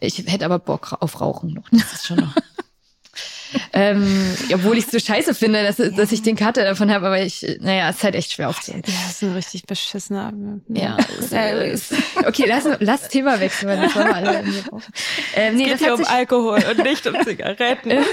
Ich 0.00 0.18
hätte 0.18 0.44
aber 0.44 0.58
Bock 0.58 0.96
auf 1.00 1.20
Rauchen 1.20 1.52
noch. 1.54 1.68
Das 1.70 1.92
ist 1.92 2.06
schon 2.06 2.18
noch. 2.18 2.34
ähm, 3.72 4.36
obwohl 4.52 4.78
ich 4.78 4.86
es 4.86 4.90
so 4.90 4.98
scheiße 4.98 5.34
finde, 5.34 5.62
dass, 5.62 5.76
dass 5.76 6.12
ich 6.12 6.22
den 6.22 6.36
Kater 6.36 6.64
davon 6.64 6.92
habe, 6.92 7.06
aber 7.06 7.22
ich, 7.22 7.44
naja, 7.60 7.88
es 7.90 7.96
ist 7.96 8.04
halt 8.04 8.14
echt 8.14 8.32
schwer 8.32 8.48
aufzuhören. 8.48 8.82
Ja, 8.86 8.94
das 9.06 9.16
ist 9.16 9.22
ein 9.22 9.34
richtig 9.34 9.64
beschissener. 9.66 10.32
Ja, 10.68 10.96
ist, 11.18 11.32
äh, 11.32 11.72
ist, 11.72 11.92
okay, 12.26 12.44
lass, 12.46 12.64
lass 12.80 13.08
Thema 13.08 13.40
wechseln, 13.40 13.68
weil 13.68 13.80
das 13.80 13.94
wollen 13.94 14.06
wir 14.08 14.14
alle 14.14 14.42
brauchen. 14.68 14.92
Ähm, 15.34 15.56
nee, 15.56 15.64
Es 15.64 15.70
das 15.70 15.78
geht 15.80 15.88
hier 15.88 15.92
hat 15.92 16.00
um 16.00 16.06
Alkohol 16.06 16.64
und 16.70 16.84
nicht 16.84 17.06
um 17.06 17.14
Zigaretten. 17.24 17.90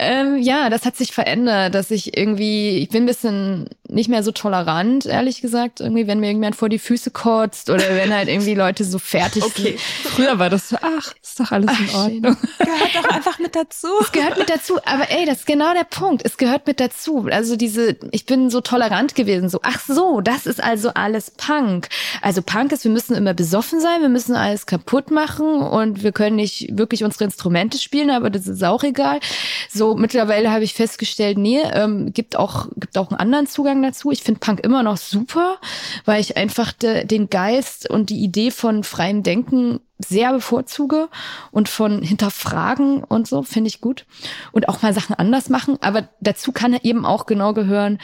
ähm, 0.00 0.38
ja, 0.38 0.70
das 0.70 0.84
hat 0.86 0.96
sich 0.96 1.12
verändert, 1.12 1.74
dass 1.74 1.90
ich 1.90 2.16
irgendwie, 2.16 2.78
ich 2.78 2.88
bin 2.88 3.02
ein 3.02 3.06
bisschen 3.06 3.68
nicht 3.88 4.08
mehr 4.08 4.22
so 4.22 4.30
tolerant, 4.32 5.04
ehrlich 5.04 5.40
gesagt, 5.42 5.80
irgendwie, 5.80 6.06
wenn 6.06 6.20
mir 6.20 6.28
irgendjemand 6.28 6.56
vor 6.56 6.68
die 6.68 6.78
Füße 6.78 7.10
kotzt 7.10 7.70
oder 7.70 7.84
wenn 7.96 8.14
halt 8.14 8.28
irgendwie 8.28 8.54
Leute 8.54 8.84
so 8.84 8.98
fertig 8.98 9.42
Okay. 9.44 9.76
sind. 9.76 9.80
Früher 10.12 10.38
war 10.38 10.48
das 10.48 10.68
so, 10.68 10.76
ach, 10.80 11.12
ist 11.22 11.38
doch 11.40 11.50
alles 11.52 11.70
in 11.78 11.88
Ach, 11.92 12.04
Ordnung. 12.04 12.36
Gehört 12.58 12.94
doch 12.94 13.08
einfach 13.10 13.38
mit 13.40 13.54
dazu. 13.56 13.88
Es 14.00 14.12
gehört 14.12 14.38
mit 14.38 14.48
dazu, 14.48 14.78
aber 14.84 15.10
ey, 15.10 15.26
das 15.26 15.40
ist 15.40 15.46
genau 15.46 15.74
der 15.74 15.84
Punkt. 15.84 16.22
Es 16.24 16.36
gehört 16.36 16.66
mit 16.66 16.80
dazu. 16.80 17.26
Also 17.30 17.56
diese, 17.56 17.96
ich 18.12 18.26
bin 18.26 18.48
so 18.48 18.60
tolerant 18.60 19.14
gewesen, 19.14 19.48
so, 19.48 19.60
ach 19.62 19.80
so, 19.86 20.20
das 20.20 20.46
ist 20.46 20.62
also 20.62 20.90
alles 20.94 21.32
Punk. 21.32 21.88
Also 22.22 22.42
Punk 22.42 22.72
ist, 22.72 22.84
wir 22.84 22.90
müssen 22.92 23.14
immer 23.16 23.34
besoffen 23.34 23.80
sein, 23.80 24.00
wir 24.02 24.08
müssen 24.08 24.34
alles 24.36 24.66
kaputt 24.66 25.10
machen 25.10 25.46
und 25.62 26.02
wir 26.02 26.12
können 26.12 26.36
nicht 26.36 26.68
wirklich 26.78 27.04
unsere 27.04 27.24
Instrumente 27.24 27.78
spielen, 27.78 28.10
aber 28.10 28.30
das 28.30 28.46
ist 28.46 28.62
auch 28.64 28.82
egal. 28.84 29.20
So, 29.68 29.89
mittlerweile 29.94 30.50
habe 30.50 30.64
ich 30.64 30.74
festgestellt, 30.74 31.38
nee, 31.38 31.60
ähm, 31.72 32.12
gibt 32.12 32.36
auch, 32.36 32.68
gibt 32.76 32.96
auch 32.98 33.10
einen 33.10 33.20
anderen 33.20 33.46
Zugang 33.46 33.82
dazu. 33.82 34.10
Ich 34.10 34.22
finde 34.22 34.40
Punk 34.40 34.60
immer 34.60 34.82
noch 34.82 34.96
super, 34.96 35.58
weil 36.04 36.20
ich 36.20 36.36
einfach 36.36 36.72
de, 36.72 37.04
den 37.04 37.30
Geist 37.30 37.88
und 37.88 38.10
die 38.10 38.22
Idee 38.22 38.50
von 38.50 38.84
freiem 38.84 39.22
Denken 39.22 39.80
sehr 39.98 40.32
bevorzuge 40.32 41.08
und 41.50 41.68
von 41.68 42.02
hinterfragen 42.02 43.04
und 43.04 43.28
so 43.28 43.42
finde 43.42 43.68
ich 43.68 43.80
gut 43.80 44.06
und 44.52 44.68
auch 44.68 44.82
mal 44.82 44.94
Sachen 44.94 45.14
anders 45.14 45.48
machen. 45.48 45.78
Aber 45.80 46.08
dazu 46.20 46.52
kann 46.52 46.78
eben 46.82 47.04
auch 47.04 47.26
genau 47.26 47.52
gehören, 47.52 47.98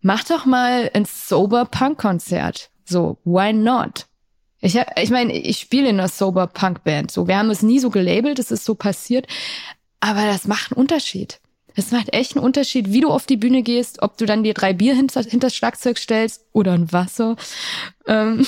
mach 0.00 0.24
doch 0.24 0.44
mal 0.44 0.90
ein 0.94 1.04
sober 1.04 1.64
Punk 1.64 1.98
Konzert. 1.98 2.70
So, 2.84 3.18
why 3.24 3.52
not? 3.52 4.06
Ich, 4.64 4.80
ich 4.96 5.10
meine, 5.10 5.30
ich 5.32 5.58
spiele 5.58 5.90
in 5.90 5.98
einer 5.98 6.08
sober 6.08 6.46
Punk 6.46 6.84
Band. 6.84 7.10
So, 7.10 7.28
wir 7.28 7.36
haben 7.36 7.50
es 7.50 7.62
nie 7.62 7.80
so 7.80 7.90
gelabelt, 7.90 8.38
es 8.38 8.50
ist 8.50 8.64
so 8.64 8.74
passiert, 8.74 9.26
aber 10.04 10.26
das 10.26 10.46
macht 10.46 10.72
einen 10.72 10.80
Unterschied. 10.80 11.40
Es 11.74 11.90
macht 11.90 12.12
echt 12.12 12.36
einen 12.36 12.44
Unterschied, 12.44 12.92
wie 12.92 13.00
du 13.00 13.10
auf 13.10 13.24
die 13.24 13.38
Bühne 13.38 13.62
gehst, 13.62 14.02
ob 14.02 14.18
du 14.18 14.26
dann 14.26 14.44
dir 14.44 14.52
drei 14.52 14.74
Bier 14.74 14.94
hinter, 14.94 15.22
hinter 15.22 15.46
das 15.46 15.56
Schlagzeug 15.56 15.96
stellst 15.96 16.44
oder 16.52 16.72
ein 16.72 16.92
Wasser. 16.92 17.36
Ähm, 18.06 18.46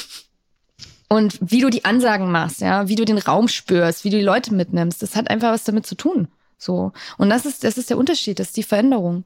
und 1.08 1.38
wie 1.40 1.60
du 1.60 1.70
die 1.70 1.86
Ansagen 1.86 2.30
machst, 2.30 2.60
ja, 2.60 2.88
wie 2.88 2.94
du 2.94 3.06
den 3.06 3.16
Raum 3.16 3.48
spürst, 3.48 4.04
wie 4.04 4.10
du 4.10 4.18
die 4.18 4.22
Leute 4.22 4.52
mitnimmst, 4.52 5.02
das 5.02 5.16
hat 5.16 5.30
einfach 5.30 5.50
was 5.50 5.64
damit 5.64 5.86
zu 5.86 5.94
tun. 5.94 6.28
So. 6.58 6.92
Und 7.16 7.30
das 7.30 7.46
ist, 7.46 7.64
das 7.64 7.78
ist 7.78 7.88
der 7.88 7.96
Unterschied, 7.96 8.38
das 8.38 8.48
ist 8.48 8.56
die 8.58 8.62
Veränderung. 8.62 9.24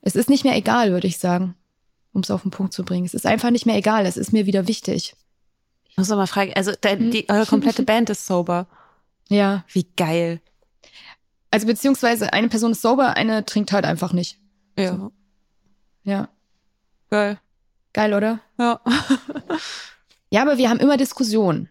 Es 0.00 0.14
ist 0.14 0.30
nicht 0.30 0.44
mehr 0.44 0.56
egal, 0.56 0.92
würde 0.92 1.08
ich 1.08 1.18
sagen, 1.18 1.56
um 2.12 2.20
es 2.20 2.30
auf 2.30 2.42
den 2.42 2.52
Punkt 2.52 2.72
zu 2.72 2.84
bringen. 2.84 3.06
Es 3.06 3.14
ist 3.14 3.26
einfach 3.26 3.50
nicht 3.50 3.66
mehr 3.66 3.76
egal, 3.76 4.06
es 4.06 4.16
ist 4.16 4.32
mir 4.32 4.46
wieder 4.46 4.68
wichtig. 4.68 5.16
Ich 5.88 5.98
muss 5.98 6.08
noch 6.08 6.16
mal 6.16 6.28
fragen, 6.28 6.52
also 6.54 6.70
der, 6.80 6.94
die, 6.94 7.28
eure 7.28 7.46
komplette 7.46 7.82
Band 7.82 8.08
ist 8.08 8.24
sober. 8.24 8.68
Ja. 9.28 9.64
Wie 9.72 9.86
geil. 9.96 10.40
Also 11.54 11.68
beziehungsweise 11.68 12.32
eine 12.32 12.48
Person 12.48 12.72
ist 12.72 12.82
sauber, 12.82 13.16
eine 13.16 13.44
trinkt 13.44 13.70
halt 13.70 13.84
einfach 13.84 14.12
nicht. 14.12 14.40
Ja. 14.76 15.12
Ja. 16.02 16.28
Geil. 17.10 17.38
Geil, 17.92 18.12
oder? 18.12 18.40
Ja. 18.58 18.80
Ja, 20.30 20.42
aber 20.42 20.58
wir 20.58 20.68
haben 20.68 20.80
immer 20.80 20.96
Diskussionen. 20.96 21.68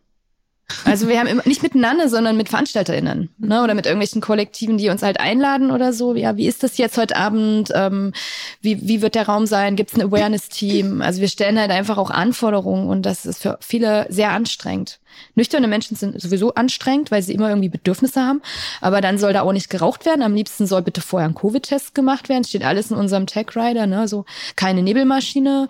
Also 0.85 1.07
wir 1.07 1.19
haben 1.19 1.27
immer, 1.27 1.43
nicht 1.45 1.63
miteinander, 1.63 2.09
sondern 2.09 2.37
mit 2.37 2.49
VeranstalterInnen, 2.49 3.29
ne? 3.37 3.63
Oder 3.63 3.73
mit 3.73 3.85
irgendwelchen 3.85 4.21
Kollektiven, 4.21 4.77
die 4.77 4.89
uns 4.89 5.03
halt 5.03 5.19
einladen 5.19 5.71
oder 5.71 5.93
so. 5.93 6.15
Ja, 6.15 6.37
wie 6.37 6.47
ist 6.47 6.63
das 6.63 6.77
jetzt 6.77 6.97
heute 6.97 7.15
Abend? 7.15 7.71
Ähm, 7.73 8.13
wie, 8.61 8.87
wie 8.87 9.01
wird 9.01 9.15
der 9.15 9.27
Raum 9.27 9.45
sein? 9.45 9.75
Gibt 9.75 9.91
es 9.91 9.97
ein 9.97 10.05
Awareness-Team? 10.05 11.01
Also 11.01 11.21
wir 11.21 11.27
stellen 11.27 11.59
halt 11.59 11.71
einfach 11.71 11.97
auch 11.97 12.09
Anforderungen 12.09 12.89
und 12.89 13.05
das 13.05 13.25
ist 13.25 13.41
für 13.41 13.57
viele 13.61 14.05
sehr 14.09 14.31
anstrengend. 14.31 14.99
Nüchterne 15.35 15.67
Menschen 15.67 15.95
sind 15.95 16.19
sowieso 16.19 16.53
anstrengend, 16.53 17.11
weil 17.11 17.21
sie 17.21 17.33
immer 17.33 17.49
irgendwie 17.49 17.69
Bedürfnisse 17.69 18.21
haben. 18.21 18.41
Aber 18.81 19.01
dann 19.01 19.17
soll 19.17 19.33
da 19.33 19.41
auch 19.41 19.53
nicht 19.53 19.69
geraucht 19.69 20.05
werden. 20.05 20.21
Am 20.21 20.33
liebsten 20.33 20.67
soll 20.67 20.81
bitte 20.81 21.01
vorher 21.01 21.29
ein 21.29 21.35
Covid-Test 21.35 21.95
gemacht 21.95 22.29
werden. 22.29 22.43
Steht 22.43 22.63
alles 22.63 22.91
in 22.91 22.97
unserem 22.97 23.27
Tech-Rider, 23.27 23.87
ne? 23.87 24.07
So 24.07 24.25
keine 24.55 24.83
Nebelmaschine 24.83 25.67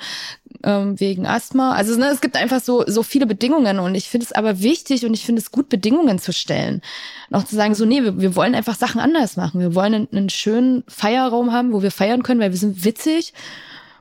ähm, 0.64 1.00
wegen 1.00 1.26
Asthma. 1.26 1.74
Also 1.74 1.98
ne, 1.98 2.08
es 2.08 2.22
gibt 2.22 2.36
einfach 2.36 2.62
so 2.62 2.84
so 2.88 3.04
viele 3.04 3.26
Bedingungen 3.26 3.80
und 3.80 3.96
ich 3.96 4.10
finde 4.10 4.26
es 4.26 4.32
aber 4.32 4.62
wichtig 4.62 5.06
und 5.06 5.14
ich 5.14 5.26
finde 5.26 5.42
es 5.42 5.52
gut, 5.52 5.70
Bedingungen 5.70 6.20
zu 6.20 6.34
stellen. 6.34 6.82
Und 7.30 7.36
auch 7.38 7.44
zu 7.44 7.56
sagen, 7.56 7.76
so 7.76 7.86
nee, 7.86 8.04
wir, 8.04 8.20
wir 8.20 8.36
wollen 8.36 8.56
einfach 8.56 8.76
Sachen 8.76 9.02
anders 9.02 9.38
machen. 9.38 9.60
Wir 9.60 9.76
wollen 9.76 9.94
einen, 9.94 10.08
einen 10.12 10.30
schönen 10.30 10.84
Feierraum 10.88 11.52
haben, 11.52 11.74
wo 11.74 11.82
wir 11.82 11.92
feiern 11.92 12.24
können, 12.24 12.40
weil 12.40 12.52
wir 12.52 12.60
sind 12.60 12.84
witzig 12.86 13.34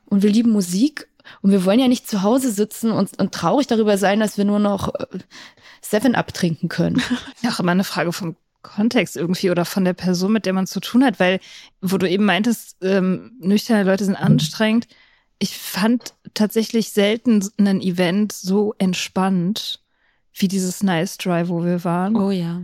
und 0.07 0.23
wir 0.23 0.31
lieben 0.31 0.51
Musik 0.51 1.09
und 1.41 1.51
wir 1.51 1.65
wollen 1.65 1.81
ja 1.81 1.89
nicht 1.89 2.09
zu 2.09 2.23
Hause 2.23 2.51
sitzen 2.51 2.91
und, 2.91 3.19
und 3.19 3.33
traurig 3.33 3.67
darüber 3.67 3.99
sein, 3.99 4.21
dass 4.21 4.39
wir 4.39 4.45
nur 4.45 4.59
noch 4.59 4.95
äh, 4.95 5.07
Seven 5.81 6.15
Up 6.15 6.33
trinken 6.33 6.69
können. 6.69 7.03
Ja, 7.43 7.51
auch 7.53 7.61
immer 7.61 7.73
eine 7.73 7.85
Frage 7.85 8.13
vom 8.13 8.37
Kontext 8.63 9.17
irgendwie 9.17 9.51
oder 9.51 9.65
von 9.65 9.85
der 9.85 9.93
Person, 9.93 10.33
mit 10.33 10.47
der 10.47 10.53
man 10.53 10.67
zu 10.67 10.81
tun 10.81 11.05
hat, 11.05 11.19
weil, 11.19 11.41
wo 11.81 11.99
du 11.99 12.09
eben 12.09 12.25
meintest, 12.25 12.77
ähm, 12.83 13.33
nüchterne 13.41 13.83
Leute 13.83 14.05
sind 14.05 14.17
anstrengend. 14.17 14.87
Ich 15.43 15.59
fand 15.59 16.15
tatsächlich 16.35 16.93
selten 16.93 17.45
ein 17.59 17.81
Event 17.81 18.31
so 18.31 18.77
entspannt 18.79 19.81
wie 20.33 20.47
dieses 20.47 20.85
Nice 20.85 21.19
Dry, 21.19 21.49
wo 21.49 21.65
wir 21.65 21.83
waren. 21.83 22.15
Oh 22.15 22.31
ja. 22.31 22.63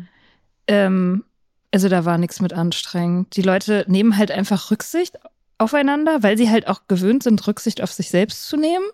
Ähm, 0.69 1.25
also 1.73 1.89
da 1.89 2.05
war 2.05 2.19
nichts 2.19 2.41
mit 2.41 2.53
anstrengend. 2.53 3.35
Die 3.35 3.43
Leute 3.43 3.85
nehmen 3.89 4.17
halt 4.17 4.31
einfach 4.31 4.71
Rücksicht 4.71 5.19
aufeinander, 5.59 6.23
weil 6.23 6.39
sie 6.39 6.51
halt 6.51 6.69
auch 6.69 6.83
gewöhnt 6.87 7.25
sind, 7.25 7.45
Rücksicht 7.49 7.83
auf 7.83 7.93
sich 7.93 8.11
selbst 8.11 8.49
zu 8.49 8.57
nehmen. 8.57 8.85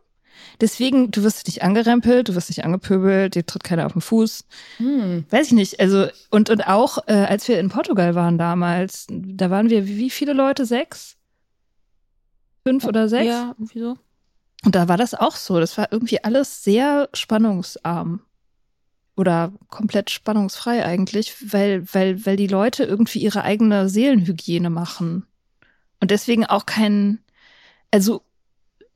Deswegen, 0.63 1.11
du 1.11 1.23
wirst 1.23 1.47
nicht 1.47 1.63
angerempelt, 1.63 2.31
du 2.31 2.35
wirst 2.35 2.49
nicht 2.49 2.65
angepöbelt, 2.65 3.35
dir 3.35 3.45
tritt 3.45 3.65
keiner 3.65 3.85
auf 3.85 3.93
den 3.93 4.01
Fuß. 4.01 4.47
Hm. 4.79 5.27
Weiß 5.29 5.49
ich 5.49 5.53
nicht. 5.53 5.81
Also, 5.81 6.09
und, 6.31 6.49
und 6.49 6.67
auch, 6.67 7.07
äh, 7.07 7.13
als 7.13 7.47
wir 7.49 7.61
in 7.61 7.69
Portugal 7.69 8.15
waren 8.15 8.39
damals, 8.39 9.07
da 9.11 9.51
waren 9.51 9.69
wir, 9.69 9.87
wie 9.87 10.09
viele 10.09 10.33
Leute? 10.33 10.65
Sechs? 10.65 11.14
Fünf 12.65 12.85
oder 12.85 13.09
sechs? 13.09 13.27
Ja, 13.27 13.55
irgendwie 13.59 13.81
so. 13.81 13.97
Und 14.65 14.75
da 14.75 14.89
war 14.89 14.97
das 14.97 15.15
auch 15.15 15.37
so. 15.37 15.61
Das 15.61 15.77
war 15.77 15.93
irgendwie 15.93 16.25
alles 16.25 16.65
sehr 16.65 17.09
spannungsarm. 17.13 18.23
Oder 19.17 19.53
komplett 19.69 20.11
spannungsfrei 20.11 20.85
eigentlich, 20.85 21.53
weil, 21.53 21.87
weil, 21.93 22.27
weil 22.27 22.37
die 22.37 22.49
Leute 22.49 22.85
irgendwie 22.85 23.21
ihre 23.21 23.43
eigene 23.43 23.89
Seelenhygiene 23.89 24.71
machen. 24.71 25.27
Und 26.01 26.11
deswegen 26.11 26.45
auch 26.47 26.67
kein, 26.67 27.21
also, 27.93 28.23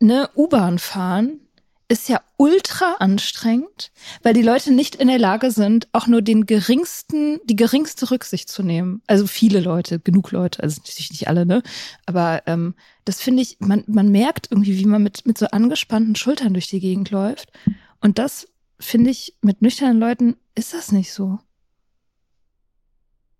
ne, 0.00 0.28
U-Bahn 0.34 0.78
fahren 0.78 1.40
ist 1.88 2.08
ja 2.10 2.20
ultra 2.36 2.96
anstrengend, 2.98 3.90
weil 4.22 4.34
die 4.34 4.42
Leute 4.42 4.72
nicht 4.72 4.94
in 4.94 5.08
der 5.08 5.18
Lage 5.18 5.50
sind, 5.50 5.88
auch 5.92 6.06
nur 6.06 6.20
den 6.20 6.44
geringsten, 6.44 7.40
die 7.44 7.56
geringste 7.56 8.10
Rücksicht 8.10 8.50
zu 8.50 8.62
nehmen. 8.62 9.02
Also 9.06 9.26
viele 9.26 9.60
Leute, 9.60 9.98
genug 9.98 10.30
Leute, 10.30 10.62
also 10.62 10.80
natürlich 10.80 11.10
nicht 11.10 11.28
alle, 11.28 11.46
ne? 11.46 11.62
Aber 12.04 12.42
ähm, 12.46 12.74
das 13.06 13.22
finde 13.22 13.42
ich, 13.42 13.56
man, 13.60 13.84
man 13.86 14.10
merkt 14.10 14.48
irgendwie, 14.50 14.78
wie 14.78 14.84
man 14.84 15.02
mit, 15.02 15.24
mit 15.24 15.38
so 15.38 15.46
angespannten 15.46 16.14
Schultern 16.14 16.52
durch 16.52 16.68
die 16.68 16.80
Gegend 16.80 17.10
läuft. 17.10 17.50
Und 18.00 18.18
das 18.18 18.48
finde 18.78 19.10
ich, 19.10 19.34
mit 19.40 19.62
nüchternen 19.62 19.98
Leuten 19.98 20.36
ist 20.54 20.74
das 20.74 20.92
nicht 20.92 21.12
so. 21.12 21.38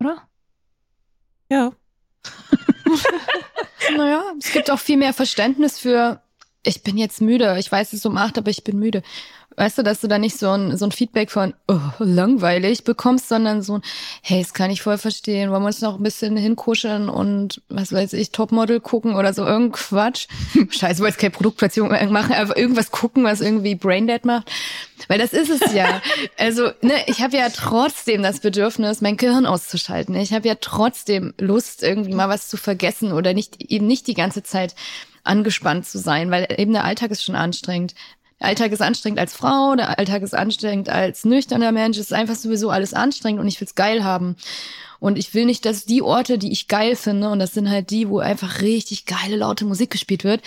Oder? 0.01 0.27
Ja. 1.51 1.73
Naja, 3.97 4.23
es 4.39 4.53
gibt 4.53 4.71
auch 4.71 4.79
viel 4.79 4.97
mehr 4.97 5.15
Verständnis 5.15 5.79
für, 5.79 6.21
ich 6.69 6.83
bin 6.83 6.99
jetzt 6.99 7.21
müde, 7.21 7.57
ich 7.59 7.73
weiß 7.73 7.89
es 7.89 8.01
ist 8.01 8.07
um 8.07 8.17
acht, 8.17 8.39
aber 8.39 8.51
ich 8.51 8.63
bin 8.63 8.79
müde. 8.79 9.03
Weißt 9.57 9.77
du, 9.77 9.83
dass 9.83 10.01
du 10.01 10.07
da 10.07 10.19
nicht 10.19 10.39
so 10.39 10.51
ein, 10.51 10.77
so 10.77 10.85
ein 10.85 10.93
Feedback 10.93 11.33
von 11.33 11.53
oh, 11.67 11.81
langweilig 11.99 12.85
bekommst, 12.85 13.29
sondern 13.29 13.61
so 13.61 13.75
ein, 13.75 13.83
hey, 14.23 14.41
das 14.41 14.55
kann 14.55 14.71
ich 14.71 14.83
voll 14.83 14.99
verstehen, 14.99 15.51
wollen 15.51 15.63
wir 15.63 15.67
uns 15.67 15.81
noch 15.81 15.97
ein 15.97 16.03
bisschen 16.05 16.37
hinkuscheln 16.37 17.09
und 17.09 17.61
was 17.69 17.93
weiß 17.93 18.13
ich, 18.13 18.31
Topmodel 18.31 18.79
gucken 18.79 19.17
oder 19.17 19.35
so, 19.35 19.45
irgendein 19.45 19.73
Quatsch. 19.73 20.29
Scheiße, 20.71 21.01
wollte 21.01 21.15
jetzt 21.15 21.19
keine 21.19 21.33
Produktplatzierung 21.33 21.91
machen, 22.13 22.35
aber 22.35 22.57
irgendwas 22.57 22.93
gucken, 22.93 23.25
was 23.25 23.41
irgendwie 23.41 23.75
Braindead 23.75 24.25
macht. 24.25 24.49
Weil 25.09 25.19
das 25.19 25.33
ist 25.33 25.51
es 25.51 25.73
ja. 25.73 26.03
Also, 26.37 26.71
ne, 26.83 26.95
ich 27.07 27.21
habe 27.21 27.37
ja 27.37 27.49
trotzdem 27.49 28.23
das 28.23 28.39
Bedürfnis, 28.39 29.01
mein 29.01 29.17
Gehirn 29.17 29.47
auszuschalten. 29.47 30.15
Ich 30.15 30.33
habe 30.33 30.47
ja 30.47 30.55
trotzdem 30.61 31.35
Lust, 31.39 31.83
irgendwie 31.83 32.15
mal 32.15 32.29
was 32.29 32.49
zu 32.49 32.57
vergessen 32.57 33.13
oder 33.13 33.35
nicht 33.35 33.61
eben 33.61 33.89
nicht 33.89 34.07
die 34.07 34.15
ganze 34.15 34.45
Zeit 34.45 34.77
angespannt 35.29 35.87
zu 35.87 35.99
sein, 35.99 36.31
weil 36.31 36.47
eben 36.57 36.73
der 36.73 36.85
Alltag 36.85 37.11
ist 37.11 37.25
schon 37.25 37.37
anstrengend. 37.37 37.95
Der 38.41 38.49
Alltag 38.49 38.73
ist 38.73 38.83
anstrengend 38.83 39.19
als 39.19 39.35
Frau, 39.35 39.75
der 39.75 39.99
Alltag 39.99 40.23
ist 40.23 40.35
anstrengend 40.35 40.89
als 40.89 41.25
nüchterner 41.25 41.73
Mensch. 41.73 41.99
Es 41.99 42.07
ist 42.07 42.13
einfach 42.13 42.37
sowieso 42.37 42.71
alles 42.71 42.95
anstrengend 42.95 43.41
und 43.41 43.49
ich 43.49 43.61
will's 43.61 43.75
geil 43.75 44.05
haben. 44.05 44.37
Und 45.01 45.17
ich 45.17 45.33
will 45.35 45.45
nicht, 45.45 45.65
dass 45.65 45.85
die 45.85 46.03
Orte, 46.03 46.39
die 46.39 46.51
ich 46.51 46.67
geil 46.67 46.97
finde, 46.97 47.31
und 47.31 47.39
das 47.39 47.53
sind 47.53 47.71
halt 47.71 47.91
die, 47.91 48.09
wo 48.09 48.19
einfach 48.19 48.63
richtig 48.63 49.07
geile, 49.07 49.37
laute 49.37 49.65
Musik 49.65 49.91
gespielt 49.91 50.25
wird, 50.25 50.43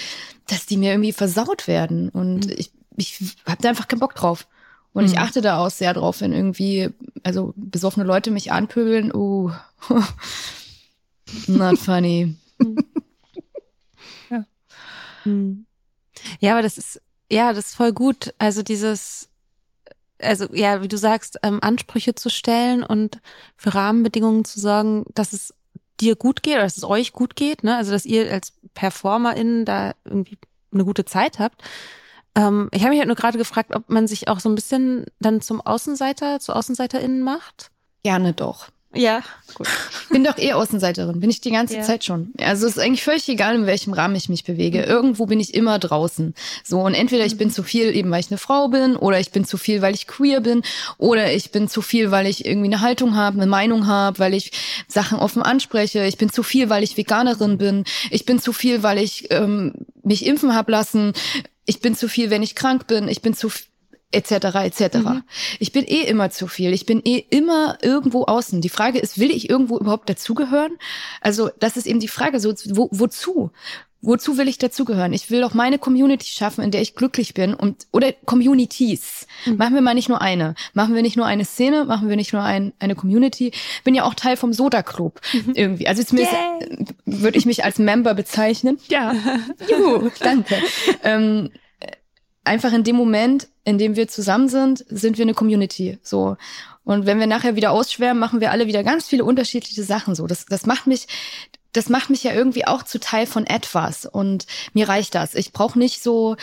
dass 0.48 0.66
die 0.66 0.78
mir 0.78 0.92
irgendwie 0.92 1.14
versaut 1.14 1.68
werden. 1.68 2.10
Und 2.10 2.48
mhm. 2.48 2.54
ich, 2.58 2.72
ich 2.98 3.36
habe 3.46 3.62
da 3.62 3.70
einfach 3.70 3.88
keinen 3.88 4.00
Bock 4.00 4.16
drauf. 4.16 4.48
Und 4.94 5.06
mhm. 5.06 5.12
ich 5.12 5.20
achte 5.20 5.42
da 5.42 5.60
auch 5.60 5.70
sehr 5.70 5.94
drauf, 5.94 6.20
wenn 6.20 6.34
irgendwie, 6.34 6.90
also 7.24 7.54
besoffene 7.56 8.06
Leute 8.06 8.32
mich 8.32 8.52
anpöbeln, 8.52 9.14
oh, 9.14 9.52
not 11.48 11.78
funny. 11.78 12.36
Ja. 15.26 15.32
Mhm. 15.32 15.66
ja, 16.40 16.54
aber 16.54 16.62
das 16.62 16.78
ist, 16.78 17.02
ja, 17.32 17.54
das 17.54 17.68
ist 17.68 17.76
voll 17.76 17.94
gut. 17.94 18.34
Also 18.38 18.64
dieses, 18.64 19.30
also 20.20 20.48
ja, 20.54 20.82
wie 20.82 20.88
du 20.88 20.98
sagst, 20.98 21.40
ähm, 21.44 21.60
Ansprüche 21.62 22.16
zu 22.16 22.30
stellen 22.30 22.84
und 22.84 23.20
für 23.56 23.74
Rahmenbedingungen 23.74 24.46
zu 24.46 24.60
sorgen, 24.60 25.06
dass 25.14 25.34
es 25.34 25.54
dir 26.00 26.16
gut 26.16 26.44
geht 26.44 26.56
oder 26.56 26.64
dass 26.64 26.78
es 26.78 26.84
euch 26.84 27.14
gut 27.14 27.36
geht, 27.36 27.64
ne? 27.64 27.78
Also 27.78 27.92
dass 27.92 28.06
ihr 28.06 28.32
als 28.32 28.54
PerformerInnen 28.74 29.66
da 29.66 29.94
irgendwie 30.06 30.38
eine 30.74 30.86
gute 30.86 31.06
Zeit 31.06 31.40
habt. 31.40 31.62
Ähm, 32.36 32.70
ich 32.72 32.82
habe 32.82 32.92
mich 32.92 33.00
halt 33.00 33.08
nur 33.08 33.16
gerade 33.16 33.38
gefragt, 33.38 33.76
ob 33.76 33.90
man 33.90 34.08
sich 34.08 34.28
auch 34.28 34.40
so 34.40 34.50
ein 34.50 34.56
bisschen 34.56 35.06
dann 35.20 35.42
zum 35.42 35.62
Außenseiter, 35.62 36.40
zu 36.40 36.54
AußenseiterInnen 36.54 37.22
macht. 37.22 37.72
Gerne 38.04 38.34
doch. 38.34 38.70
Ja, 38.94 39.24
gut. 39.54 39.68
Bin 40.10 40.24
doch 40.26 40.38
eh 40.38 40.52
Außenseiterin, 40.52 41.22
bin 41.22 41.30
ich 41.30 41.40
die 41.40 41.52
ganze 41.52 41.78
ja. 41.78 41.82
Zeit 41.82 42.04
schon. 42.04 42.34
Also 42.42 42.68
es 42.68 42.76
ist 42.76 42.84
eigentlich 42.84 43.04
völlig 43.04 43.28
egal, 43.30 43.56
in 43.56 43.66
welchem 43.66 43.94
Rahmen 43.94 44.16
ich 44.16 44.28
mich 44.28 44.44
bewege. 44.44 44.80
Mhm. 44.80 44.84
Irgendwo 44.84 45.26
bin 45.28 45.40
ich 45.40 45.54
immer 45.54 45.80
draußen. 45.80 46.34
So 46.64 46.82
und 46.82 46.94
entweder 46.94 47.26
ich 47.26 47.38
bin 47.38 47.48
mhm. 47.48 47.54
zu 47.54 47.64
viel, 47.64 47.96
eben 47.96 48.12
weil 48.12 48.20
ich 48.20 48.32
eine 48.32 48.38
Frau 48.38 48.68
bin, 48.68 48.98
oder 48.98 49.20
ich 49.20 49.32
bin 49.32 49.46
zu 49.46 49.58
viel, 49.58 49.82
weil 49.82 49.96
ich 49.96 50.08
queer 50.08 50.42
bin, 50.42 50.64
oder 50.98 51.32
ich 51.34 51.52
bin 51.52 51.70
zu 51.70 51.82
viel, 51.82 52.12
weil 52.12 52.28
ich 52.28 52.46
irgendwie 52.46 52.68
eine 52.68 52.82
Haltung 52.82 53.16
habe, 53.16 53.38
eine 53.38 53.50
Meinung 53.50 53.88
habe, 53.88 54.20
weil 54.20 54.34
ich 54.34 54.52
Sachen 54.88 55.20
offen 55.20 55.42
anspreche. 55.42 56.06
Ich 56.06 56.18
bin 56.18 56.30
zu 56.30 56.44
viel, 56.44 56.70
weil 56.70 56.84
ich 56.84 56.98
Veganerin 56.98 57.58
bin. 57.58 57.86
Ich 58.10 58.26
bin 58.26 58.40
zu 58.40 58.52
viel, 58.52 58.84
weil 58.84 58.98
ich 58.98 59.28
ähm, 59.32 59.74
mich 60.04 60.26
impfen 60.26 60.54
hab 60.54 60.68
lassen. 60.68 61.14
Ich 61.66 61.80
bin 61.80 61.96
zu 61.96 62.10
viel, 62.10 62.30
wenn 62.30 62.44
ich 62.44 62.56
krank 62.56 62.88
bin. 62.88 63.08
Ich 63.08 63.22
bin 63.22 63.34
zu 63.34 63.50
etc. 64.12 64.32
etc. 64.56 64.98
Mhm. 64.98 65.24
Ich 65.60 65.72
bin 65.72 65.86
eh 65.86 66.02
immer 66.02 66.30
zu 66.30 66.48
viel. 66.48 66.74
Ich 66.74 66.86
bin 66.86 67.02
eh 67.04 67.26
immer 67.30 67.78
irgendwo 67.82 68.24
außen. 68.24 68.62
Die 68.62 68.70
Frage 68.70 69.00
ist, 69.00 69.20
will 69.20 69.32
ich 69.32 69.50
irgendwo 69.50 69.78
überhaupt 69.78 70.10
dazugehören? 70.10 70.72
Also 71.22 71.50
das 71.60 71.78
ist 71.78 71.88
eben 71.88 72.00
die 72.00 72.08
Frage, 72.08 72.40
so 72.40 72.54
wo, 72.70 72.90
wozu? 72.92 73.52
Wozu 74.04 74.38
will 74.40 74.48
ich 74.48 74.58
dazugehören? 74.58 75.14
Ich 75.14 75.30
will 75.30 75.42
doch 75.42 75.54
meine 75.54 75.78
Community 75.78 76.26
schaffen, 76.26 76.64
in 76.64 76.72
der 76.72 76.82
ich 76.82 76.96
glücklich 76.96 77.36
bin 77.36 77.54
und 77.54 77.86
oder 77.92 78.12
Communities. 78.12 79.28
Mhm. 79.46 79.58
Machen 79.58 79.76
wir 79.76 79.82
mal 79.82 79.94
nicht 79.94 80.10
nur 80.10 80.22
eine. 80.22 80.56
Machen 80.74 80.96
wir 80.96 81.04
nicht 81.04 81.18
nur 81.18 81.28
eine 81.28 81.46
Szene, 81.46 81.86
machen 81.86 82.10
wir 82.10 82.16
nicht 82.16 82.34
nur 82.34 82.42
ein, 82.42 82.74
eine 82.80 82.96
Community. 82.96 83.52
Bin 83.84 83.94
ja 83.94 84.04
auch 84.04 84.16
Teil 84.16 84.38
vom 84.38 84.54
Soda 84.54 84.82
Club 84.82 85.22
mhm. 85.34 85.54
irgendwie. 85.54 85.88
Also 85.88 86.04
zumindest 86.04 86.36
würde 87.06 87.38
ich 87.38 87.46
mich 87.46 87.64
als 87.64 87.78
Member 87.78 88.16
bezeichnen. 88.16 88.80
Ja. 88.90 89.14
Juhu, 89.70 90.10
danke. 90.20 90.56
ähm, 91.04 91.52
einfach 92.44 92.74
in 92.74 92.84
dem 92.84 92.96
Moment, 92.96 93.48
in 93.64 93.78
dem 93.78 93.96
wir 93.96 94.08
zusammen 94.08 94.50
sind, 94.50 94.84
sind 94.90 95.18
wir 95.18 95.26
eine 95.26 95.34
Community. 95.34 96.00
So. 96.02 96.38
Und 96.84 97.06
wenn 97.06 97.20
wir 97.20 97.28
nachher 97.28 97.56
wieder 97.56 97.72
ausschwärmen, 97.72 98.20
machen 98.20 98.42
wir 98.42 98.52
alle 98.52 98.68
wieder 98.68 98.84
ganz 98.84 99.08
viele 99.08 99.24
unterschiedliche 99.24 99.84
Sachen. 99.84 100.16
So, 100.16 100.28
das, 100.28 100.46
das 100.46 100.66
macht 100.66 100.88
mich, 100.88 101.08
das 101.74 101.90
macht 101.90 102.10
mich 102.10 102.24
ja 102.24 102.34
irgendwie 102.34 102.66
auch 102.66 102.84
zu 102.84 103.00
Teil 103.00 103.28
von 103.28 103.46
etwas. 103.46 104.06
Und 104.06 104.48
mir 104.74 104.90
reicht 104.90 105.14
das. 105.16 105.36
Ich 105.36 105.52
brauche 105.52 105.78
nicht 105.78 106.02
so, 106.02 106.36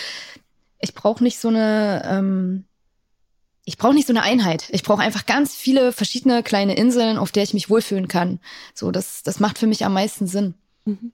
ich 0.81 0.95
brauche 0.95 1.23
nicht 1.23 1.41
so 1.41 1.49
eine, 1.49 2.03
ähm, 2.07 2.65
ich 3.65 3.77
brauche 3.77 3.95
nicht 3.95 4.07
so 4.07 4.13
eine 4.13 4.23
Einheit. 4.23 4.71
Ich 4.71 4.83
brauche 4.83 5.03
einfach 5.03 5.27
ganz 5.27 5.55
viele 5.55 5.93
verschiedene 5.93 6.43
kleine 6.43 6.77
Inseln, 6.77 7.19
auf 7.19 7.33
der 7.33 7.43
ich 7.43 7.53
mich 7.53 7.69
wohlfühlen 7.69 8.09
kann. 8.09 8.41
So, 8.73 8.91
das, 8.93 9.23
das 9.23 9.41
macht 9.41 9.59
für 9.59 9.67
mich 9.67 9.85
am 9.85 9.93
meisten 9.93 10.27
Sinn. 10.27 10.55
Mhm. 10.85 11.13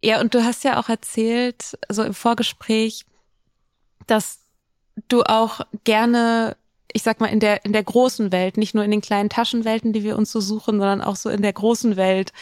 Ja, 0.00 0.20
und 0.20 0.34
du 0.34 0.44
hast 0.44 0.62
ja 0.62 0.78
auch 0.78 0.88
erzählt, 0.88 1.76
so 1.88 2.04
im 2.04 2.14
Vorgespräch, 2.14 3.04
dass 4.06 4.40
du 5.08 5.22
auch 5.22 5.60
gerne, 5.84 6.56
ich 6.92 7.02
sag 7.02 7.20
mal, 7.20 7.26
in 7.26 7.40
der, 7.40 7.64
in 7.64 7.72
der 7.72 7.82
großen 7.84 8.32
Welt, 8.32 8.56
nicht 8.56 8.74
nur 8.74 8.84
in 8.84 8.90
den 8.90 9.00
kleinen 9.00 9.30
Taschenwelten, 9.30 9.92
die 9.92 10.02
wir 10.02 10.16
uns 10.16 10.32
so 10.32 10.40
suchen, 10.40 10.78
sondern 10.78 11.02
auch 11.02 11.16
so 11.16 11.30
in 11.30 11.42
der 11.42 11.52
großen 11.52 11.96
Welt, 11.96 12.32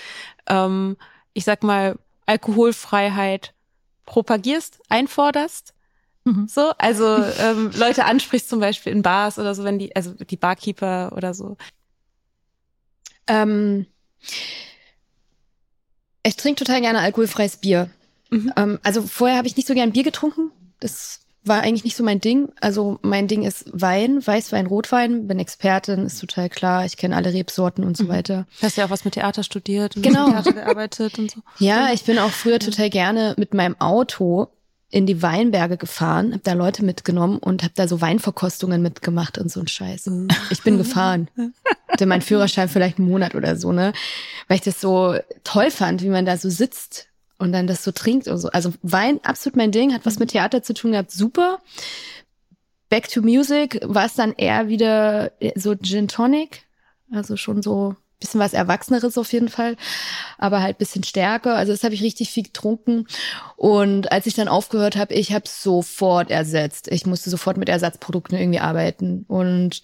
ähm, 0.46 0.96
ich 1.32 1.44
sag 1.44 1.62
mal, 1.62 1.98
Alkoholfreiheit 2.26 3.54
propagierst, 4.04 4.80
einforderst. 4.88 5.74
Mhm. 6.24 6.48
So, 6.48 6.72
also 6.78 7.16
ähm, 7.40 7.70
Leute 7.76 8.04
ansprichst 8.04 8.48
zum 8.48 8.60
Beispiel 8.60 8.92
in 8.92 9.02
Bars 9.02 9.38
oder 9.38 9.54
so, 9.54 9.64
wenn 9.64 9.78
die, 9.78 9.94
also 9.94 10.12
die 10.12 10.36
Barkeeper 10.36 11.12
oder 11.14 11.34
so. 11.34 11.56
Ähm, 13.26 13.86
ich 16.22 16.36
trinke 16.36 16.64
total 16.64 16.80
gerne 16.80 17.00
alkoholfreies 17.00 17.58
Bier. 17.58 17.90
Mhm. 18.30 18.52
Ähm, 18.56 18.78
also 18.82 19.02
vorher 19.02 19.38
habe 19.38 19.46
ich 19.46 19.56
nicht 19.56 19.68
so 19.68 19.74
gern 19.74 19.92
Bier 19.92 20.04
getrunken. 20.04 20.50
Das 20.80 21.20
war 21.46 21.62
eigentlich 21.62 21.84
nicht 21.84 21.96
so 21.96 22.04
mein 22.04 22.20
Ding. 22.20 22.48
Also 22.60 22.98
mein 23.02 23.28
Ding 23.28 23.42
ist 23.42 23.64
Wein, 23.72 24.24
Weißwein, 24.26 24.66
Rotwein. 24.66 25.26
Bin 25.26 25.38
Expertin, 25.38 26.06
ist 26.06 26.20
total 26.20 26.48
klar. 26.48 26.84
Ich 26.84 26.96
kenne 26.96 27.16
alle 27.16 27.32
Rebsorten 27.32 27.84
und 27.84 27.96
so 27.96 28.04
mhm. 28.04 28.08
weiter. 28.08 28.46
Du 28.60 28.66
hast 28.66 28.76
ja 28.76 28.86
auch 28.86 28.90
was 28.90 29.04
mit 29.04 29.14
Theater 29.14 29.42
studiert 29.42 29.96
und 29.96 30.02
genau. 30.02 30.30
Theater 30.30 30.52
gearbeitet 30.52 31.18
und 31.18 31.30
so. 31.30 31.40
Ja, 31.58 31.90
ich 31.92 32.04
bin 32.04 32.18
auch 32.18 32.30
früher 32.30 32.58
total 32.58 32.90
gerne 32.90 33.34
mit 33.36 33.54
meinem 33.54 33.80
Auto 33.80 34.48
in 34.88 35.06
die 35.06 35.20
Weinberge 35.20 35.76
gefahren, 35.76 36.32
habe 36.32 36.42
da 36.44 36.52
Leute 36.52 36.84
mitgenommen 36.84 37.38
und 37.38 37.62
habe 37.62 37.72
da 37.74 37.88
so 37.88 38.00
Weinverkostungen 38.00 38.80
mitgemacht 38.80 39.36
und 39.36 39.50
so 39.50 39.60
ein 39.60 39.68
Scheiß. 39.68 40.06
Mhm. 40.06 40.28
Ich 40.50 40.62
bin 40.62 40.78
gefahren. 40.78 41.28
Hatte 41.88 42.06
meinen 42.06 42.22
Führerschein 42.22 42.68
vielleicht 42.68 42.98
einen 42.98 43.08
Monat 43.08 43.34
oder 43.34 43.56
so, 43.56 43.72
ne? 43.72 43.92
Weil 44.48 44.56
ich 44.56 44.62
das 44.62 44.80
so 44.80 45.16
toll 45.44 45.70
fand, 45.70 46.02
wie 46.02 46.08
man 46.08 46.24
da 46.24 46.36
so 46.36 46.48
sitzt 46.50 47.08
und 47.38 47.52
dann 47.52 47.66
das 47.66 47.84
so 47.84 47.92
trinkt 47.92 48.28
und 48.28 48.38
so. 48.38 48.48
Also 48.48 48.72
Wein, 48.82 49.20
absolut 49.22 49.56
mein 49.56 49.72
Ding, 49.72 49.92
hat 49.92 50.06
was 50.06 50.18
mit 50.18 50.30
Theater 50.30 50.62
zu 50.62 50.74
tun 50.74 50.92
gehabt, 50.92 51.10
super. 51.10 51.58
Back 52.88 53.08
to 53.08 53.20
Music 53.20 53.80
war 53.82 54.06
es 54.06 54.14
dann 54.14 54.32
eher 54.32 54.68
wieder 54.68 55.32
so 55.56 55.74
Gin 55.74 56.08
Tonic, 56.08 56.62
also 57.10 57.36
schon 57.36 57.62
so 57.62 57.96
bisschen 58.20 58.40
was 58.40 58.54
Erwachseneres 58.54 59.18
auf 59.18 59.32
jeden 59.32 59.48
Fall, 59.48 59.76
aber 60.38 60.62
halt 60.62 60.78
bisschen 60.78 61.04
stärker. 61.04 61.54
Also 61.56 61.72
das 61.72 61.84
habe 61.84 61.94
ich 61.94 62.02
richtig 62.02 62.30
viel 62.30 62.44
getrunken. 62.44 63.06
Und 63.56 64.10
als 64.10 64.26
ich 64.26 64.34
dann 64.34 64.48
aufgehört 64.48 64.96
habe, 64.96 65.14
ich 65.14 65.32
habe 65.32 65.46
sofort 65.46 66.30
ersetzt. 66.30 66.88
Ich 66.88 67.04
musste 67.04 67.28
sofort 67.28 67.56
mit 67.58 67.68
Ersatzprodukten 67.68 68.38
irgendwie 68.38 68.60
arbeiten 68.60 69.24
und 69.28 69.82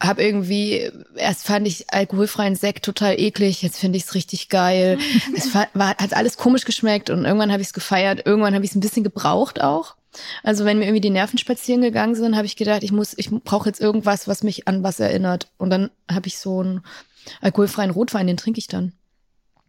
habe 0.00 0.22
irgendwie, 0.22 0.90
erst 1.16 1.46
fand 1.46 1.66
ich 1.66 1.92
alkoholfreien 1.92 2.54
Sekt 2.54 2.84
total 2.84 3.18
eklig, 3.18 3.62
jetzt 3.62 3.78
finde 3.78 3.98
ich 3.98 4.04
es 4.04 4.14
richtig 4.14 4.48
geil. 4.48 4.98
es 5.36 5.54
war, 5.54 5.68
hat 5.74 6.14
alles 6.14 6.36
komisch 6.36 6.64
geschmeckt 6.64 7.10
und 7.10 7.24
irgendwann 7.24 7.50
habe 7.50 7.62
ich 7.62 7.68
es 7.68 7.74
gefeiert, 7.74 8.24
irgendwann 8.24 8.54
habe 8.54 8.64
ich 8.64 8.70
es 8.70 8.76
ein 8.76 8.80
bisschen 8.80 9.04
gebraucht 9.04 9.60
auch. 9.60 9.96
Also 10.42 10.64
wenn 10.64 10.78
mir 10.78 10.86
irgendwie 10.86 11.00
die 11.00 11.10
Nerven 11.10 11.38
spazieren 11.38 11.82
gegangen 11.82 12.14
sind, 12.14 12.36
habe 12.36 12.46
ich 12.46 12.56
gedacht, 12.56 12.82
ich 12.82 12.92
muss, 12.92 13.14
ich 13.16 13.30
brauche 13.30 13.68
jetzt 13.68 13.80
irgendwas, 13.80 14.26
was 14.28 14.42
mich 14.42 14.66
an 14.66 14.82
was 14.82 15.00
erinnert. 15.00 15.48
Und 15.58 15.70
dann 15.70 15.90
habe 16.10 16.28
ich 16.28 16.38
so 16.38 16.60
einen 16.60 16.82
alkoholfreien 17.40 17.90
Rotwein, 17.90 18.26
den 18.26 18.36
trinke 18.36 18.58
ich 18.58 18.68
dann. 18.68 18.92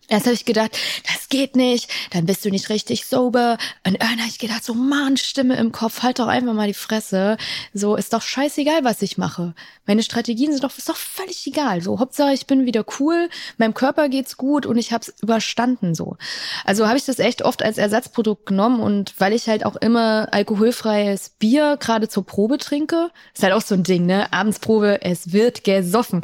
Erst 0.10 0.26
habe 0.26 0.34
ich 0.34 0.46
gedacht, 0.46 0.78
das 1.06 1.30
geht 1.30 1.56
nicht, 1.56 1.90
dann 2.12 2.26
bist 2.26 2.44
du 2.44 2.50
nicht 2.50 2.70
richtig 2.70 3.06
sober. 3.06 3.58
Und 3.86 3.94
irgendwann 3.94 4.20
habe 4.20 4.30
ich 4.30 4.40
gedacht, 4.40 4.64
so 4.64 4.74
Mann, 4.74 5.18
Stimme 5.18 5.56
im 5.58 5.72
Kopf, 5.72 6.02
halt 6.02 6.18
doch 6.18 6.28
einfach 6.28 6.54
mal 6.54 6.68
die 6.68 6.74
Fresse. 6.74 7.38
So 7.74 7.96
ist 7.96 8.14
doch 8.14 8.24
scheißegal, 8.24 8.84
was 8.84 9.04
ich 9.04 9.20
mache. 9.20 9.54
Meine 9.86 10.02
Strategien 10.02 10.52
sind 10.52 10.64
doch, 10.64 10.76
ist 10.78 10.90
doch 10.90 10.96
völlig 10.96 11.46
egal. 11.46 11.82
So 11.82 12.00
Hauptsache, 12.00 12.34
ich 12.34 12.48
bin 12.48 12.66
wieder 12.66 12.84
cool, 13.00 13.30
meinem 13.58 13.76
Körper 13.76 14.10
geht's 14.10 14.36
gut 14.36 14.66
und 14.66 14.78
ich 14.78 14.92
habe 14.92 15.04
es 15.04 15.22
überstanden. 15.22 15.94
So, 15.94 16.18
also 16.66 16.88
habe 16.88 16.98
ich 16.98 17.06
das 17.06 17.20
echt 17.20 17.44
oft 17.44 17.62
als 17.62 17.78
Ersatzprodukt 17.78 18.48
genommen 18.48 18.80
und 18.80 19.14
weil 19.20 19.34
ich 19.34 19.48
halt 19.48 19.66
auch 19.66 19.76
immer 19.76 20.28
alkoholfreies 20.32 21.30
Bier 21.38 21.78
gerade 21.80 22.08
zur 22.08 22.26
Probe 22.26 22.58
trinke, 22.58 23.12
ist 23.36 23.44
halt 23.44 23.54
auch 23.54 23.62
so 23.62 23.76
ein 23.76 23.84
Ding, 23.84 24.08
ne? 24.08 24.34
Abendsprobe, 24.34 25.04
es 25.04 25.34
wird 25.34 25.64
gesoffen. 25.64 26.22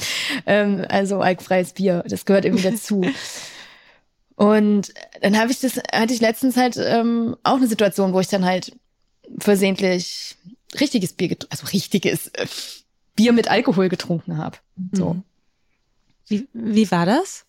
Ähm, 0.48 0.86
also 0.90 1.20
alkoholfreies 1.20 1.74
Bier, 1.74 2.04
das 2.08 2.26
gehört 2.26 2.46
irgendwie 2.46 2.64
dazu. 2.72 3.04
Und 4.36 4.94
dann 5.22 5.38
habe 5.38 5.52
ich 5.52 5.60
das, 5.60 5.78
hatte 5.94 6.14
ich 6.14 6.22
letztens 6.22 6.58
halt 6.58 6.78
ähm, 6.78 7.38
auch 7.44 7.56
eine 7.56 7.68
Situation, 7.68 8.14
wo 8.14 8.20
ich 8.20 8.28
dann 8.28 8.46
halt 8.46 8.76
versehentlich 9.40 10.36
richtiges 10.80 11.14
Bier, 11.14 11.38
also 11.50 11.68
richtiges 11.68 12.28
äh, 12.28 12.48
Bier 13.16 13.32
mit 13.32 13.50
Alkohol 13.50 13.90
getrunken 13.90 14.38
habe. 14.38 14.58
So. 14.92 15.14
Mhm. 15.14 15.24
Wie, 16.28 16.48
wie 16.54 16.92
war 16.92 17.06
das? 17.06 17.46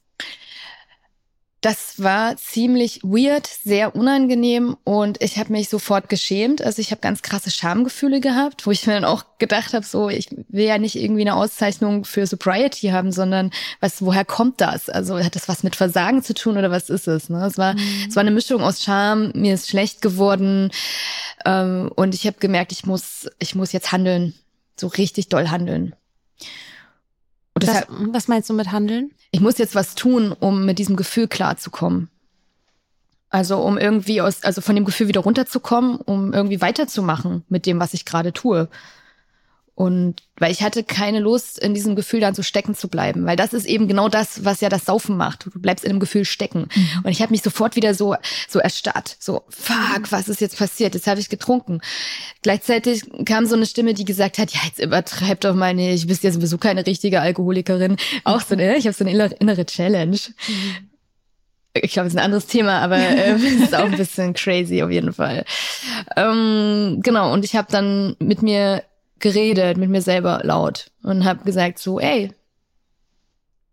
Das 1.67 2.01
war 2.01 2.37
ziemlich 2.37 3.01
weird, 3.03 3.49
sehr 3.49 3.97
unangenehm 3.97 4.77
und 4.85 5.21
ich 5.21 5.37
habe 5.37 5.51
mich 5.51 5.69
sofort 5.69 6.09
geschämt. 6.09 6.63
Also 6.63 6.81
ich 6.81 6.93
habe 6.93 7.01
ganz 7.01 7.23
krasse 7.23 7.51
Schamgefühle 7.51 8.21
gehabt, 8.21 8.69
wo 8.69 8.71
ich 8.71 8.87
mir 8.87 8.93
dann 8.93 9.05
auch 9.05 9.25
gedacht 9.39 9.75
habe, 9.75 9.85
so 9.85 10.09
ich 10.09 10.29
will 10.49 10.65
ja 10.65 10.79
nicht 10.79 10.95
irgendwie 10.95 11.23
eine 11.23 11.35
Auszeichnung 11.35 12.05
für 12.05 12.25
Sobriety 12.25 12.91
haben, 12.91 13.11
sondern 13.11 13.51
was, 13.81 14.01
woher 14.01 14.25
kommt 14.25 14.61
das? 14.61 14.89
Also 14.89 15.19
hat 15.19 15.35
das 15.35 15.49
was 15.49 15.65
mit 15.65 15.75
Versagen 15.75 16.23
zu 16.23 16.35
tun 16.35 16.57
oder 16.57 16.71
was 16.71 16.89
ist 16.89 17.09
es? 17.09 17.31
Ne? 17.31 17.45
Es 17.45 17.59
war, 17.59 17.75
mhm. 17.75 18.07
es 18.09 18.15
war 18.15 18.21
eine 18.21 18.31
Mischung 18.31 18.63
aus 18.63 18.85
Scham, 18.85 19.33
mir 19.35 19.55
ist 19.55 19.69
schlecht 19.69 20.03
geworden 20.03 20.71
ähm, 21.45 21.91
und 21.97 22.15
ich 22.15 22.29
habe 22.29 22.37
gemerkt, 22.39 22.71
ich 22.71 22.87
muss, 22.87 23.29
ich 23.41 23.57
muss 23.57 23.73
jetzt 23.73 23.91
handeln, 23.91 24.35
so 24.79 24.87
richtig 24.87 25.31
doll 25.31 25.49
handeln. 25.49 25.97
Und 27.57 27.67
das, 27.67 27.87
was 27.89 28.29
meinst 28.29 28.51
du 28.51 28.55
mit 28.55 28.71
handeln? 28.71 29.13
Ich 29.31 29.41
muss 29.41 29.57
jetzt 29.57 29.75
was 29.75 29.95
tun, 29.95 30.33
um 30.39 30.67
mit 30.67 30.79
diesem 30.79 30.95
Gefühl 30.95 31.27
klarzukommen. 31.27 32.11
Also 33.31 33.59
um 33.61 33.79
irgendwie 33.79 34.21
aus, 34.21 34.45
also 34.45 34.61
von 34.61 34.75
dem 34.75 34.85
Gefühl 34.85 35.09
wieder 35.09 35.23
runterzukommen, 35.23 35.97
um 35.97 36.35
irgendwie 36.35 36.61
weiterzumachen 36.61 37.45
mit 37.49 37.65
dem, 37.65 37.81
was 37.81 37.95
ich 37.95 38.05
gerade 38.05 38.35
tue. 38.35 38.69
Und 39.77 40.23
weil 40.39 40.53
ich 40.53 40.63
hatte 40.63 40.83
keine 40.85 41.21
Lust, 41.21 41.59
in 41.59 41.75
diesem 41.75 41.97
Gefühl 41.97 42.21
dann 42.21 42.35
so 42.35 42.43
stecken 42.43 42.75
zu 42.75 42.89
bleiben, 42.89 43.27
weil 43.27 43.37
das 43.37 43.53
ist 43.53 43.67
eben 43.67 43.89
genau 43.89 44.09
das, 44.09 44.43
was 44.43 44.63
ja 44.63 44.71
das 44.71 44.87
Saufen 44.87 45.19
macht. 45.19 45.45
Du 45.45 45.61
bleibst 45.61 45.85
in 45.85 45.91
einem 45.91 46.01
Gefühl 46.01 46.25
stecken. 46.25 46.69
Mhm. 46.75 47.03
Und 47.05 47.11
ich 47.11 47.21
habe 47.21 47.31
mich 47.31 47.43
sofort 47.43 47.77
wieder 47.77 47.93
so 47.93 48.17
so 48.49 48.59
erstarrt, 48.59 49.17
so 49.21 49.45
fuck, 49.51 50.11
was 50.11 50.31
ist 50.31 50.41
jetzt 50.41 50.57
passiert? 50.57 50.95
Jetzt 50.95 51.07
habe 51.07 51.21
ich 51.21 51.29
getrunken. 51.29 51.83
Gleichzeitig 52.41 53.03
kam 53.27 53.45
so 53.45 53.55
eine 53.55 53.67
Stimme, 53.67 53.93
die 53.93 54.07
gesagt 54.07 54.39
hat, 54.39 54.51
ja 54.55 54.61
jetzt 54.65 54.79
übertreib 54.79 55.43
doch 55.43 55.55
mal 55.55 55.75
nicht, 55.75 56.05
du 56.05 56.09
bist 56.09 56.25
ja 56.25 56.33
sowieso 56.33 56.57
keine 56.57 56.87
richtige 56.87 57.21
Alkoholikerin. 57.21 57.99
Auch 58.25 58.41
so, 58.41 58.55
ne? 58.55 58.79
Ich 58.79 58.87
habe 58.87 58.97
so 58.97 59.05
eine 59.05 59.27
innere 59.35 59.67
Challenge. 59.67 60.17
Mhm. 60.49 60.89
Ich 61.75 61.93
glaube, 61.93 62.07
es 62.07 62.15
ist 62.15 62.19
ein 62.19 62.25
anderes 62.25 62.47
Thema, 62.47 62.81
aber 62.81 62.97
äh, 62.97 63.33
es 63.33 63.43
ist 63.43 63.75
auch 63.75 63.85
ein 63.85 63.99
bisschen 63.99 64.33
crazy 64.33 64.83
auf 64.83 64.91
jeden 64.91 65.13
Fall. 65.13 65.45
Ähm, 66.17 67.01
genau, 67.03 67.31
und 67.35 67.45
ich 67.45 67.57
habe 67.57 67.69
dann 67.71 68.17
mit 68.19 68.41
mir 68.41 68.83
geredet 69.19 69.77
mit 69.77 69.91
mir 69.91 70.03
selber 70.03 70.41
laut 70.45 70.91
und 71.03 71.25
habe 71.25 71.45
gesagt 71.45 71.79
so, 71.79 71.99
ey, 72.01 72.33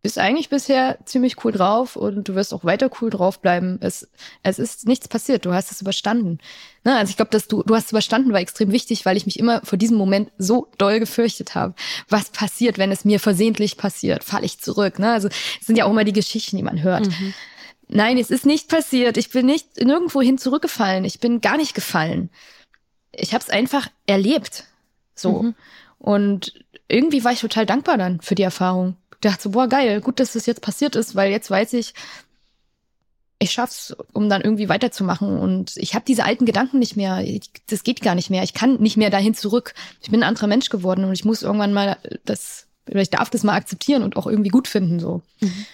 bist 0.04 0.20
eigentlich 0.20 0.50
bisher 0.50 1.00
ziemlich 1.06 1.44
cool 1.44 1.54
drauf 1.54 1.96
und 1.96 2.28
du 2.28 2.36
wirst 2.36 2.54
auch 2.54 2.66
weiter 2.66 2.90
cool 3.00 3.10
drauf 3.10 3.40
bleiben. 3.40 3.78
Es, 3.80 4.10
es 4.44 4.60
ist 4.60 4.86
nichts 4.86 5.08
passiert, 5.08 5.46
du 5.46 5.54
hast 5.54 5.72
es 5.72 5.80
überstanden. 5.80 6.40
Ne? 6.84 6.94
Also 6.98 7.12
ich 7.12 7.16
glaube, 7.16 7.32
dass 7.32 7.48
du, 7.48 7.64
du 7.64 7.74
hast 7.74 7.86
es 7.86 7.92
überstanden, 7.92 8.34
war 8.34 8.42
extrem 8.42 8.74
wichtig, 8.74 9.06
weil 9.06 9.16
ich 9.16 9.26
mich 9.26 9.40
immer 9.40 9.62
vor 9.64 9.78
diesem 9.78 9.96
Moment 9.96 10.30
so 10.38 10.68
doll 10.78 11.00
gefürchtet 11.00 11.56
habe. 11.56 11.74
Was 12.10 12.32
passiert, 12.32 12.78
wenn 12.78 12.92
es 12.92 13.06
mir 13.06 13.22
versehentlich 13.22 13.78
passiert? 13.78 14.26
Falle 14.26 14.46
ich 14.46 14.60
zurück? 14.60 15.00
Ne? 15.00 15.14
Also 15.14 15.30
es 15.30 15.68
sind 15.68 15.78
ja 15.78 15.86
auch 15.86 15.92
immer 15.92 16.04
die 16.04 16.12
Geschichten, 16.12 16.58
die 16.58 16.64
man 16.64 16.84
hört. 16.84 17.08
Mhm. 17.08 17.34
Nein, 17.88 18.18
es 18.18 18.30
ist 18.30 18.46
nicht 18.46 18.68
passiert. 18.68 19.16
Ich 19.16 19.30
bin 19.30 19.46
nicht 19.46 19.78
nirgendwohin 19.82 20.38
zurückgefallen. 20.38 21.06
Ich 21.06 21.22
bin 21.22 21.40
gar 21.40 21.56
nicht 21.56 21.76
gefallen. 21.76 22.30
Ich 23.14 23.34
habe 23.34 23.42
es 23.42 23.50
einfach 23.50 23.88
erlebt. 24.06 24.66
So. 25.16 25.44
Mhm. 25.44 25.56
Und 26.00 26.54
irgendwie 26.88 27.24
war 27.24 27.32
ich 27.32 27.42
total 27.42 27.66
dankbar 27.66 27.98
dann 27.98 28.22
für 28.22 28.36
die 28.36 28.44
Erfahrung. 28.44 28.98
Ich 29.14 29.20
dachte 29.22 29.44
so, 29.44 29.50
boah, 29.52 29.68
geil, 29.68 30.02
gut, 30.02 30.20
dass 30.20 30.34
das 30.34 30.46
jetzt 30.46 30.62
passiert 30.62 30.96
ist, 30.96 31.16
weil 31.16 31.32
jetzt 31.32 31.50
weiß 31.50 31.74
ich, 31.74 31.94
ich 33.40 33.52
schaff's, 33.52 33.96
um 34.14 34.30
dann 34.30 34.42
irgendwie 34.42 34.70
weiterzumachen. 34.70 35.38
Und 35.40 35.78
ich 35.78 35.96
habe 35.96 36.06
diese 36.06 36.24
alten 36.24 36.46
Gedanken 36.46 36.80
nicht 36.80 36.96
mehr. 36.96 37.24
Das 37.68 37.84
geht 37.84 38.02
gar 38.02 38.16
nicht 38.16 38.30
mehr. 38.30 38.44
Ich 38.44 38.54
kann 38.54 38.76
nicht 38.82 38.98
mehr 38.98 39.10
dahin 39.10 39.34
zurück. 39.34 39.74
Ich 40.02 40.10
bin 40.10 40.22
ein 40.22 40.28
anderer 40.28 40.48
Mensch 40.48 40.70
geworden 40.70 41.04
und 41.04 41.14
ich 41.14 41.26
muss 41.26 41.42
irgendwann 41.42 41.74
mal 41.74 41.98
das, 42.26 42.68
ich 42.88 43.10
darf 43.10 43.30
das 43.30 43.44
mal 43.44 43.56
akzeptieren 43.56 44.04
und 44.04 44.18
auch 44.18 44.28
irgendwie 44.28 44.50
gut 44.50 44.68
finden. 44.68 45.00
So. 45.00 45.22
Mhm. 45.42 45.66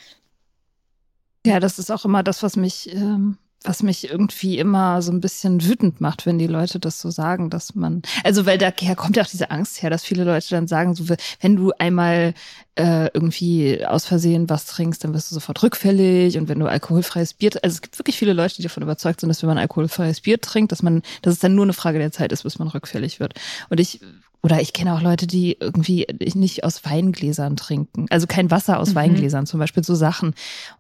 Ja, 1.46 1.60
das 1.60 1.80
ist 1.80 1.92
auch 1.92 2.06
immer 2.06 2.24
das, 2.24 2.44
was 2.44 2.56
mich 2.56 2.94
ähm, 2.94 3.38
was 3.64 3.84
mich 3.84 4.10
irgendwie 4.10 4.58
immer 4.58 5.02
so 5.02 5.12
ein 5.12 5.20
bisschen 5.20 5.64
wütend 5.64 6.00
macht, 6.00 6.26
wenn 6.26 6.40
die 6.40 6.48
Leute 6.48 6.80
das 6.80 7.02
so 7.02 7.10
sagen, 7.10 7.50
dass 7.50 7.76
man, 7.76 8.02
also 8.24 8.46
weil 8.46 8.58
daher 8.58 8.96
kommt 8.96 9.18
ja 9.18 9.24
auch 9.24 9.30
diese 9.30 9.52
Angst 9.52 9.82
her, 9.82 9.90
dass 9.90 10.04
viele 10.04 10.24
Leute 10.24 10.48
dann 10.52 10.68
sagen, 10.68 10.96
so 10.96 11.06
wenn 11.42 11.56
du 11.58 11.72
einmal 11.78 12.34
äh, 12.76 13.10
irgendwie 13.14 13.86
aus 13.86 14.06
Versehen 14.06 14.50
was 14.50 14.66
trinkst, 14.66 15.04
dann 15.04 15.14
wirst 15.14 15.30
du 15.32 15.36
sofort 15.36 15.62
rückfällig 15.62 16.38
und 16.38 16.48
wenn 16.48 16.60
du 16.60 16.68
alkoholfreies 16.68 17.34
Bier, 17.34 17.52
also 17.62 17.76
es 17.76 17.82
gibt 17.82 18.00
wirklich 18.00 18.18
viele 18.18 18.34
Leute, 18.34 18.56
die 18.56 18.64
davon 18.64 18.84
überzeugt 18.84 19.20
sind, 19.20 19.28
dass 19.28 19.42
wenn 19.42 19.50
man 19.50 19.58
alkoholfreies 19.58 20.22
Bier 20.22 20.40
trinkt, 20.40 20.72
dass 20.72 20.82
man, 20.82 21.02
dass 21.22 21.34
es 21.34 21.40
dann 21.40 21.56
nur 21.56 21.66
eine 21.66 21.74
Frage 21.74 22.00
der 22.00 22.14
Zeit 22.14 22.32
ist, 22.32 22.44
bis 22.44 22.60
man 22.60 22.70
rückfällig 22.70 23.20
wird. 23.20 23.34
Und 23.70 23.80
ich 23.80 24.00
oder 24.42 24.62
ich 24.62 24.72
kenne 24.72 24.94
auch 24.94 25.02
Leute, 25.02 25.28
die 25.28 25.58
irgendwie 25.60 26.08
nicht 26.34 26.64
aus 26.64 26.86
Weingläsern 26.86 27.58
trinken, 27.58 28.06
also 28.10 28.26
kein 28.26 28.50
Wasser 28.52 28.80
aus 28.80 28.92
mhm. 28.92 28.96
Weingläsern, 28.96 29.46
zum 29.46 29.60
Beispiel 29.60 29.84
so 29.84 29.96
Sachen. 29.96 30.34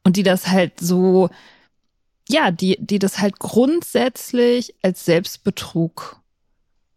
Und 0.05 0.15
die 0.15 0.23
das 0.23 0.47
halt 0.47 0.79
so 0.79 1.29
ja, 2.29 2.51
die, 2.51 2.77
die 2.79 2.99
das 2.99 3.19
halt 3.19 3.39
grundsätzlich 3.39 4.75
als 4.83 5.03
Selbstbetrug 5.05 6.21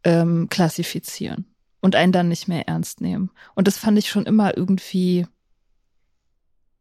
ähm, 0.05 0.49
klassifizieren 0.51 1.47
und 1.81 1.97
einen 1.97 2.13
dann 2.13 2.29
nicht 2.29 2.49
mehr 2.49 2.69
ernst 2.69 3.01
nehmen. 3.01 3.31
Und 3.55 3.67
das 3.67 3.79
fand 3.79 3.99
ich 3.99 4.09
schon 4.09 4.27
immer 4.27 4.57
irgendwie 4.57 5.27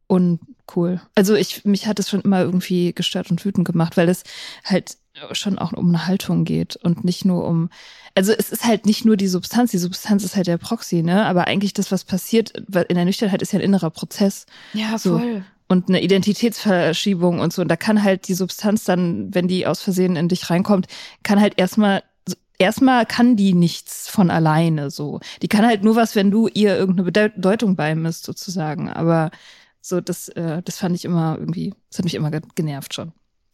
uncool. 0.06 1.00
Also 1.14 1.34
ich, 1.34 1.64
mich 1.64 1.86
hat 1.86 1.98
es 1.98 2.10
schon 2.10 2.20
immer 2.20 2.42
irgendwie 2.42 2.92
gestört 2.92 3.30
und 3.30 3.42
wütend 3.44 3.66
gemacht, 3.66 3.96
weil 3.96 4.10
es 4.10 4.22
halt 4.64 4.98
schon 5.32 5.58
auch 5.58 5.72
um 5.72 5.88
eine 5.88 6.06
Haltung 6.06 6.44
geht 6.44 6.76
und 6.76 7.04
nicht 7.04 7.24
nur 7.24 7.46
um, 7.46 7.70
also 8.14 8.32
es 8.32 8.50
ist 8.50 8.64
halt 8.64 8.84
nicht 8.84 9.04
nur 9.06 9.16
die 9.16 9.28
Substanz, 9.28 9.70
die 9.70 9.78
Substanz 9.78 10.24
ist 10.24 10.36
halt 10.36 10.46
der 10.46 10.58
Proxy, 10.58 11.02
ne? 11.02 11.24
Aber 11.26 11.46
eigentlich 11.46 11.72
das, 11.72 11.90
was 11.90 12.04
passiert 12.04 12.50
in 12.50 12.94
der 12.96 13.04
Nüchternheit, 13.04 13.42
ist 13.42 13.52
ja 13.52 13.58
ein 13.58 13.64
innerer 13.64 13.90
Prozess. 13.90 14.46
Ja, 14.74 14.98
voll. 14.98 14.98
So 14.98 15.42
und 15.72 15.88
eine 15.88 16.02
Identitätsverschiebung 16.02 17.40
und 17.40 17.52
so. 17.52 17.62
Und 17.62 17.68
da 17.68 17.76
kann 17.76 18.04
halt 18.04 18.28
die 18.28 18.34
Substanz 18.34 18.84
dann, 18.84 19.34
wenn 19.34 19.48
die 19.48 19.66
aus 19.66 19.82
Versehen 19.82 20.16
in 20.16 20.28
dich 20.28 20.50
reinkommt, 20.50 20.86
kann 21.22 21.40
halt 21.40 21.54
erstmal 21.58 22.02
erstmal 22.58 23.06
kann 23.06 23.36
die 23.36 23.54
nichts 23.54 24.08
von 24.08 24.30
alleine 24.30 24.90
so. 24.90 25.20
Die 25.42 25.48
kann 25.48 25.66
halt 25.66 25.82
nur 25.84 25.96
was, 25.96 26.14
wenn 26.14 26.30
du 26.30 26.48
ihr 26.48 26.76
irgendeine 26.76 27.30
Bedeutung 27.30 27.76
beimisst 27.76 28.24
sozusagen. 28.24 28.88
Aber 28.90 29.30
so 29.80 30.00
das, 30.00 30.28
äh, 30.30 30.62
das 30.62 30.78
fand 30.78 30.94
ich 30.94 31.04
immer 31.04 31.36
irgendwie, 31.38 31.74
das 31.90 31.98
hat 31.98 32.04
mich 32.04 32.14
immer 32.14 32.30
genervt 32.30 32.94
schon. 32.94 33.12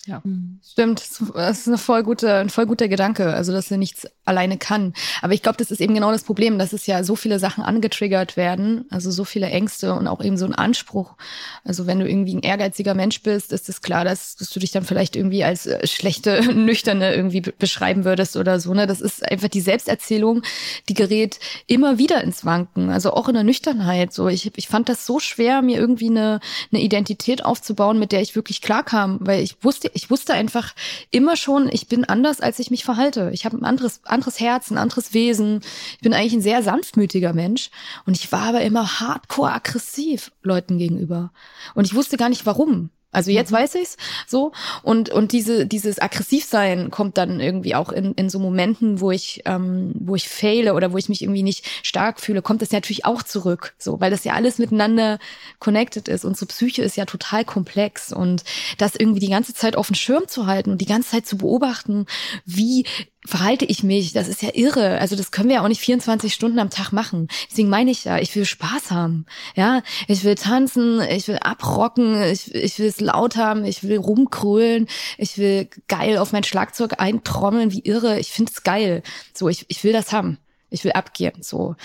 Ja. 0.09 0.23
Mhm. 0.25 0.59
Stimmt, 0.67 1.03
das 1.35 1.59
ist 1.59 1.69
eine 1.69 1.77
voll 1.77 2.03
gute, 2.03 2.37
ein 2.37 2.49
voll 2.49 2.65
guter 2.65 2.89
Gedanke, 2.89 3.35
also 3.35 3.53
dass 3.53 3.71
er 3.71 3.77
nichts 3.77 4.09
alleine 4.25 4.57
kann. 4.57 4.95
Aber 5.21 5.35
ich 5.35 5.43
glaube, 5.43 5.59
das 5.59 5.71
ist 5.71 5.83
eben 5.83 5.93
genau 5.93 6.11
das 6.13 6.25
Problem, 6.25 6.59
dass 6.59 6.73
es 6.73 6.87
ja 6.87 7.05
so 7.05 7.15
viele 7.15 7.39
Sachen 7.39 7.63
angetriggert 7.63 8.39
werden, 8.39 8.87
also 8.89 9.11
so 9.11 9.25
viele 9.25 9.49
Ängste 9.49 9.93
und 9.93 10.09
auch 10.09 10.25
eben 10.25 10.39
so 10.39 10.47
ein 10.47 10.55
Anspruch. 10.55 11.17
Also 11.63 11.87
wenn 11.87 12.01
du 12.01 12.09
irgendwie 12.09 12.35
ein 12.35 12.41
ehrgeiziger 12.41 12.95
Mensch 12.95 13.23
bist, 13.23 13.53
ist 13.53 13.69
es 13.69 13.83
klar, 13.83 14.07
dass, 14.07 14.37
dass 14.37 14.49
du 14.49 14.61
dich 14.61 14.71
dann 14.71 14.85
vielleicht 14.85 15.15
irgendwie 15.15 15.45
als 15.45 15.67
äh, 15.67 15.87
schlechte, 15.87 16.41
nüchterne 16.55 17.15
irgendwie 17.15 17.43
beschreiben 17.43 18.07
würdest 18.07 18.39
oder 18.39 18.61
so. 18.61 18.73
Ne? 18.73 18.87
Das 18.87 19.03
ist 19.03 19.23
einfach 19.31 19.49
die 19.49 19.61
Selbsterzählung, 19.61 20.43
die 20.89 20.95
gerät 20.95 21.39
immer 21.67 21.99
wieder 21.99 22.25
ins 22.25 22.47
Wanken, 22.47 22.89
also 22.89 23.13
auch 23.13 23.29
in 23.29 23.35
der 23.35 23.45
Nüchternheit. 23.45 24.15
So, 24.15 24.29
ich, 24.29 24.51
ich 24.57 24.69
fand 24.69 24.89
das 24.89 25.05
so 25.05 25.21
schwer, 25.21 25.61
mir 25.61 25.79
irgendwie 25.79 26.09
eine, 26.09 26.41
eine 26.73 26.81
Identität 26.81 27.45
aufzubauen, 27.45 27.99
mit 27.99 28.13
der 28.13 28.23
ich 28.23 28.35
wirklich 28.37 28.63
klarkam, 28.63 29.19
weil 29.21 29.43
ich 29.43 29.63
wusste, 29.63 29.91
ich 29.99 30.11
wusste 30.11 30.33
einfach 30.33 30.75
immer 31.11 31.37
schon, 31.37 31.69
ich 31.73 31.89
bin 31.89 32.05
anders, 32.05 32.41
als 32.41 32.61
ich 32.61 32.71
mich 32.71 32.85
verhalte. 32.85 33.31
Ich 33.35 33.45
habe 33.45 33.57
ein 33.57 33.65
anderes, 33.65 34.01
anderes 34.05 34.39
Herz, 34.39 34.71
ein 34.71 34.79
anderes 34.79 35.13
Wesen. 35.13 35.61
Ich 35.95 36.01
bin 36.01 36.15
eigentlich 36.15 36.35
ein 36.35 36.41
sehr 36.41 36.63
sanftmütiger 36.63 37.33
Mensch. 37.33 37.71
Und 38.07 38.17
ich 38.17 38.31
war 38.31 38.43
aber 38.43 38.61
immer 38.61 39.01
hardcore 39.01 39.53
aggressiv 39.53 40.31
Leuten 40.43 40.79
gegenüber. 40.79 41.33
Und 41.75 41.85
ich 41.85 41.95
wusste 41.97 42.17
gar 42.17 42.29
nicht 42.29 42.47
warum. 42.47 42.91
Also 43.11 43.31
jetzt 43.31 43.51
mhm. 43.53 43.57
weiß 43.57 43.75
ich's 43.77 43.97
so 44.27 44.53
und 44.83 45.09
und 45.09 45.33
diese 45.33 45.67
dieses 45.67 45.99
Aggressivsein 45.99 46.91
kommt 46.91 47.17
dann 47.17 47.41
irgendwie 47.41 47.75
auch 47.75 47.91
in, 47.91 48.13
in 48.15 48.29
so 48.29 48.39
Momenten, 48.39 49.01
wo 49.01 49.11
ich 49.11 49.43
ähm, 49.47 49.93
wo 49.99 50.15
ich 50.15 50.29
faile 50.29 50.75
oder 50.75 50.93
wo 50.93 50.99
ich 50.99 51.09
mich 51.09 51.23
irgendwie 51.23 51.43
nicht 51.43 51.67
stark 51.83 52.21
fühle, 52.21 52.43
kommt 52.43 52.61
das 52.61 52.71
natürlich 52.71 53.07
auch 53.07 53.23
zurück, 53.23 53.75
so 53.79 53.99
weil 54.01 54.11
das 54.11 54.25
ja 54.25 54.35
alles 54.35 54.59
miteinander 54.59 55.19
connected 55.59 56.07
ist. 56.09 56.27
Unsere 56.27 56.47
Psyche 56.47 56.83
ist 56.83 56.99
ja 56.99 57.07
total 57.07 57.47
komplex 57.47 58.13
und 58.13 58.45
das 58.77 58.95
irgendwie 58.95 59.21
die 59.21 59.31
ganze 59.31 59.55
Zeit 59.55 59.77
auf 59.77 59.87
dem 59.87 59.97
Schirm 59.97 60.29
zu 60.29 60.47
halten 60.47 60.71
und 60.71 60.81
die 60.81 60.87
ganze 60.87 61.11
Zeit 61.11 61.27
zu 61.27 61.39
beobachten, 61.39 62.05
wie 62.45 62.85
verhalte 63.29 63.67
ich 63.67 63.83
mich? 63.83 64.13
Das 64.13 64.27
ist 64.27 64.43
ja 64.43 64.51
irre. 64.55 64.99
Also 64.99 65.15
das 65.15 65.31
können 65.31 65.49
wir 65.49 65.57
ja 65.57 65.63
auch 65.63 65.69
nicht 65.69 65.83
24 65.83 66.33
Stunden 66.33 66.59
am 66.59 66.71
Tag 66.71 66.93
machen. 66.93 67.29
Deswegen 67.51 67.69
meine 67.69 67.91
ich 67.91 68.05
ja, 68.05 68.19
ich 68.19 68.35
will 68.35 68.47
Spaß 68.47 68.91
haben. 68.91 69.27
Ja, 69.55 69.83
ich 70.07 70.25
will 70.25 70.35
tanzen, 70.35 71.01
ich 71.03 71.29
will 71.29 71.39
abrocken, 71.41 72.21
ich, 72.23 72.55
ich 72.55 72.79
will 72.79 72.87
es 72.87 73.01
laut 73.01 73.37
haben, 73.37 73.65
ich 73.65 73.83
will 73.83 73.99
rumkrölen, 73.99 74.89
ich 75.19 75.37
will 75.37 75.69
geil 75.89 76.17
auf 76.19 76.33
mein 76.33 76.45
Schlagzeug 76.45 76.95
eintrommeln, 76.99 77.71
wie 77.71 77.81
irre. 77.81 78.19
Ich 78.19 78.29
finde 78.29 78.51
es 78.55 78.63
geil. 78.63 79.03
So, 79.35 79.49
ich, 79.49 79.67
ich 79.69 79.85
will 79.85 79.93
das 79.93 80.13
haben. 80.13 80.39
Ich 80.71 80.85
will 80.85 80.93
abgehen. 80.93 81.43
So. 81.43 81.77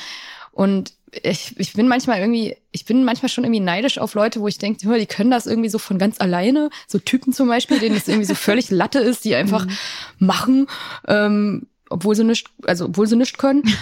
Und 0.52 0.94
ich, 1.22 1.54
ich 1.60 1.74
bin 1.74 1.88
manchmal 1.88 2.20
irgendwie, 2.20 2.56
ich 2.72 2.86
bin 2.86 3.04
manchmal 3.04 3.30
schon 3.30 3.44
irgendwie 3.44 3.60
neidisch 3.60 3.98
auf 3.98 4.14
Leute, 4.14 4.42
wo 4.42 4.48
ich 4.48 4.58
denke, 4.58 4.80
die 4.98 5.06
können 5.06 5.32
das 5.32 5.46
irgendwie 5.46 5.70
so 5.70 5.78
von 5.78 5.98
ganz 5.98 6.20
alleine. 6.20 6.70
So 6.88 7.00
Typen 7.00 7.34
zum 7.34 7.48
Beispiel, 7.48 7.80
denen 7.80 7.96
das 7.96 8.08
irgendwie 8.08 8.26
so 8.26 8.36
völlig 8.36 8.72
Latte 8.72 9.00
ist, 9.00 9.26
die 9.26 9.36
einfach 9.36 9.66
mhm. 9.66 9.78
machen. 10.20 10.68
Ähm, 11.08 11.68
obwohl 11.90 12.16
sie 12.16 12.24
nicht, 12.24 12.50
also 12.66 12.86
obwohl 12.86 13.08
sie 13.08 13.16
nicht 13.16 13.38
können. 13.38 13.64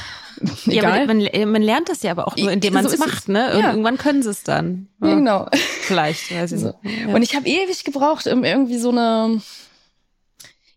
Ja, 0.65 0.79
Egal. 0.79 1.05
man, 1.05 1.17
man, 1.21 1.51
man 1.51 1.61
lernt 1.61 1.88
das 1.88 2.01
ja 2.01 2.09
aber 2.09 2.27
auch 2.27 2.36
nur, 2.36 2.51
indem 2.51 2.73
man 2.73 2.84
So 2.84 2.88
es 2.88 2.95
es. 2.95 2.99
macht, 2.99 3.29
ne? 3.29 3.51
Ja. 3.59 3.69
Irgendwann 3.69 3.99
können 3.99 4.23
sie 4.23 4.32
es 4.32 4.41
dann. 4.41 4.88
ja, 4.99 5.13
genau. 5.13 5.47
Vielleicht, 5.53 6.34
weiß 6.34 6.53
ich 6.53 6.61
So. 6.61 6.73
Ja. 6.82 7.13
Und 7.13 7.21
ich 7.21 7.36
habe 7.36 7.47
ewig 7.47 7.84
gebraucht, 7.84 8.25
um 8.25 8.43
irgendwie 8.43 8.79
so 8.79 8.89
eine, 8.89 9.39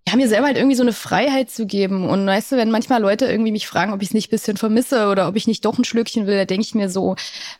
ja, 0.07 0.17
mir 0.17 0.29
selber 0.29 0.47
halt 0.47 0.59
irgendwie 0.59 0.77
so 0.77 0.83
eine 0.83 0.93
Freiheit 0.93 1.51
zu 1.51 1.67
geben. 1.67 2.09
Und 2.09 2.27
weißt 2.27 2.53
du, 2.53 2.57
wenn 2.57 2.71
manchmal 2.71 3.01
Leute 3.01 3.27
irgendwie 3.27 3.53
mich 3.53 3.67
fragen, 3.67 3.93
ob 3.93 4.03
ich 4.03 4.09
es 4.09 4.15
nicht 4.15 4.31
bisschen 4.31 4.57
vermisse 4.57 5.09
oder 5.09 5.29
ob 5.29 5.37
ich 5.37 5.47
nicht 5.47 5.65
doch 5.65 5.79
ein 5.79 5.85
Schlückchen 5.85 6.27
will, 6.27 6.37
da 6.37 6.45
denke 6.45 6.63
ich 6.63 6.75
mir 6.75 6.91
so, 6.91 7.17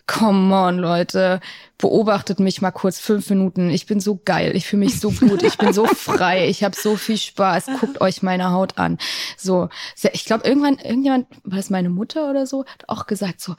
come 0.07 0.55
on, 0.55 0.79
Leute, 0.79 1.41
beobachtet 1.79 2.39
mich 2.41 2.63
mal 2.63 2.71
kurz 2.71 3.01
fünf 3.01 3.29
Minuten. 3.31 3.69
Ich 3.71 3.87
bin 3.87 4.01
so 4.01 4.21
geil, 4.25 4.55
ich 4.55 4.67
fühle 4.67 4.85
mich 4.85 5.01
so 5.01 5.11
gut, 5.11 5.43
ich 5.43 5.59
bin 5.59 5.73
so 5.73 5.87
frei, 5.95 6.49
ich 6.49 6.63
habe 6.63 6.77
so 6.77 6.97
viel 6.97 7.19
Spaß. 7.19 7.67
Guckt 7.81 8.01
euch 8.01 8.23
meine 8.23 8.53
Haut 8.53 8.79
an. 8.79 8.99
So, 9.37 9.69
ich 10.13 10.25
glaube, 10.25 10.47
irgendwann, 10.47 10.79
irgendjemand, 10.79 11.27
war 11.43 11.57
das 11.57 11.71
meine 11.71 11.91
Mutter 11.91 12.31
oder 12.31 12.47
so, 12.47 12.65
hat 12.65 12.89
auch 12.89 13.07
gesagt 13.07 13.41
so, 13.41 13.57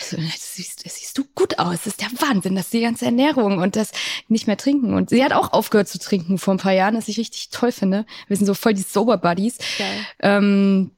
also, 0.00 0.16
das 0.16 0.54
siehst, 0.54 0.86
das 0.86 0.96
siehst 0.96 1.18
du 1.18 1.24
gut 1.34 1.58
aus. 1.58 1.78
Das 1.84 1.88
ist 1.88 2.00
der 2.00 2.10
Wahnsinn, 2.20 2.56
dass 2.56 2.70
die 2.70 2.80
ganze 2.80 3.04
Ernährung 3.04 3.58
und 3.58 3.76
das 3.76 3.92
nicht 4.28 4.46
mehr 4.46 4.56
trinken. 4.56 4.94
Und 4.94 5.10
sie 5.10 5.22
hat 5.22 5.32
auch 5.32 5.52
aufgehört 5.52 5.88
zu 5.88 5.98
trinken 5.98 6.38
vor 6.38 6.54
ein 6.54 6.58
paar 6.58 6.72
Jahren, 6.72 6.96
was 6.96 7.08
ich 7.08 7.18
richtig 7.18 7.50
toll 7.50 7.72
finde. 7.72 8.06
Wir 8.28 8.36
sind 8.36 8.46
so 8.46 8.54
voll 8.54 8.74
die 8.74 8.82
Sober 8.82 9.18
Buddies. 9.18 9.58
Ähm, 10.20 10.90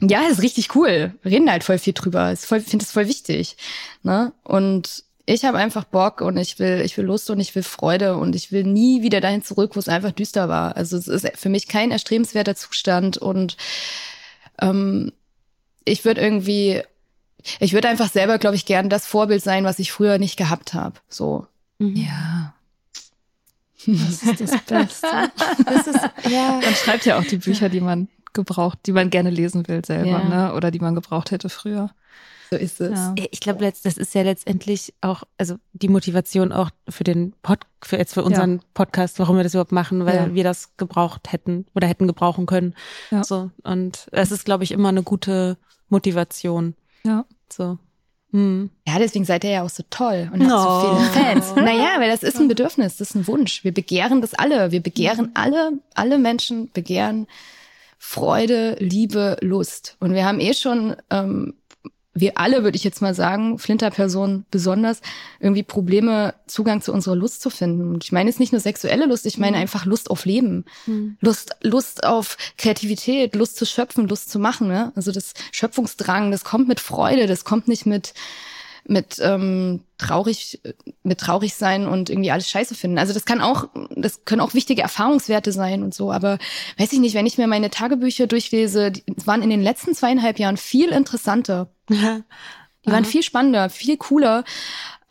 ja, 0.00 0.22
ist 0.28 0.42
richtig 0.42 0.74
cool. 0.74 1.14
Wir 1.22 1.32
reden 1.32 1.50
halt 1.50 1.64
voll 1.64 1.78
viel 1.78 1.92
drüber. 1.92 2.32
Ich 2.32 2.40
finde 2.40 2.84
es 2.84 2.92
voll 2.92 3.08
wichtig. 3.08 3.56
Ne? 4.02 4.32
Und 4.44 5.04
ich 5.32 5.44
habe 5.44 5.58
einfach 5.58 5.84
Bock 5.84 6.20
und 6.22 6.36
ich 6.36 6.58
will, 6.58 6.80
ich 6.84 6.96
will 6.96 7.04
Lust 7.04 7.30
und 7.30 7.38
ich 7.38 7.54
will 7.54 7.62
Freude 7.62 8.16
und 8.16 8.34
ich 8.34 8.50
will 8.50 8.64
nie 8.64 9.02
wieder 9.02 9.20
dahin 9.20 9.42
zurück, 9.44 9.76
wo 9.76 9.78
es 9.78 9.88
einfach 9.88 10.10
düster 10.10 10.48
war. 10.48 10.76
Also 10.76 10.96
es 10.96 11.06
ist 11.06 11.28
für 11.36 11.48
mich 11.48 11.68
kein 11.68 11.92
erstrebenswerter 11.92 12.56
Zustand 12.56 13.16
und 13.16 13.56
ähm, 14.60 15.12
ich 15.84 16.04
würde 16.04 16.20
irgendwie, 16.20 16.82
ich 17.60 17.72
würde 17.72 17.88
einfach 17.88 18.10
selber, 18.10 18.38
glaube 18.38 18.56
ich, 18.56 18.66
gern 18.66 18.88
das 18.90 19.06
Vorbild 19.06 19.42
sein, 19.42 19.64
was 19.64 19.78
ich 19.78 19.92
früher 19.92 20.18
nicht 20.18 20.36
gehabt 20.36 20.74
habe. 20.74 20.96
So. 21.08 21.46
Mhm. 21.78 21.96
Ja. 21.96 22.54
Das 23.86 24.22
ist 24.22 24.40
das 24.40 24.60
Beste. 24.62 25.06
Das 25.64 25.86
ist, 25.86 26.00
ja. 26.28 26.60
Man 26.62 26.74
schreibt 26.74 27.06
ja 27.06 27.18
auch 27.18 27.24
die 27.24 27.38
Bücher, 27.38 27.68
die 27.68 27.80
man 27.80 28.08
gebraucht, 28.32 28.78
die 28.86 28.92
man 28.92 29.10
gerne 29.10 29.30
lesen 29.30 29.66
will 29.68 29.84
selber, 29.84 30.10
Ja. 30.10 30.24
ne? 30.24 30.54
Oder 30.54 30.70
die 30.70 30.80
man 30.80 30.94
gebraucht 30.94 31.30
hätte 31.30 31.48
früher. 31.48 31.90
So 32.50 32.56
ist 32.56 32.80
es. 32.80 32.98
Ja. 32.98 33.14
Ich 33.30 33.40
glaube, 33.40 33.60
das 33.60 33.96
ist 33.96 34.14
ja 34.14 34.22
letztendlich 34.22 34.92
auch, 35.00 35.22
also 35.38 35.56
die 35.72 35.88
Motivation 35.88 36.50
auch 36.52 36.70
für 36.88 37.04
den 37.04 37.32
Pod, 37.42 37.60
für 37.82 37.96
jetzt 37.96 38.14
für 38.14 38.24
unseren 38.24 38.60
Podcast, 38.74 39.18
warum 39.20 39.36
wir 39.36 39.44
das 39.44 39.54
überhaupt 39.54 39.70
machen, 39.72 40.04
weil 40.04 40.16
Ja. 40.16 40.34
wir 40.34 40.42
das 40.44 40.76
gebraucht 40.76 41.32
hätten 41.32 41.66
oder 41.74 41.86
hätten 41.86 42.06
gebrauchen 42.08 42.46
können. 42.46 42.74
Ja. 43.12 43.22
So. 43.22 43.50
Und 43.62 44.08
es 44.10 44.32
ist, 44.32 44.44
glaube 44.44 44.64
ich, 44.64 44.72
immer 44.72 44.88
eine 44.88 45.02
gute 45.04 45.58
Motivation. 45.88 46.74
Ja. 47.04 47.24
So. 47.52 47.78
Hm. 48.32 48.70
Ja, 48.86 48.98
deswegen 48.98 49.24
seid 49.24 49.42
ihr 49.44 49.50
ja 49.50 49.62
auch 49.64 49.70
so 49.70 49.82
toll 49.90 50.30
und 50.32 50.48
habt 50.48 50.52
Oh. 50.52 50.80
so 50.80 50.96
viele 50.96 51.10
Fans. 51.24 51.52
Naja, 51.56 51.98
weil 51.98 52.10
das 52.10 52.22
ist 52.22 52.38
ein 52.38 52.48
Bedürfnis, 52.48 52.96
das 52.96 53.10
ist 53.10 53.16
ein 53.16 53.26
Wunsch. 53.26 53.64
Wir 53.64 53.72
begehren 53.74 54.20
das 54.20 54.34
alle. 54.34 54.70
Wir 54.72 54.80
begehren 54.82 55.30
alle, 55.34 55.72
alle 55.94 56.18
Menschen 56.18 56.70
begehren 56.72 57.26
Freude, 57.98 58.76
Liebe, 58.78 59.36
Lust. 59.40 59.96
Und 60.00 60.14
wir 60.14 60.24
haben 60.24 60.40
eh 60.40 60.54
schon, 60.54 60.96
ähm, 61.10 61.54
wir 62.20 62.38
alle, 62.38 62.62
würde 62.62 62.76
ich 62.76 62.84
jetzt 62.84 63.02
mal 63.02 63.14
sagen, 63.14 63.58
Flinterpersonen 63.58 64.44
besonders, 64.50 65.00
irgendwie 65.40 65.62
Probleme, 65.62 66.34
Zugang 66.46 66.82
zu 66.82 66.92
unserer 66.92 67.16
Lust 67.16 67.42
zu 67.42 67.50
finden. 67.50 67.94
Und 67.94 68.04
ich 68.04 68.12
meine 68.12 68.28
jetzt 68.28 68.40
nicht 68.40 68.52
nur 68.52 68.60
sexuelle 68.60 69.06
Lust, 69.06 69.26
ich 69.26 69.38
meine 69.38 69.56
einfach 69.56 69.84
Lust 69.84 70.10
auf 70.10 70.24
Leben. 70.24 70.64
Lust, 71.20 71.56
Lust 71.62 72.04
auf 72.04 72.36
Kreativität, 72.58 73.34
Lust 73.34 73.56
zu 73.56 73.66
schöpfen, 73.66 74.08
Lust 74.08 74.30
zu 74.30 74.38
machen. 74.38 74.68
Ne? 74.68 74.92
Also 74.94 75.12
das 75.12 75.34
Schöpfungsdrang, 75.52 76.30
das 76.30 76.44
kommt 76.44 76.68
mit 76.68 76.80
Freude, 76.80 77.26
das 77.26 77.44
kommt 77.44 77.68
nicht 77.68 77.86
mit 77.86 78.14
mit 78.86 79.18
ähm, 79.22 79.80
traurig 79.98 80.60
mit 81.02 81.18
traurig 81.18 81.54
sein 81.54 81.86
und 81.86 82.10
irgendwie 82.10 82.30
alles 82.30 82.48
scheiße 82.48 82.74
finden. 82.74 82.98
Also 82.98 83.12
das 83.12 83.24
kann 83.24 83.40
auch 83.40 83.68
das 83.96 84.24
können 84.24 84.40
auch 84.40 84.54
wichtige 84.54 84.82
Erfahrungswerte 84.82 85.52
sein 85.52 85.82
und 85.82 85.94
so, 85.94 86.12
aber 86.12 86.38
weiß 86.78 86.92
ich 86.92 87.00
nicht, 87.00 87.14
wenn 87.14 87.26
ich 87.26 87.38
mir 87.38 87.46
meine 87.46 87.70
Tagebücher 87.70 88.26
durchlese, 88.26 88.90
die 88.90 89.04
waren 89.24 89.42
in 89.42 89.50
den 89.50 89.62
letzten 89.62 89.94
zweieinhalb 89.94 90.38
Jahren 90.38 90.56
viel 90.56 90.90
interessanter. 90.90 91.70
Die 92.86 92.90
waren 92.90 93.04
viel 93.04 93.22
spannender, 93.22 93.68
viel 93.68 93.98
cooler. 93.98 94.42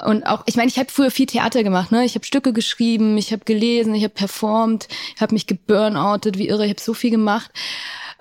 Und 0.04 0.26
auch, 0.26 0.44
ich 0.48 0.56
meine, 0.56 0.70
ich 0.70 0.80
habe 0.80 0.90
früher 0.90 1.12
viel 1.12 1.26
Theater 1.26 1.64
gemacht, 1.64 1.92
ne? 1.92 2.06
Ich 2.06 2.16
habe 2.16 2.26
Stücke 2.26 2.54
geschrieben, 2.54 3.18
ich 3.18 3.32
habe 3.32 3.44
gelesen, 3.46 3.94
ich 3.94 4.04
habe 4.04 4.14
performt, 4.14 4.88
ich 5.16 5.22
habe 5.22 5.34
mich 5.34 5.46
geburnoutet, 5.46 6.38
wie 6.38 6.48
irre, 6.48 6.66
ich 6.66 6.72
habe 6.72 6.82
so 6.82 6.94
viel 6.94 7.12
gemacht. 7.12 7.52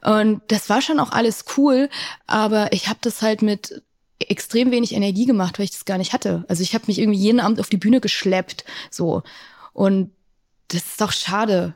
Und 0.02 0.42
das 0.48 0.68
war 0.68 0.82
schon 0.82 1.00
auch 1.00 1.12
alles 1.12 1.44
cool, 1.56 1.88
aber 2.26 2.72
ich 2.72 2.88
habe 2.88 2.98
das 3.00 3.22
halt 3.22 3.42
mit 3.42 3.82
extrem 4.20 4.70
wenig 4.70 4.94
Energie 4.94 5.26
gemacht, 5.26 5.58
weil 5.58 5.64
ich 5.64 5.72
das 5.72 5.84
gar 5.84 5.98
nicht 5.98 6.12
hatte. 6.12 6.44
Also 6.48 6.62
ich 6.62 6.74
habe 6.74 6.84
mich 6.88 6.98
irgendwie 6.98 7.18
jeden 7.18 7.40
Abend 7.40 7.60
auf 7.60 7.68
die 7.68 7.76
Bühne 7.76 8.00
geschleppt, 8.00 8.64
so. 8.90 9.22
Und 9.72 10.10
das 10.68 10.84
ist 10.84 11.00
doch 11.00 11.12
schade. 11.12 11.74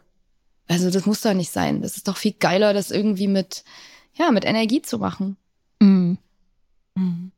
Also 0.68 0.90
das 0.90 1.07
muss 1.07 1.20
doch 1.20 1.34
nicht 1.34 1.53
sein. 1.53 1.82
Das 1.82 1.97
ist 1.97 2.09
doch 2.09 2.16
viel 2.16 2.32
geiler, 2.32 2.74
das 2.74 2.90
irgendwie 2.90 3.28
mit, 3.28 3.64
ja, 4.14 4.30
mit 4.30 4.45
Energie 4.45 4.82
zu 4.82 4.99
machen. 4.99 5.36
Mhm. 5.80 6.18
Mhm. 6.95 7.32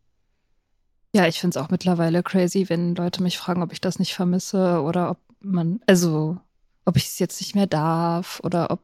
Ja, 1.14 1.26
ich 1.28 1.38
finde 1.38 1.58
es 1.58 1.64
auch 1.64 1.70
mittlerweile 1.70 2.22
crazy, 2.22 2.68
wenn 2.68 2.94
Leute 2.94 3.22
mich 3.22 3.38
fragen, 3.38 3.62
ob 3.62 3.72
ich 3.72 3.80
das 3.80 3.98
nicht 3.98 4.14
vermisse 4.14 4.82
oder 4.82 5.10
ob 5.10 5.18
man, 5.40 5.80
also 5.86 6.38
ob 6.84 6.96
ich 6.96 7.04
es 7.04 7.18
jetzt 7.18 7.40
nicht 7.40 7.54
mehr 7.54 7.66
darf 7.66 8.40
oder 8.42 8.70
ob 8.70 8.80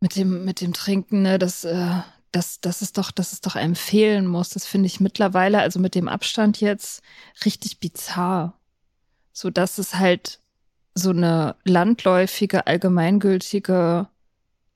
mit 0.00 0.16
dem 0.16 0.44
mit 0.44 0.60
dem 0.60 0.72
Trinken, 0.72 1.22
ne, 1.22 1.38
das 1.38 1.64
äh, 1.64 2.00
das 2.38 2.60
das 2.60 2.82
ist 2.82 2.96
doch, 2.98 3.10
dass 3.10 3.32
es 3.32 3.40
doch 3.40 3.56
einem 3.56 3.74
fehlen 3.74 4.26
muss. 4.26 4.50
Das 4.50 4.66
finde 4.66 4.86
ich 4.86 5.00
mittlerweile, 5.00 5.58
also 5.60 5.78
mit 5.80 5.94
dem 5.94 6.08
Abstand 6.08 6.60
jetzt 6.60 7.02
richtig 7.44 7.80
bizarr, 7.80 8.58
so 9.32 9.50
dass 9.50 9.78
es 9.78 9.94
halt 9.96 10.40
so 10.94 11.10
eine 11.10 11.56
landläufige 11.64 12.66
allgemeingültige 12.66 14.08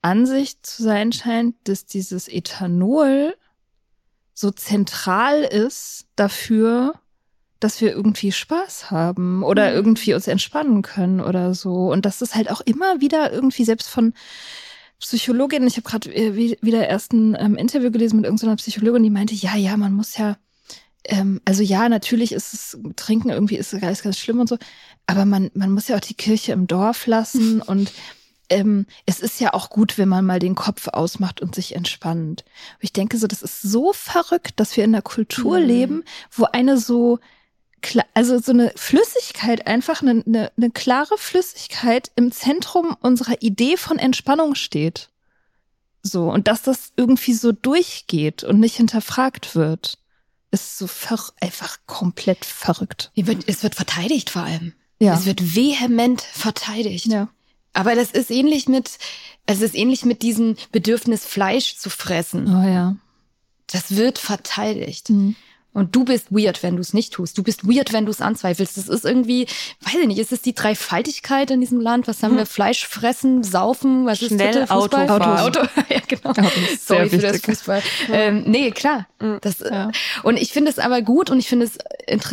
Ansicht 0.03 0.67
zu 0.67 0.83
sein 0.83 1.13
scheint, 1.13 1.55
dass 1.65 1.87
dieses 1.87 2.29
Ethanol 2.29 3.35
so 4.35 4.51
zentral 4.51 5.43
ist 5.43 6.07
dafür, 6.17 6.95
dass 7.61 7.81
wir 7.81 7.93
irgendwie 7.93 8.33
Spaß 8.33 8.91
haben 8.91 9.45
oder 9.45 9.71
Mhm. 9.71 9.77
irgendwie 9.77 10.15
uns 10.15 10.27
entspannen 10.27 10.83
können 10.83 11.21
oder 11.21 11.55
so. 11.55 11.93
Und 11.93 12.05
das 12.07 12.21
ist 12.23 12.35
halt 12.35 12.51
auch 12.51 12.61
immer 12.63 13.01
wieder 13.01 13.33
irgendwie 13.33 13.65
selbst 13.65 13.89
von 13.89 14.15
Psychologinnen, 15.03 15.69
ich 15.69 15.77
habe 15.77 15.89
gerade 15.89 16.15
äh, 16.15 16.35
wie- 16.37 16.59
wieder 16.63 16.89
erst 16.89 17.13
ein 17.13 17.37
ähm, 17.39 17.57
Interview 17.57 17.91
gelesen 17.91 18.17
mit 18.17 18.25
irgendeiner 18.25 18.57
Psychologin, 18.57 19.03
die 19.03 19.11
meinte, 19.11 19.35
ja, 19.35 19.57
ja, 19.57 19.77
man 19.77 19.93
muss 19.93 20.17
ja, 20.17 20.37
ähm, 21.05 21.41
also 21.45 21.63
ja, 21.63 21.89
natürlich 21.89 22.33
ist 22.33 22.55
es, 22.55 22.79
Trinken 22.97 23.31
irgendwie 23.31 23.57
ist 23.57 23.79
ganz, 23.81 24.03
ganz 24.03 24.17
schlimm 24.19 24.41
und 24.41 24.49
so, 24.49 24.57
aber 25.07 25.25
man, 25.25 25.51
man 25.55 25.71
muss 25.73 25.89
ja 25.89 25.97
auch 25.97 26.01
die 26.01 26.15
Kirche 26.15 26.53
im 26.53 26.67
Dorf 26.67 27.07
lassen 27.07 27.61
und 27.73 27.93
ähm, 28.49 28.87
es 29.07 29.21
ist 29.21 29.41
ja 29.41 29.55
auch 29.55 29.71
gut, 29.71 29.99
wenn 29.99 30.09
man 30.09 30.25
mal 30.27 30.39
den 30.39 30.55
Kopf 30.55 30.89
ausmacht 30.89 31.41
und 31.41 31.55
sich 31.55 31.75
entspannt. 31.75 32.45
Und 32.75 32.83
ich 32.83 32.93
denke 32.93 33.17
so, 33.17 33.27
das 33.27 33.41
ist 33.43 33.63
so 33.63 33.93
verrückt, 33.95 34.61
dass 34.61 34.77
wir 34.77 34.85
in 34.85 34.95
einer 34.95 35.03
Kultur 35.03 35.59
Mhm. 35.59 35.67
leben, 35.67 36.05
wo 36.31 36.45
eine 36.53 36.77
so, 36.79 37.19
also 38.15 38.39
so 38.39 38.53
eine 38.53 38.73
Flüssigkeit, 38.77 39.67
einfach 39.67 40.03
eine, 40.03 40.23
eine, 40.27 40.53
eine 40.57 40.71
klare 40.71 41.17
Flüssigkeit 41.19 42.11
im 42.17 42.33
Zentrum 42.33 42.97
unserer 43.01 43.41
Idee 43.43 43.77
von 43.77 43.99
Entspannung 43.99 44.55
steht. 44.55 45.09
So, 46.03 46.31
und 46.31 46.49
dass 46.49 46.63
das 46.63 46.93
irgendwie 46.97 47.35
so 47.35 47.53
durchgeht 47.53 48.43
und 48.45 48.59
nicht 48.59 48.77
hinterfragt 48.77 49.55
wird, 49.55 49.99
ist 50.51 50.79
so 50.79 50.87
ver 50.87 51.19
einfach 51.41 51.79
komplett 51.87 52.45
verrückt. 52.45 53.11
Es 53.17 53.27
wird, 53.27 53.45
es 53.47 53.63
wird 53.63 53.75
verteidigt 53.75 54.31
vor 54.31 54.43
allem. 54.43 54.75
Ja. 54.99 55.15
Es 55.15 55.25
wird 55.25 55.55
vehement 55.55 56.21
verteidigt. 56.21 57.07
ja. 57.07 57.29
Aber 57.73 57.95
das 57.95 58.11
ist 58.11 58.31
ähnlich 58.31 58.69
mit, 58.69 58.99
es 59.47 59.63
ist 59.63 59.75
ähnlich 59.75 60.05
mit 60.05 60.23
diesem 60.23 60.57
Bedürfnis, 60.73 61.25
Fleisch 61.25 61.77
zu 61.77 61.89
fressen. 61.89 62.47
Oh 62.47 62.69
ja. 62.69 62.97
Das 63.67 63.97
wird 63.97 64.19
verteidigt. 64.19 65.09
Mhm. 65.09 65.37
Und 65.75 65.97
du 65.97 66.05
bist 66.05 66.27
weird, 66.31 66.63
wenn 66.63 66.77
du 66.77 66.83
es 66.83 66.93
nicht 66.93 67.15
tust. 67.15 67.39
Du 67.39 67.43
bist 67.43 67.67
weird, 67.67 67.93
wenn 67.93 68.05
du 68.05 68.11
es 68.11 68.21
anzweifelt. 68.21 68.69
Das 68.77 68.89
ist 68.89 69.05
irgendwie, 69.05 69.47
weiß 69.81 69.95
ich 70.03 70.07
nicht, 70.07 70.19
ist 70.19 70.33
es 70.33 70.43
die 70.43 70.55
Dreifaltigkeit 70.55 71.51
in 71.51 71.61
diesem 71.61 71.81
Land? 71.81 72.09
Was 72.09 72.23
haben 72.23 72.37
wir? 72.37 72.45
Fleisch 72.47 72.87
fressen, 72.87 73.43
saufen, 73.43 74.05
was 74.05 74.19
Schnell 74.19 74.33
ist 74.33 74.55
dritte? 74.57 74.67
Fußball? 74.67 75.09
Auto 75.11 75.25
fahren. 75.25 75.39
Auto, 75.47 75.61
ja 75.89 76.01
genau. 76.07 76.31
Auto 76.31 76.43
Sorry 76.79 77.09
für 77.09 77.19
das. 77.19 77.41
Fußball. 77.41 77.83
Ähm, 78.11 78.45
nee, 78.47 78.71
klar. 78.71 79.07
Mhm. 79.21 79.39
Das, 79.41 79.61
äh, 79.61 79.73
Ja. 79.73 79.91
Und 80.23 80.37
ich 80.37 80.53
finde 80.53 80.71
es 80.71 80.79
aber 80.79 81.01
gut 81.03 81.31
und 81.31 81.39
ich 81.39 81.49
finde 81.49 81.67
es 81.67 81.79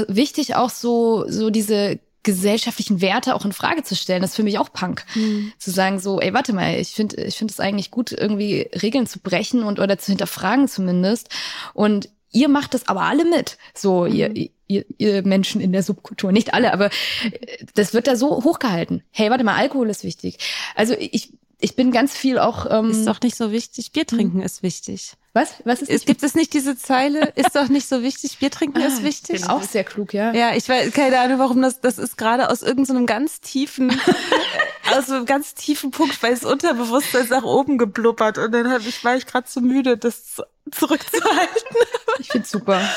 wichtig, 0.07 0.55
auch 0.55 0.69
so, 0.69 1.25
so 1.29 1.49
diese 1.49 1.99
gesellschaftlichen 2.23 3.01
Werte 3.01 3.33
auch 3.33 3.45
in 3.45 3.53
Frage 3.53 3.83
zu 3.83 3.95
stellen. 3.95 4.21
Das 4.21 4.31
ist 4.31 4.35
für 4.35 4.43
mich 4.43 4.59
auch 4.59 4.73
Punk. 4.73 5.05
Mhm. 5.15 5.53
Zu 5.57 5.71
sagen 5.71 5.99
so, 5.99 6.19
ey, 6.19 6.33
warte 6.33 6.51
mal, 6.53 6.75
ich 6.75 6.89
finde 6.89 7.23
ich 7.23 7.37
finde 7.37 7.53
es 7.53 7.59
eigentlich 7.59 7.91
gut, 7.91 8.11
irgendwie 8.11 8.69
Regeln 8.81 9.07
zu 9.07 9.19
brechen 9.19 9.63
und 9.63 9.79
oder 9.79 9.97
zu 9.97 10.11
hinterfragen 10.11 10.67
zumindest. 10.67 11.29
Und 11.73 12.09
ihr 12.31 12.49
macht 12.49 12.73
das 12.73 12.87
aber 12.87 13.01
alle 13.01 13.25
mit. 13.25 13.57
So, 13.73 14.05
ihr, 14.05 14.33
ihr, 14.67 14.85
ihr 14.97 15.23
Menschen 15.23 15.61
in 15.61 15.71
der 15.71 15.83
Subkultur. 15.83 16.31
Nicht 16.31 16.53
alle, 16.53 16.73
aber 16.73 16.87
äh, 16.87 17.65
das 17.75 17.93
wird 17.93 18.07
da 18.07 18.15
so 18.15 18.43
hochgehalten. 18.43 19.03
Hey, 19.11 19.29
warte 19.29 19.43
mal, 19.43 19.55
Alkohol 19.55 19.89
ist 19.89 20.03
wichtig. 20.03 20.37
Also 20.75 20.95
ich 20.97 21.33
ich 21.61 21.75
bin 21.75 21.91
ganz 21.91 22.15
viel 22.15 22.39
auch. 22.39 22.65
Ähm, 22.69 22.91
Ist 22.91 23.05
doch 23.05 23.19
nicht 23.21 23.35
so 23.35 23.51
wichtig. 23.51 23.91
Bier 23.91 24.07
trinken 24.07 24.41
ist 24.41 24.63
wichtig. 24.63 25.13
Was? 25.33 25.53
Was 25.63 25.81
ist 25.81 25.89
Es 25.91 26.05
gibt 26.05 26.23
es 26.23 26.33
nicht 26.35 26.53
diese 26.53 26.77
Zeile, 26.77 27.31
ist 27.35 27.55
doch 27.55 27.69
nicht 27.69 27.87
so 27.87 28.01
wichtig, 28.03 28.39
Bier 28.39 28.49
trinken 28.51 28.81
ist 28.81 29.03
wichtig. 29.03 29.47
Auch 29.49 29.61
sehr 29.63 29.83
klug, 29.83 30.13
ja. 30.13 30.33
Ja, 30.33 30.55
ich 30.55 30.67
weiß 30.67 30.91
keine 30.91 31.19
Ahnung, 31.19 31.39
warum 31.39 31.61
das, 31.61 31.81
das 31.81 31.97
ist 31.99 32.17
gerade 32.17 32.49
aus 32.49 32.61
irgendeinem 32.63 33.05
ganz 33.05 33.39
tiefen, 33.41 33.89
äh, 34.91 34.95
aus 34.97 35.07
so 35.07 35.13
einem 35.15 35.25
ganz 35.25 35.53
tiefen 35.53 35.91
Punkt, 35.91 36.21
weil 36.23 36.33
es 36.33 36.43
Unterbewusstsein 36.43 37.27
nach 37.29 37.43
oben 37.43 37.77
geblubbert 37.77 38.37
und 38.39 38.51
dann 38.51 38.71
hab 38.71 38.81
ich, 38.87 39.03
war 39.03 39.15
ich 39.15 39.25
gerade 39.27 39.45
zu 39.47 39.61
müde, 39.61 39.97
das 39.97 40.35
zu- 40.35 40.43
zurückzuhalten. 40.71 41.77
Ich 42.19 42.27
find's 42.29 42.49
super. 42.51 42.81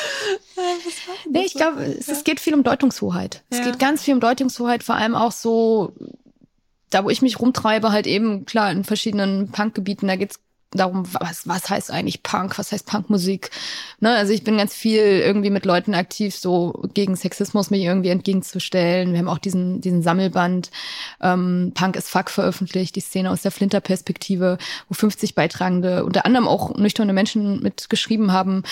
Nee, 1.28 1.44
ich 1.44 1.54
glaube, 1.54 1.82
es, 1.84 2.08
es 2.08 2.24
geht 2.24 2.38
viel 2.40 2.54
um 2.54 2.62
Deutungshoheit. 2.62 3.42
Es 3.50 3.58
Ja. 3.58 3.64
geht 3.64 3.78
ganz 3.78 4.02
viel 4.02 4.14
um 4.14 4.20
Deutungshoheit, 4.20 4.82
vor 4.82 4.94
allem 4.94 5.14
auch 5.14 5.32
so, 5.32 5.92
da 6.90 7.04
wo 7.04 7.10
ich 7.10 7.22
mich 7.22 7.40
rumtreibe, 7.40 7.90
halt 7.90 8.06
eben, 8.06 8.44
klar, 8.44 8.70
in 8.70 8.84
verschiedenen 8.84 9.50
Punkgebieten, 9.50 10.08
da 10.08 10.16
geht's 10.16 10.38
darum, 10.74 11.04
was, 11.12 11.46
was 11.46 11.68
heißt 11.68 11.90
eigentlich 11.90 12.22
Punk, 12.22 12.58
was 12.58 12.72
heißt 12.72 12.86
Punkmusik. 12.86 13.50
Ne? 14.00 14.10
Also 14.10 14.32
ich 14.32 14.44
bin 14.44 14.56
ganz 14.56 14.74
viel 14.74 15.02
irgendwie 15.02 15.50
mit 15.50 15.64
Leuten 15.64 15.94
aktiv, 15.94 16.34
so 16.34 16.82
gegen 16.94 17.16
Sexismus 17.16 17.70
mich 17.70 17.82
irgendwie 17.82 18.10
entgegenzustellen. 18.10 19.12
Wir 19.12 19.18
haben 19.18 19.28
auch 19.28 19.38
diesen, 19.38 19.80
diesen 19.80 20.02
Sammelband 20.02 20.70
ähm, 21.20 21.72
Punk 21.74 21.96
is 21.96 22.08
Fuck 22.08 22.30
veröffentlicht, 22.30 22.96
die 22.96 23.00
Szene 23.00 23.30
aus 23.30 23.42
der 23.42 23.52
Flinter-Perspektive, 23.52 24.58
wo 24.88 24.94
50 24.94 25.34
Beitragende, 25.34 26.04
unter 26.04 26.26
anderem 26.26 26.48
auch 26.48 26.76
nüchterne 26.76 27.12
Menschen 27.12 27.62
mitgeschrieben 27.62 28.32
haben. 28.32 28.62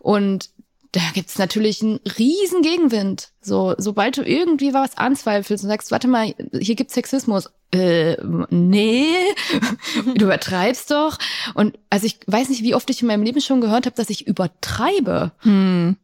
Und 0.00 0.50
da 0.94 1.00
gibt's 1.12 1.38
natürlich 1.38 1.82
einen 1.82 1.98
riesen 2.18 2.62
Gegenwind. 2.62 3.30
So, 3.40 3.74
sobald 3.78 4.16
du 4.16 4.22
irgendwie 4.22 4.72
was 4.74 4.96
anzweifelst 4.96 5.64
und 5.64 5.70
sagst, 5.70 5.90
warte 5.90 6.06
mal, 6.06 6.32
hier 6.52 6.76
gibt's 6.76 6.94
Sexismus. 6.94 7.50
Äh, 7.72 8.16
nee, 8.50 9.06
du 10.14 10.24
übertreibst 10.24 10.90
doch. 10.90 11.18
Und 11.54 11.78
also 11.90 12.06
ich 12.06 12.18
weiß 12.26 12.48
nicht, 12.48 12.62
wie 12.62 12.74
oft 12.74 12.88
ich 12.90 13.02
in 13.02 13.08
meinem 13.08 13.22
Leben 13.22 13.40
schon 13.40 13.60
gehört 13.60 13.86
habe, 13.86 13.96
dass 13.96 14.10
ich 14.10 14.26
übertreibe 14.26 15.32
Hm. 15.40 15.96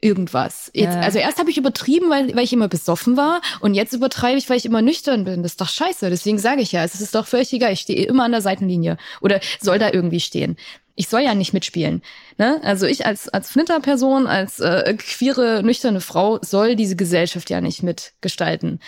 irgendwas. 0.00 0.70
Jetzt, 0.74 0.94
Ja. 0.94 1.00
Also 1.00 1.18
erst 1.18 1.38
habe 1.38 1.50
ich 1.50 1.56
übertrieben, 1.58 2.10
weil, 2.10 2.34
weil 2.36 2.44
ich 2.44 2.52
immer 2.52 2.68
besoffen 2.68 3.16
war 3.16 3.40
und 3.60 3.74
jetzt 3.74 3.92
übertreibe 3.94 4.38
ich, 4.38 4.50
weil 4.50 4.58
ich 4.58 4.66
immer 4.66 4.82
nüchtern 4.82 5.24
bin. 5.24 5.42
Das 5.42 5.52
ist 5.52 5.60
doch 5.60 5.68
scheiße. 5.68 6.10
Deswegen 6.10 6.38
sage 6.38 6.60
ich 6.62 6.72
ja, 6.72 6.84
es 6.84 7.00
ist 7.00 7.14
doch 7.14 7.26
völlig 7.26 7.52
egal. 7.52 7.72
Ich 7.72 7.80
stehe 7.80 8.06
immer 8.06 8.24
an 8.24 8.32
der 8.32 8.42
Seitenlinie 8.42 8.98
oder 9.20 9.40
soll 9.60 9.78
da 9.78 9.90
irgendwie 9.92 10.20
stehen. 10.20 10.56
Ich 10.96 11.08
soll 11.08 11.22
ja 11.22 11.34
nicht 11.34 11.52
mitspielen. 11.52 12.02
Ne? 12.38 12.60
Also 12.62 12.86
ich 12.86 13.04
als, 13.04 13.28
als 13.28 13.50
Flinterperson, 13.50 14.26
als 14.28 14.60
äh, 14.60 14.94
queere, 14.96 15.62
nüchterne 15.64 16.00
Frau 16.00 16.38
soll 16.40 16.76
diese 16.76 16.94
Gesellschaft 16.94 17.50
ja 17.50 17.60
nicht 17.60 17.82
mitgestalten. 17.82 18.78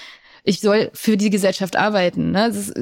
Ich 0.44 0.60
soll 0.60 0.90
für 0.94 1.16
die 1.16 1.30
Gesellschaft 1.30 1.74
arbeiten. 1.74 2.30
Ne? 2.30 2.46
Das 2.46 2.56
ist, 2.56 2.74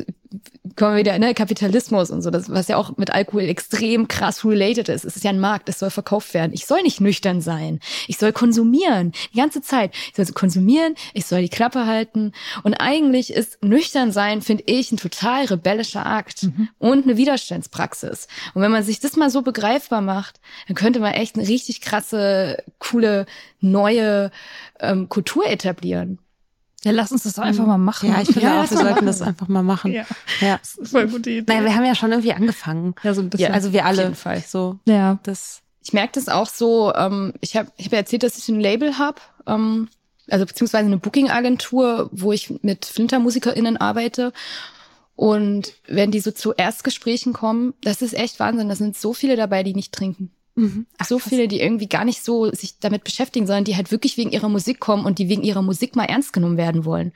kommen 0.77 0.93
wir 0.93 1.01
wieder 1.01 1.15
in 1.15 1.21
ne? 1.21 1.35
Kapitalismus 1.35 2.11
und 2.11 2.23
so, 2.23 2.31
das, 2.31 2.51
was 2.51 2.69
ja 2.69 2.77
auch 2.77 2.97
mit 2.97 3.11
Alkohol 3.11 3.43
extrem 3.43 4.09
krass 4.09 4.45
related 4.45 4.89
ist. 4.89 5.05
Es 5.05 5.17
ist 5.17 5.25
ja 5.25 5.31
ein 5.31 5.41
Markt, 5.41 5.69
es 5.69 5.79
soll 5.79 5.91
verkauft 5.91 6.35
werden. 6.35 6.53
Ich 6.53 6.67
soll 6.67 6.83
nicht 6.83 7.01
nüchtern 7.01 7.41
sein. 7.41 7.81
Ich 8.09 8.19
soll 8.19 8.33
konsumieren, 8.33 9.13
die 9.33 9.39
ganze 9.39 9.63
Zeit. 9.63 9.95
Ich 10.09 10.17
soll 10.17 10.27
konsumieren, 10.35 10.95
ich 11.13 11.27
soll 11.27 11.43
die 11.43 11.49
Klappe 11.49 11.87
halten. 11.87 12.33
Und 12.63 12.75
eigentlich 12.75 13.33
ist 13.33 13.63
nüchtern 13.63 14.13
sein, 14.13 14.43
finde 14.43 14.65
ich, 14.67 14.91
ein 14.93 14.97
total 14.97 15.45
rebellischer 15.45 16.07
Akt 16.07 16.49
und 16.79 17.05
eine 17.05 17.17
Widerstandspraxis. 17.17 18.29
Und 18.55 18.63
wenn 18.63 18.73
man 18.73 18.83
sich 18.83 19.01
das 19.01 19.17
mal 19.17 19.31
so 19.31 19.43
begreifbar 19.43 20.01
macht, 20.01 20.41
dann 20.67 20.77
könnte 20.77 21.01
man 21.01 21.13
echt 21.13 21.37
eine 21.37 21.47
richtig 21.47 21.81
krasse, 21.81 22.63
coole, 22.79 23.27
neue 23.61 24.31
ähm, 24.81 25.09
Kultur 25.09 25.47
etablieren. 25.47 26.19
Ja, 26.85 26.93
lass 26.93 27.11
uns 27.13 27.23
das 27.25 27.35
doch 27.35 27.43
einfach 27.43 27.67
mal 27.67 27.79
machen. 27.79 28.11
Ja, 28.11 28.21
ich 28.21 28.29
finde 28.29 28.43
Ja, 28.43 28.63
auch, 28.63 28.71
wir 28.71 28.77
sollten 28.77 28.91
machen. 28.95 29.07
das 29.07 29.23
einfach 29.23 29.49
mal 29.49 29.63
machen. 29.63 29.93
Ja. 29.93 30.05
ja. 30.41 30.59
Das 30.59 30.75
ist 30.77 30.91
voll 30.93 31.09
gute 31.09 31.31
Idee. 31.31 31.45
Naja, 31.53 31.65
wir 31.65 31.75
haben 31.75 31.85
ja 31.85 31.95
schon 31.95 32.11
irgendwie 32.13 32.33
angefangen. 32.33 32.95
ja, 33.03 33.15
so 33.15 33.23
ein 33.23 33.31
bisschen. 33.31 33.53
Also 33.53 33.73
wir 33.73 33.81
auf 33.81 33.87
alle. 33.87 34.03
jeden 34.03 34.15
Fall. 34.15 34.43
So, 34.47 34.79
ja. 34.87 35.19
das. 35.23 35.63
Ich 35.83 35.93
merke 35.93 36.13
das 36.15 36.29
auch 36.29 36.47
so, 36.49 36.95
ähm, 36.95 37.35
ich 37.41 37.57
habe 37.57 37.71
ich 37.77 37.87
hab 37.87 37.93
ja 37.93 37.99
erzählt, 37.99 38.23
dass 38.23 38.39
ich 38.39 38.49
ein 38.49 38.61
Label 38.61 38.97
habe, 38.99 39.21
ähm, 39.47 39.89
also 40.31 40.47
beziehungsweise 40.47 40.87
eine 40.87 40.97
Booking-Agentur, 40.97 42.09
wo 42.13 42.33
ich 42.33 42.55
mit 42.63 42.87
Flinter-MusikerInnen 42.87 43.77
arbeite. 43.77 44.33
Und 45.17 45.75
wenn 45.87 46.11
die 46.11 46.21
so 46.21 46.31
zu 46.33 46.53
Erstgesprächen 46.55 47.33
kommen, 47.35 47.75
das 47.83 48.03
ist 48.03 48.15
echt 48.15 48.41
Wahnsinn. 48.41 48.69
Da 48.69 48.77
sind 48.77 48.97
so 48.97 49.13
viele 49.13 49.37
dabei, 49.37 49.63
die 49.63 49.75
nicht 49.75 49.93
trinken. 49.93 50.31
Mhm. 50.57 50.87
so 51.05 51.19
viele, 51.19 51.49
die 51.49 51.61
irgendwie 51.61 51.89
gar 51.89 52.05
nicht 52.05 52.23
so 52.23 52.51
sich 52.53 52.79
damit 52.79 53.03
beschäftigen, 53.03 53.47
sondern 53.47 53.65
die 53.65 53.75
halt 53.75 53.91
wirklich 53.91 54.17
wegen 54.17 54.31
ihrer 54.31 54.49
Musik 54.49 54.79
kommen 54.79 55.05
und 55.05 55.19
die 55.19 55.29
wegen 55.29 55.43
ihrer 55.43 55.63
Musik 55.63 55.97
mal 55.97 56.05
ernst 56.05 56.33
genommen 56.33 56.57
werden 56.57 56.85
wollen. 56.85 57.13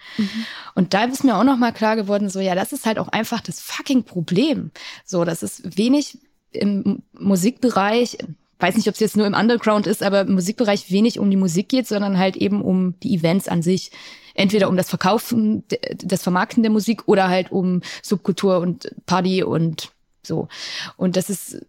Und 0.75 0.93
da 0.93 1.05
ist 1.05 1.23
mir 1.23 1.37
auch 1.37 1.45
noch 1.45 1.57
mal 1.57 1.73
klar 1.73 1.95
geworden, 1.95 2.31
so 2.31 2.41
ja, 2.41 2.57
das 2.57 2.73
ist 2.73 2.85
halt 2.85 2.99
auch 2.99 3.09
einfach 3.09 3.41
das 3.41 3.61
fucking 3.61 4.03
Problem. 4.03 4.73
So, 5.05 5.25
das 5.25 5.45
ist 5.45 5.79
wenig 5.79 6.19
im 6.51 7.03
Musikbereich, 7.13 8.19
weiß 8.59 8.77
nicht, 8.77 8.89
ob 8.89 8.95
es 8.95 9.01
jetzt 9.01 9.17
nur 9.17 9.27
im 9.27 9.35
Underground 9.35 9.87
ist, 9.87 10.03
aber 10.03 10.23
im 10.23 10.35
Musikbereich 10.35 10.91
wenig 10.91 11.19
um 11.21 11.31
die 11.31 11.37
Musik 11.37 11.69
geht, 11.69 11.87
sondern 11.87 12.19
halt 12.19 12.37
eben 12.37 12.61
um 12.61 12.99
die 13.01 13.15
Events 13.15 13.47
an 13.49 13.63
sich. 13.63 13.93
Entweder 14.35 14.69
um 14.69 14.77
das 14.77 14.89
Verkaufen, 14.89 15.65
das 15.99 16.23
Vermarkten 16.23 16.63
der 16.63 16.73
Musik 16.73 17.07
oder 17.07 17.29
halt 17.29 17.51
um 17.53 17.83
Subkultur 18.03 18.59
und 18.59 18.93
Party 19.07 19.43
und 19.43 19.91
so. 20.23 20.49
Und 20.97 21.17
das 21.17 21.31
ist, 21.31 21.65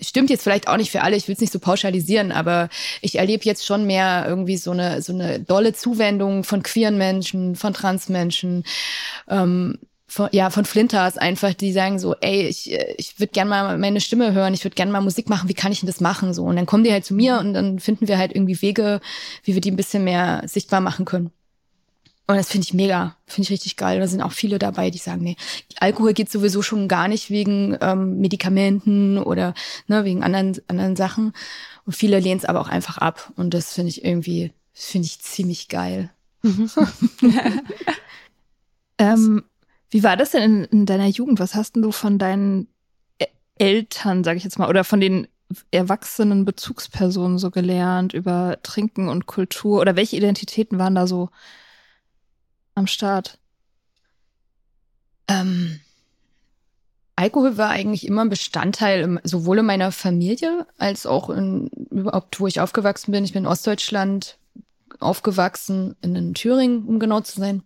stimmt 0.00 0.30
jetzt 0.30 0.42
vielleicht 0.42 0.68
auch 0.68 0.76
nicht 0.76 0.90
für 0.90 1.02
alle, 1.02 1.16
ich 1.16 1.28
will 1.28 1.34
es 1.34 1.40
nicht 1.40 1.52
so 1.52 1.58
pauschalisieren, 1.58 2.32
aber 2.32 2.68
ich 3.00 3.16
erlebe 3.16 3.44
jetzt 3.44 3.66
schon 3.66 3.86
mehr 3.86 4.24
irgendwie 4.26 4.56
so 4.56 4.70
eine, 4.70 5.02
so 5.02 5.12
eine 5.12 5.40
dolle 5.40 5.72
Zuwendung 5.72 6.44
von 6.44 6.62
queeren 6.62 6.98
Menschen, 6.98 7.56
von 7.56 7.72
Transmenschen, 7.72 8.64
ähm, 9.28 9.78
von, 10.10 10.28
ja, 10.32 10.50
von 10.50 10.64
Flinters 10.64 11.16
einfach, 11.16 11.54
die 11.54 11.72
sagen 11.72 12.00
so, 12.00 12.16
ey, 12.20 12.48
ich, 12.48 12.72
ich 12.96 13.20
würde 13.20 13.32
gern 13.32 13.46
mal 13.46 13.78
meine 13.78 14.00
Stimme 14.00 14.32
hören, 14.32 14.54
ich 14.54 14.64
würde 14.64 14.74
gern 14.74 14.90
mal 14.90 15.00
Musik 15.00 15.28
machen, 15.28 15.48
wie 15.48 15.54
kann 15.54 15.70
ich 15.70 15.80
denn 15.80 15.86
das 15.86 16.00
machen? 16.00 16.34
So. 16.34 16.44
Und 16.44 16.56
dann 16.56 16.66
kommen 16.66 16.82
die 16.82 16.92
halt 16.92 17.04
zu 17.04 17.14
mir 17.14 17.38
und 17.38 17.54
dann 17.54 17.78
finden 17.78 18.08
wir 18.08 18.18
halt 18.18 18.34
irgendwie 18.34 18.60
Wege, 18.60 19.00
wie 19.44 19.54
wir 19.54 19.60
die 19.60 19.70
ein 19.70 19.76
bisschen 19.76 20.02
mehr 20.02 20.42
sichtbar 20.46 20.80
machen 20.80 21.04
können. 21.04 21.30
Und 22.30 22.36
das 22.36 22.48
finde 22.48 22.64
ich 22.64 22.74
mega, 22.74 23.16
finde 23.26 23.46
ich 23.46 23.50
richtig 23.50 23.76
geil. 23.76 23.98
Da 23.98 24.06
sind 24.06 24.22
auch 24.22 24.30
viele 24.30 24.60
dabei, 24.60 24.90
die 24.90 24.98
sagen, 24.98 25.20
nee, 25.24 25.34
Alkohol 25.80 26.12
geht 26.12 26.30
sowieso 26.30 26.62
schon 26.62 26.86
gar 26.86 27.08
nicht 27.08 27.28
wegen 27.28 27.76
ähm, 27.80 28.18
Medikamenten 28.20 29.18
oder 29.18 29.52
ne, 29.88 30.04
wegen 30.04 30.22
anderen, 30.22 30.56
anderen 30.68 30.94
Sachen. 30.94 31.32
Und 31.86 31.94
viele 31.94 32.20
lehnen 32.20 32.38
es 32.38 32.44
aber 32.44 32.60
auch 32.60 32.68
einfach 32.68 32.98
ab. 32.98 33.32
Und 33.34 33.52
das 33.52 33.74
finde 33.74 33.88
ich 33.88 34.04
irgendwie, 34.04 34.52
das 34.74 34.84
finde 34.84 35.06
ich 35.06 35.18
ziemlich 35.20 35.66
geil. 35.66 36.10
Ähm, 38.98 39.42
wie 39.90 40.02
war 40.02 40.16
das 40.16 40.30
denn 40.30 40.42
in, 40.42 40.64
in 40.66 40.86
deiner 40.86 41.06
Jugend? 41.08 41.40
Was 41.40 41.54
hast 41.56 41.74
denn 41.74 41.82
du 41.82 41.90
von 41.90 42.18
deinen 42.18 42.68
Ä- 43.20 43.28
Eltern, 43.56 44.22
sage 44.24 44.36
ich 44.36 44.44
jetzt 44.44 44.58
mal, 44.58 44.68
oder 44.68 44.84
von 44.84 45.00
den 45.00 45.26
erwachsenen 45.72 46.44
Bezugspersonen 46.44 47.38
so 47.38 47.50
gelernt 47.50 48.12
über 48.12 48.58
Trinken 48.62 49.08
und 49.08 49.26
Kultur? 49.26 49.80
Oder 49.80 49.96
welche 49.96 50.16
Identitäten 50.16 50.78
waren 50.78 50.94
da 50.94 51.06
so 51.06 51.30
am 52.80 52.86
Start? 52.86 53.38
Ähm, 55.28 55.80
Alkohol 57.14 57.56
war 57.56 57.70
eigentlich 57.70 58.06
immer 58.06 58.24
ein 58.24 58.30
Bestandteil 58.30 59.20
sowohl 59.24 59.58
in 59.58 59.66
meiner 59.66 59.92
Familie 59.92 60.66
als 60.78 61.06
auch 61.06 61.30
in 61.30 61.68
überhaupt, 61.90 62.40
wo 62.40 62.46
ich 62.46 62.60
aufgewachsen 62.60 63.12
bin. 63.12 63.24
Ich 63.24 63.34
bin 63.34 63.44
in 63.44 63.48
Ostdeutschland 63.48 64.38
aufgewachsen, 64.98 65.96
in 66.00 66.34
Thüringen, 66.34 66.86
um 66.86 66.98
genau 66.98 67.20
zu 67.20 67.38
sein. 67.38 67.62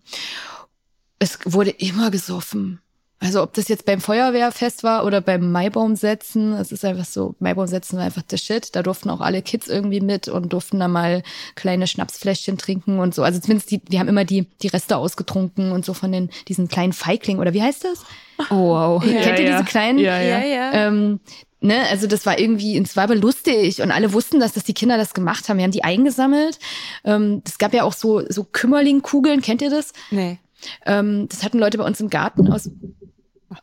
Es 1.19 1.39
wurde 1.45 1.71
immer 1.71 2.11
gesoffen. 2.11 2.81
Also 3.25 3.43
ob 3.43 3.55
das 3.55 3.69
jetzt 3.69 3.87
beim 3.87 4.01
Feuerwehrfest 4.01 4.83
war 4.83 5.07
oder 5.07 5.23
beim 5.23 5.51
Maibaumsetzen, 5.51 6.53
es 6.55 6.73
ist 6.73 6.85
einfach 6.85 7.07
so, 7.07 7.35
Maibaumsetzen 7.39 7.97
war 7.99 8.05
einfach 8.05 8.23
der 8.23 8.37
Shit. 8.37 8.77
Da 8.77 8.83
durften 8.83 9.09
auch 9.09 9.23
alle 9.23 9.41
Kids 9.41 9.69
irgendwie 9.69 10.01
mit 10.01 10.29
und 10.29 10.53
durften 10.53 10.79
da 10.79 10.89
mal 10.89 11.23
kleine 11.55 11.87
Schnapsfläschchen 11.87 12.59
trinken 12.59 12.99
und 12.99 13.15
so. 13.15 13.23
Also 13.23 13.41
zumindest 13.41 13.71
die, 13.71 13.79
die 13.79 13.99
haben 13.99 14.09
immer 14.09 14.27
die, 14.27 14.47
die 14.61 14.69
Reste 14.69 14.99
ausgetrunken 14.99 15.73
und 15.73 15.87
so 15.87 15.95
von 15.95 16.13
den, 16.13 16.29
diesen 16.49 16.69
kleinen 16.69 16.93
Feigling 16.93 17.39
oder 17.39 17.55
wie 17.55 17.63
heißt 17.63 17.85
das? 17.85 18.05
Oh, 18.51 18.69
wow. 18.69 19.03
Kennt 19.03 19.39
ihr 19.39 19.53
diese 19.53 19.65
kleinen? 19.65 19.99
Ja, 19.99 20.21
ja. 20.21 20.45
ja. 20.45 20.73
Ähm, 20.73 21.21
ne, 21.61 21.83
also 21.91 22.07
das 22.07 22.27
war 22.27 22.39
irgendwie, 22.39 22.77
es 22.77 22.95
war 22.95 23.05
aber 23.05 23.15
lustig 23.15 23.81
und 23.81 23.91
alle 23.91 24.13
wussten 24.13 24.39
das, 24.39 24.53
dass 24.53 24.65
die 24.65 24.75
Kinder 24.75 24.99
das 24.99 25.15
gemacht 25.15 25.49
haben. 25.49 25.57
Wir 25.57 25.65
haben 25.65 25.71
die 25.71 25.85
eingesammelt. 25.85 26.59
Ähm, 27.05 27.43
es 27.47 27.57
gab 27.57 27.73
ja 27.73 27.85
auch 27.85 27.95
so, 27.95 28.23
so 28.29 28.45
Kümmerlingkugeln, 28.45 29.41
kennt 29.41 29.63
ihr 29.63 29.71
das? 29.71 29.95
Nee. 30.11 30.39
Ähm, 30.85 31.27
das 31.29 31.43
hatten 31.43 31.59
Leute 31.59 31.79
bei 31.79 31.85
uns 31.85 32.01
im 32.01 32.11
Garten 32.11 32.53
aus, 32.53 32.71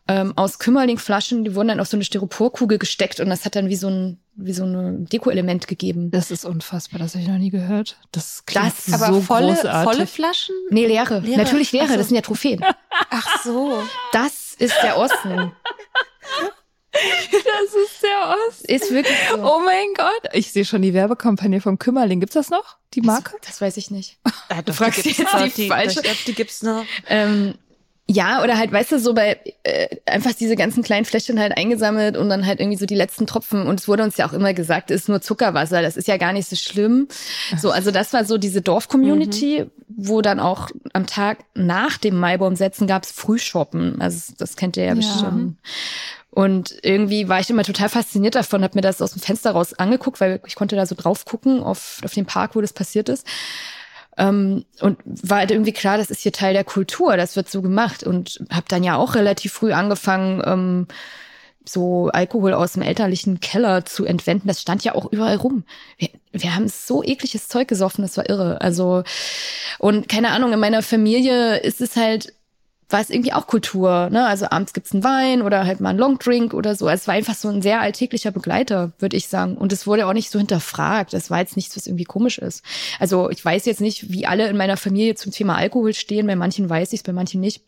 ähm, 0.07 0.37
aus 0.37 0.59
Kümmerlingflaschen, 0.59 1.43
die 1.43 1.55
wurden 1.55 1.69
dann 1.69 1.79
auf 1.79 1.87
so 1.87 1.97
eine 1.97 2.03
Styroporkugel 2.03 2.77
gesteckt 2.77 3.19
und 3.19 3.29
das 3.29 3.45
hat 3.45 3.55
dann 3.55 3.69
wie 3.69 3.75
so 3.75 3.87
ein, 3.89 4.19
wie 4.35 4.53
so 4.53 4.63
ein 4.63 5.05
Deko-Element 5.05 5.67
gegeben. 5.67 6.11
Das 6.11 6.31
ist 6.31 6.45
unfassbar, 6.45 6.99
das 6.99 7.13
habe 7.13 7.23
ich 7.23 7.29
noch 7.29 7.37
nie 7.37 7.49
gehört. 7.49 7.97
Das 8.11 8.45
klingt 8.45 8.67
Das- 8.87 8.93
Aber 9.01 9.13
so 9.13 9.21
volle, 9.21 9.53
großartig. 9.53 9.93
volle 9.93 10.07
Flaschen? 10.07 10.55
Nee, 10.69 10.85
leere. 10.87 11.19
Leere? 11.19 11.37
Natürlich 11.37 11.71
leere, 11.71 11.85
Ach 11.85 11.91
so. 11.91 11.97
das 11.97 12.07
sind 12.07 12.15
ja 12.15 12.21
Trophäen. 12.21 12.63
Ach 13.09 13.43
so. 13.43 13.83
Das 14.13 14.53
ist 14.57 14.75
der 14.83 14.97
Osten. 14.97 15.51
Das 16.93 17.73
ist 17.73 18.03
der 18.03 18.35
Ost. 18.49 18.65
Ist 18.69 18.91
wirklich 18.91 19.15
so. 19.29 19.37
Oh 19.37 19.61
mein 19.63 19.93
Gott. 19.95 20.33
Ich 20.33 20.51
sehe 20.51 20.65
schon 20.65 20.81
die 20.81 20.93
Werbekampagne 20.93 21.61
vom 21.61 21.79
Kümmerling. 21.79 22.19
Gibt's 22.19 22.33
das 22.33 22.49
noch? 22.49 22.77
Die 22.93 23.01
Marke? 23.01 23.31
Das, 23.41 23.51
das 23.51 23.61
weiß 23.61 23.77
ich 23.77 23.91
nicht. 23.91 24.19
du 24.65 24.73
fragst 24.73 25.05
jetzt 25.05 25.17
die 25.17 25.23
die, 25.63 25.67
falsche. 25.69 25.99
Ich 25.99 26.03
glaub, 26.03 26.17
die 26.27 26.33
gibt's 26.33 26.61
noch. 26.63 26.83
Ähm, 27.07 27.55
Ja, 28.13 28.43
oder 28.43 28.57
halt, 28.57 28.73
weißt 28.73 28.91
du, 28.91 28.99
so 28.99 29.13
bei 29.13 29.39
äh, 29.63 29.87
einfach 30.05 30.33
diese 30.33 30.57
ganzen 30.57 30.83
kleinen 30.83 31.05
Fläschchen 31.05 31.39
halt 31.39 31.55
eingesammelt 31.55 32.17
und 32.17 32.27
dann 32.27 32.45
halt 32.45 32.59
irgendwie 32.59 32.77
so 32.77 32.85
die 32.85 32.95
letzten 32.95 33.25
Tropfen. 33.25 33.65
Und 33.67 33.79
es 33.79 33.87
wurde 33.87 34.03
uns 34.03 34.17
ja 34.17 34.27
auch 34.27 34.33
immer 34.33 34.53
gesagt, 34.53 34.91
ist 34.91 35.07
nur 35.07 35.21
Zuckerwasser, 35.21 35.81
das 35.81 35.95
ist 35.95 36.09
ja 36.09 36.17
gar 36.17 36.33
nicht 36.33 36.49
so 36.49 36.57
schlimm. 36.57 37.07
So, 37.57 37.71
also 37.71 37.91
das 37.91 38.11
war 38.11 38.25
so 38.25 38.37
diese 38.37 38.61
Dorf-Community, 38.61 39.63
mhm. 39.63 39.71
wo 39.87 40.21
dann 40.21 40.41
auch 40.41 40.69
am 40.91 41.07
Tag 41.07 41.45
nach 41.55 41.97
dem 41.97 42.17
Maibaumsetzen 42.17 42.85
gab's 42.85 43.11
Frühshoppen. 43.13 44.01
Also 44.01 44.33
das 44.37 44.57
kennt 44.57 44.75
ihr 44.75 44.83
ja, 44.83 44.89
ja. 44.89 44.95
bestimmt. 44.95 45.57
Und 46.31 46.75
irgendwie 46.81 47.29
war 47.29 47.39
ich 47.39 47.49
immer 47.49 47.63
total 47.63 47.89
fasziniert 47.89 48.35
davon, 48.35 48.63
habe 48.63 48.75
mir 48.75 48.81
das 48.81 49.01
aus 49.01 49.11
dem 49.11 49.21
Fenster 49.21 49.51
raus 49.51 49.73
angeguckt, 49.73 50.19
weil 50.19 50.41
ich 50.45 50.55
konnte 50.55 50.75
da 50.75 50.85
so 50.85 50.95
drauf 50.95 51.23
gucken 51.23 51.63
auf, 51.63 51.99
auf 52.03 52.13
den 52.13 52.25
Park, 52.25 52.55
wo 52.55 52.61
das 52.61 52.73
passiert 52.73 53.09
ist. 53.09 53.25
Ähm, 54.17 54.65
und 54.81 54.97
war 55.05 55.39
halt 55.39 55.51
irgendwie 55.51 55.71
klar, 55.71 55.97
das 55.97 56.11
ist 56.11 56.21
hier 56.21 56.33
Teil 56.33 56.53
der 56.53 56.63
Kultur, 56.63 57.17
das 57.17 57.35
wird 57.35 57.49
so 57.49 57.61
gemacht. 57.61 58.03
Und 58.03 58.43
habe 58.51 58.65
dann 58.67 58.83
ja 58.83 58.97
auch 58.97 59.15
relativ 59.15 59.53
früh 59.53 59.73
angefangen, 59.73 60.41
ähm, 60.45 60.87
so 61.63 62.09
Alkohol 62.09 62.53
aus 62.53 62.73
dem 62.73 62.81
elterlichen 62.81 63.39
Keller 63.39 63.85
zu 63.85 64.05
entwenden. 64.05 64.47
Das 64.47 64.61
stand 64.61 64.83
ja 64.83 64.95
auch 64.95 65.11
überall 65.11 65.37
rum. 65.37 65.63
Wir, 65.97 66.09
wir 66.31 66.55
haben 66.55 66.67
so 66.67 67.03
ekliges 67.03 67.47
Zeug 67.47 67.67
gesoffen, 67.67 68.01
das 68.03 68.17
war 68.17 68.29
irre. 68.29 68.61
Also, 68.61 69.03
und 69.79 70.09
keine 70.09 70.31
Ahnung, 70.31 70.53
in 70.53 70.59
meiner 70.59 70.81
Familie 70.81 71.57
ist 71.57 71.81
es 71.81 71.95
halt 71.95 72.33
war 72.93 73.01
es 73.01 73.09
irgendwie 73.09 73.33
auch 73.33 73.47
Kultur. 73.47 74.09
Ne? 74.09 74.25
Also 74.25 74.47
abends 74.49 74.73
gibt's 74.73 74.93
einen 74.93 75.03
Wein 75.03 75.41
oder 75.41 75.65
halt 75.65 75.79
mal 75.79 75.89
einen 75.89 75.99
Longdrink 75.99 76.53
oder 76.53 76.75
so. 76.75 76.87
Es 76.89 77.07
war 77.07 77.15
einfach 77.15 77.35
so 77.35 77.49
ein 77.49 77.61
sehr 77.61 77.81
alltäglicher 77.81 78.31
Begleiter, 78.31 78.91
würde 78.99 79.17
ich 79.17 79.27
sagen. 79.27 79.57
Und 79.57 79.73
es 79.73 79.87
wurde 79.87 80.07
auch 80.07 80.13
nicht 80.13 80.31
so 80.31 80.39
hinterfragt. 80.39 81.13
Das 81.13 81.29
war 81.29 81.39
jetzt 81.39 81.55
nichts, 81.55 81.75
was 81.75 81.87
irgendwie 81.87 82.03
komisch 82.03 82.37
ist. 82.37 82.63
Also 82.99 83.29
ich 83.29 83.43
weiß 83.43 83.65
jetzt 83.65 83.81
nicht, 83.81 84.11
wie 84.11 84.25
alle 84.25 84.47
in 84.47 84.57
meiner 84.57 84.77
Familie 84.77 85.15
zum 85.15 85.31
Thema 85.31 85.55
Alkohol 85.55 85.93
stehen. 85.93 86.27
Bei 86.27 86.35
manchen 86.35 86.69
weiß 86.69 86.93
ich's, 86.93 87.03
bei 87.03 87.13
manchen 87.13 87.41
nicht. 87.41 87.61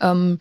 Ähm, 0.00 0.38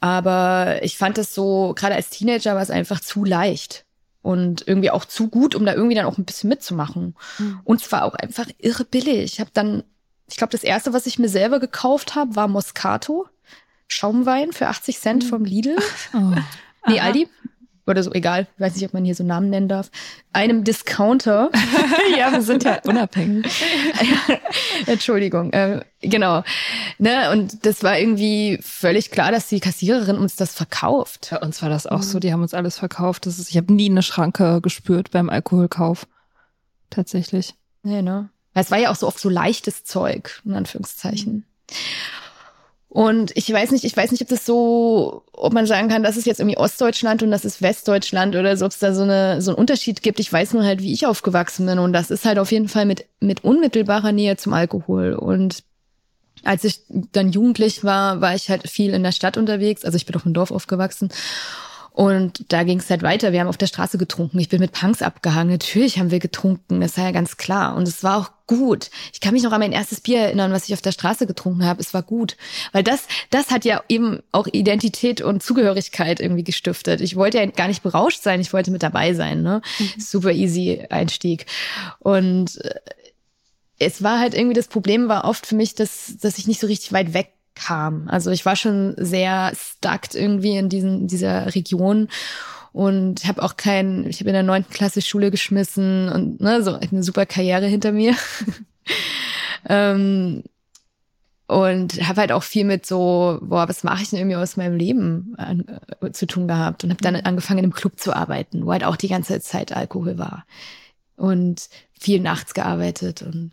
aber 0.00 0.82
ich 0.82 0.96
fand 0.96 1.18
es 1.18 1.34
so, 1.34 1.74
gerade 1.76 1.94
als 1.94 2.10
Teenager 2.10 2.54
war 2.54 2.62
es 2.62 2.70
einfach 2.70 3.00
zu 3.00 3.24
leicht 3.24 3.84
und 4.22 4.66
irgendwie 4.66 4.90
auch 4.90 5.04
zu 5.04 5.28
gut, 5.28 5.54
um 5.54 5.66
da 5.66 5.74
irgendwie 5.74 5.94
dann 5.94 6.06
auch 6.06 6.16
ein 6.16 6.24
bisschen 6.24 6.48
mitzumachen. 6.48 7.14
Mhm. 7.38 7.60
Und 7.64 7.82
zwar 7.82 8.04
auch 8.04 8.14
einfach 8.14 8.46
irre 8.58 8.84
billig. 8.84 9.34
Ich 9.34 9.40
habe 9.40 9.50
dann 9.52 9.84
ich 10.32 10.38
glaube, 10.38 10.50
das 10.50 10.64
erste, 10.64 10.94
was 10.94 11.04
ich 11.04 11.18
mir 11.18 11.28
selber 11.28 11.60
gekauft 11.60 12.14
habe, 12.14 12.34
war 12.36 12.48
Moscato. 12.48 13.26
Schaumwein 13.86 14.52
für 14.52 14.68
80 14.68 14.98
Cent 14.98 15.24
vom 15.24 15.44
Lidl. 15.44 15.76
Oh. 16.14 16.34
Nee, 16.88 16.98
Aldi. 16.98 17.28
Oder 17.86 18.02
so, 18.02 18.10
egal. 18.12 18.48
Ich 18.56 18.60
weiß 18.60 18.74
nicht, 18.74 18.84
ob 18.84 18.92
man 18.92 19.04
hier 19.04 19.14
so 19.14 19.22
Namen 19.22 19.50
nennen 19.50 19.68
darf. 19.68 19.92
Einem 20.32 20.64
Discounter. 20.64 21.48
ja, 22.18 22.32
wir 22.32 22.42
sind 22.42 22.64
ja 22.64 22.80
unabhängig. 22.84 23.46
Entschuldigung. 24.86 25.52
Äh, 25.52 25.84
genau. 26.00 26.42
Ne, 26.98 27.30
und 27.30 27.64
das 27.64 27.84
war 27.84 27.96
irgendwie 28.00 28.58
völlig 28.62 29.12
klar, 29.12 29.30
dass 29.30 29.46
die 29.46 29.60
Kassiererin 29.60 30.18
uns 30.18 30.34
das 30.34 30.54
verkauft. 30.54 31.28
Bei 31.30 31.38
uns 31.38 31.62
war 31.62 31.68
das 31.68 31.86
auch 31.86 31.98
mhm. 31.98 32.02
so. 32.02 32.18
Die 32.18 32.32
haben 32.32 32.42
uns 32.42 32.54
alles 32.54 32.80
verkauft. 32.80 33.26
Das 33.26 33.38
ist, 33.38 33.50
ich 33.50 33.56
habe 33.56 33.72
nie 33.72 33.88
eine 33.88 34.02
Schranke 34.02 34.60
gespürt 34.60 35.12
beim 35.12 35.30
Alkoholkauf. 35.30 36.08
Tatsächlich. 36.90 37.54
Nee, 37.84 38.02
ne? 38.02 38.28
Weil 38.54 38.64
es 38.64 38.70
war 38.70 38.78
ja 38.78 38.90
auch 38.90 38.96
so 38.96 39.06
oft 39.06 39.18
so 39.18 39.28
leichtes 39.28 39.84
Zeug, 39.84 40.40
in 40.44 40.54
Anführungszeichen. 40.54 41.44
Und 42.92 43.34
ich 43.36 43.50
weiß 43.50 43.70
nicht, 43.70 43.84
ich 43.84 43.96
weiß 43.96 44.10
nicht, 44.10 44.20
ob 44.20 44.28
das 44.28 44.44
so, 44.44 45.24
ob 45.32 45.54
man 45.54 45.66
sagen 45.66 45.88
kann, 45.88 46.02
das 46.02 46.18
ist 46.18 46.26
jetzt 46.26 46.40
irgendwie 46.40 46.58
Ostdeutschland 46.58 47.22
und 47.22 47.30
das 47.30 47.46
ist 47.46 47.62
Westdeutschland 47.62 48.36
oder 48.36 48.54
so, 48.54 48.66
ob 48.66 48.72
es 48.72 48.80
da 48.80 48.92
so, 48.92 49.02
eine, 49.02 49.40
so 49.40 49.52
einen 49.52 49.58
Unterschied 49.58 50.02
gibt. 50.02 50.20
Ich 50.20 50.30
weiß 50.30 50.52
nur 50.52 50.62
halt, 50.62 50.82
wie 50.82 50.92
ich 50.92 51.06
aufgewachsen 51.06 51.64
bin. 51.64 51.78
Und 51.78 51.94
das 51.94 52.10
ist 52.10 52.26
halt 52.26 52.38
auf 52.38 52.52
jeden 52.52 52.68
Fall 52.68 52.84
mit, 52.84 53.06
mit 53.18 53.44
unmittelbarer 53.44 54.12
Nähe 54.12 54.36
zum 54.36 54.52
Alkohol. 54.52 55.14
Und 55.14 55.62
als 56.44 56.64
ich 56.64 56.82
dann 57.12 57.32
jugendlich 57.32 57.82
war, 57.82 58.20
war 58.20 58.34
ich 58.34 58.50
halt 58.50 58.68
viel 58.68 58.92
in 58.92 59.02
der 59.02 59.12
Stadt 59.12 59.38
unterwegs. 59.38 59.86
Also 59.86 59.96
ich 59.96 60.04
bin 60.04 60.14
auf 60.14 60.24
dem 60.24 60.34
Dorf 60.34 60.50
aufgewachsen. 60.50 61.08
Und 61.92 62.50
da 62.50 62.62
ging 62.62 62.78
es 62.78 62.88
halt 62.88 63.02
weiter. 63.02 63.32
Wir 63.32 63.40
haben 63.40 63.48
auf 63.48 63.58
der 63.58 63.66
Straße 63.66 63.98
getrunken. 63.98 64.38
Ich 64.38 64.48
bin 64.48 64.60
mit 64.60 64.72
Punks 64.72 65.02
abgehangen. 65.02 65.52
Natürlich 65.52 65.98
haben 65.98 66.10
wir 66.10 66.20
getrunken. 66.20 66.80
Das 66.80 66.96
war 66.96 67.04
ja 67.04 67.10
ganz 67.10 67.36
klar. 67.36 67.76
Und 67.76 67.86
es 67.86 68.02
war 68.02 68.16
auch 68.16 68.30
gut. 68.46 68.90
Ich 69.12 69.20
kann 69.20 69.34
mich 69.34 69.42
noch 69.42 69.52
an 69.52 69.60
mein 69.60 69.72
erstes 69.72 70.00
Bier 70.00 70.20
erinnern, 70.20 70.52
was 70.52 70.66
ich 70.66 70.72
auf 70.72 70.80
der 70.80 70.92
Straße 70.92 71.26
getrunken 71.26 71.66
habe. 71.66 71.82
Es 71.82 71.92
war 71.92 72.02
gut. 72.02 72.38
Weil 72.72 72.82
das, 72.82 73.06
das 73.28 73.50
hat 73.50 73.66
ja 73.66 73.82
eben 73.90 74.20
auch 74.32 74.46
Identität 74.50 75.20
und 75.20 75.42
Zugehörigkeit 75.42 76.18
irgendwie 76.18 76.44
gestiftet. 76.44 77.02
Ich 77.02 77.16
wollte 77.16 77.38
ja 77.38 77.46
gar 77.46 77.68
nicht 77.68 77.82
berauscht 77.82 78.22
sein. 78.22 78.40
Ich 78.40 78.54
wollte 78.54 78.70
mit 78.70 78.82
dabei 78.82 79.12
sein. 79.12 79.42
Ne? 79.42 79.60
Mhm. 79.78 80.00
Super 80.00 80.32
easy 80.32 80.86
Einstieg. 80.88 81.44
Und 81.98 82.58
äh, 82.64 82.74
es 83.78 84.02
war 84.02 84.18
halt 84.18 84.32
irgendwie 84.32 84.54
das 84.54 84.68
Problem 84.68 85.08
war 85.08 85.26
oft 85.26 85.46
für 85.46 85.56
mich, 85.56 85.74
dass, 85.74 86.16
dass 86.20 86.38
ich 86.38 86.46
nicht 86.46 86.60
so 86.60 86.68
richtig 86.68 86.92
weit 86.94 87.12
weg 87.12 87.32
kam. 87.54 88.08
Also 88.08 88.30
ich 88.30 88.44
war 88.44 88.56
schon 88.56 88.94
sehr 88.98 89.52
stuck 89.54 90.14
irgendwie 90.14 90.56
in 90.56 90.68
diesen, 90.68 91.06
dieser 91.06 91.54
Region 91.54 92.08
und 92.72 93.26
habe 93.26 93.42
auch 93.42 93.56
kein, 93.56 94.06
ich 94.06 94.20
habe 94.20 94.30
in 94.30 94.34
der 94.34 94.42
neunten 94.42 94.72
Klasse 94.72 95.02
Schule 95.02 95.30
geschmissen 95.30 96.08
und 96.08 96.40
ne, 96.40 96.62
so 96.62 96.74
eine 96.74 97.02
super 97.02 97.26
Karriere 97.26 97.66
hinter 97.66 97.92
mir. 97.92 98.14
ähm, 99.68 100.42
und 101.46 102.08
habe 102.08 102.22
halt 102.22 102.32
auch 102.32 102.42
viel 102.42 102.64
mit 102.64 102.86
so, 102.86 103.38
boah, 103.42 103.68
was 103.68 103.84
mache 103.84 104.02
ich 104.02 104.10
denn 104.10 104.18
irgendwie 104.18 104.36
aus 104.36 104.56
meinem 104.56 104.76
Leben 104.76 105.34
an, 105.36 105.66
äh, 106.00 106.10
zu 106.12 106.26
tun 106.26 106.48
gehabt 106.48 106.82
und 106.82 106.90
habe 106.90 107.02
dann 107.02 107.16
angefangen 107.16 107.58
in 107.58 107.64
einem 107.66 107.74
Club 107.74 108.00
zu 108.00 108.14
arbeiten, 108.16 108.64
wo 108.64 108.72
halt 108.72 108.84
auch 108.84 108.96
die 108.96 109.08
ganze 109.08 109.38
Zeit 109.40 109.76
Alkohol 109.76 110.16
war 110.16 110.46
und 111.16 111.68
viel 111.92 112.20
nachts 112.20 112.54
gearbeitet 112.54 113.20
und 113.20 113.52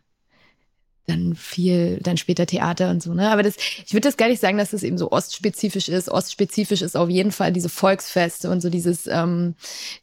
dann 1.10 1.36
viel, 1.36 2.00
dann 2.02 2.18
später 2.18 2.46
Theater 2.46 2.90
und 2.90 3.04
so, 3.04 3.14
ne? 3.14 3.32
Aber 3.32 3.44
das, 3.44 3.56
ich 3.58 3.94
würde 3.94 4.08
das 4.08 4.18
gar 4.18 4.28
nicht 4.28 4.40
sagen, 4.40 4.58
dass 4.58 4.72
das 4.72 4.84
eben 4.84 4.98
so 4.98 5.12
ostspezifisch 5.12 5.90
ist. 5.90 6.10
Ostspezifisch 6.10 6.82
ist 6.82 6.96
auf 6.96 7.10
jeden 7.10 7.32
Fall 7.32 7.52
diese 7.52 7.70
Volksfeste 7.70 8.50
und 8.50 8.62
so 8.62 8.70
dieses, 8.70 9.08
ähm, 9.08 9.56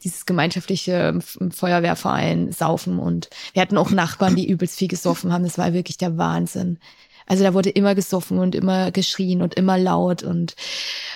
dieses 0.04 0.26
gemeinschaftliche 0.26 1.18
Feuerwehrverein 1.50 2.52
saufen 2.52 2.98
und 2.98 3.30
wir 3.52 3.62
hatten 3.62 3.78
auch 3.78 3.90
Nachbarn, 3.90 4.36
die 4.36 4.48
übelst 4.48 4.78
viel 4.78 4.88
gesoffen 4.88 5.32
haben. 5.32 5.44
Das 5.44 5.58
war 5.58 5.72
wirklich 5.72 5.96
der 5.96 6.18
Wahnsinn. 6.18 6.78
Also 7.26 7.42
da 7.42 7.54
wurde 7.54 7.70
immer 7.70 7.94
gesoffen 7.94 8.38
und 8.38 8.54
immer 8.54 8.92
geschrien 8.92 9.42
und 9.42 9.54
immer 9.54 9.76
laut 9.76 10.22
und 10.22 10.54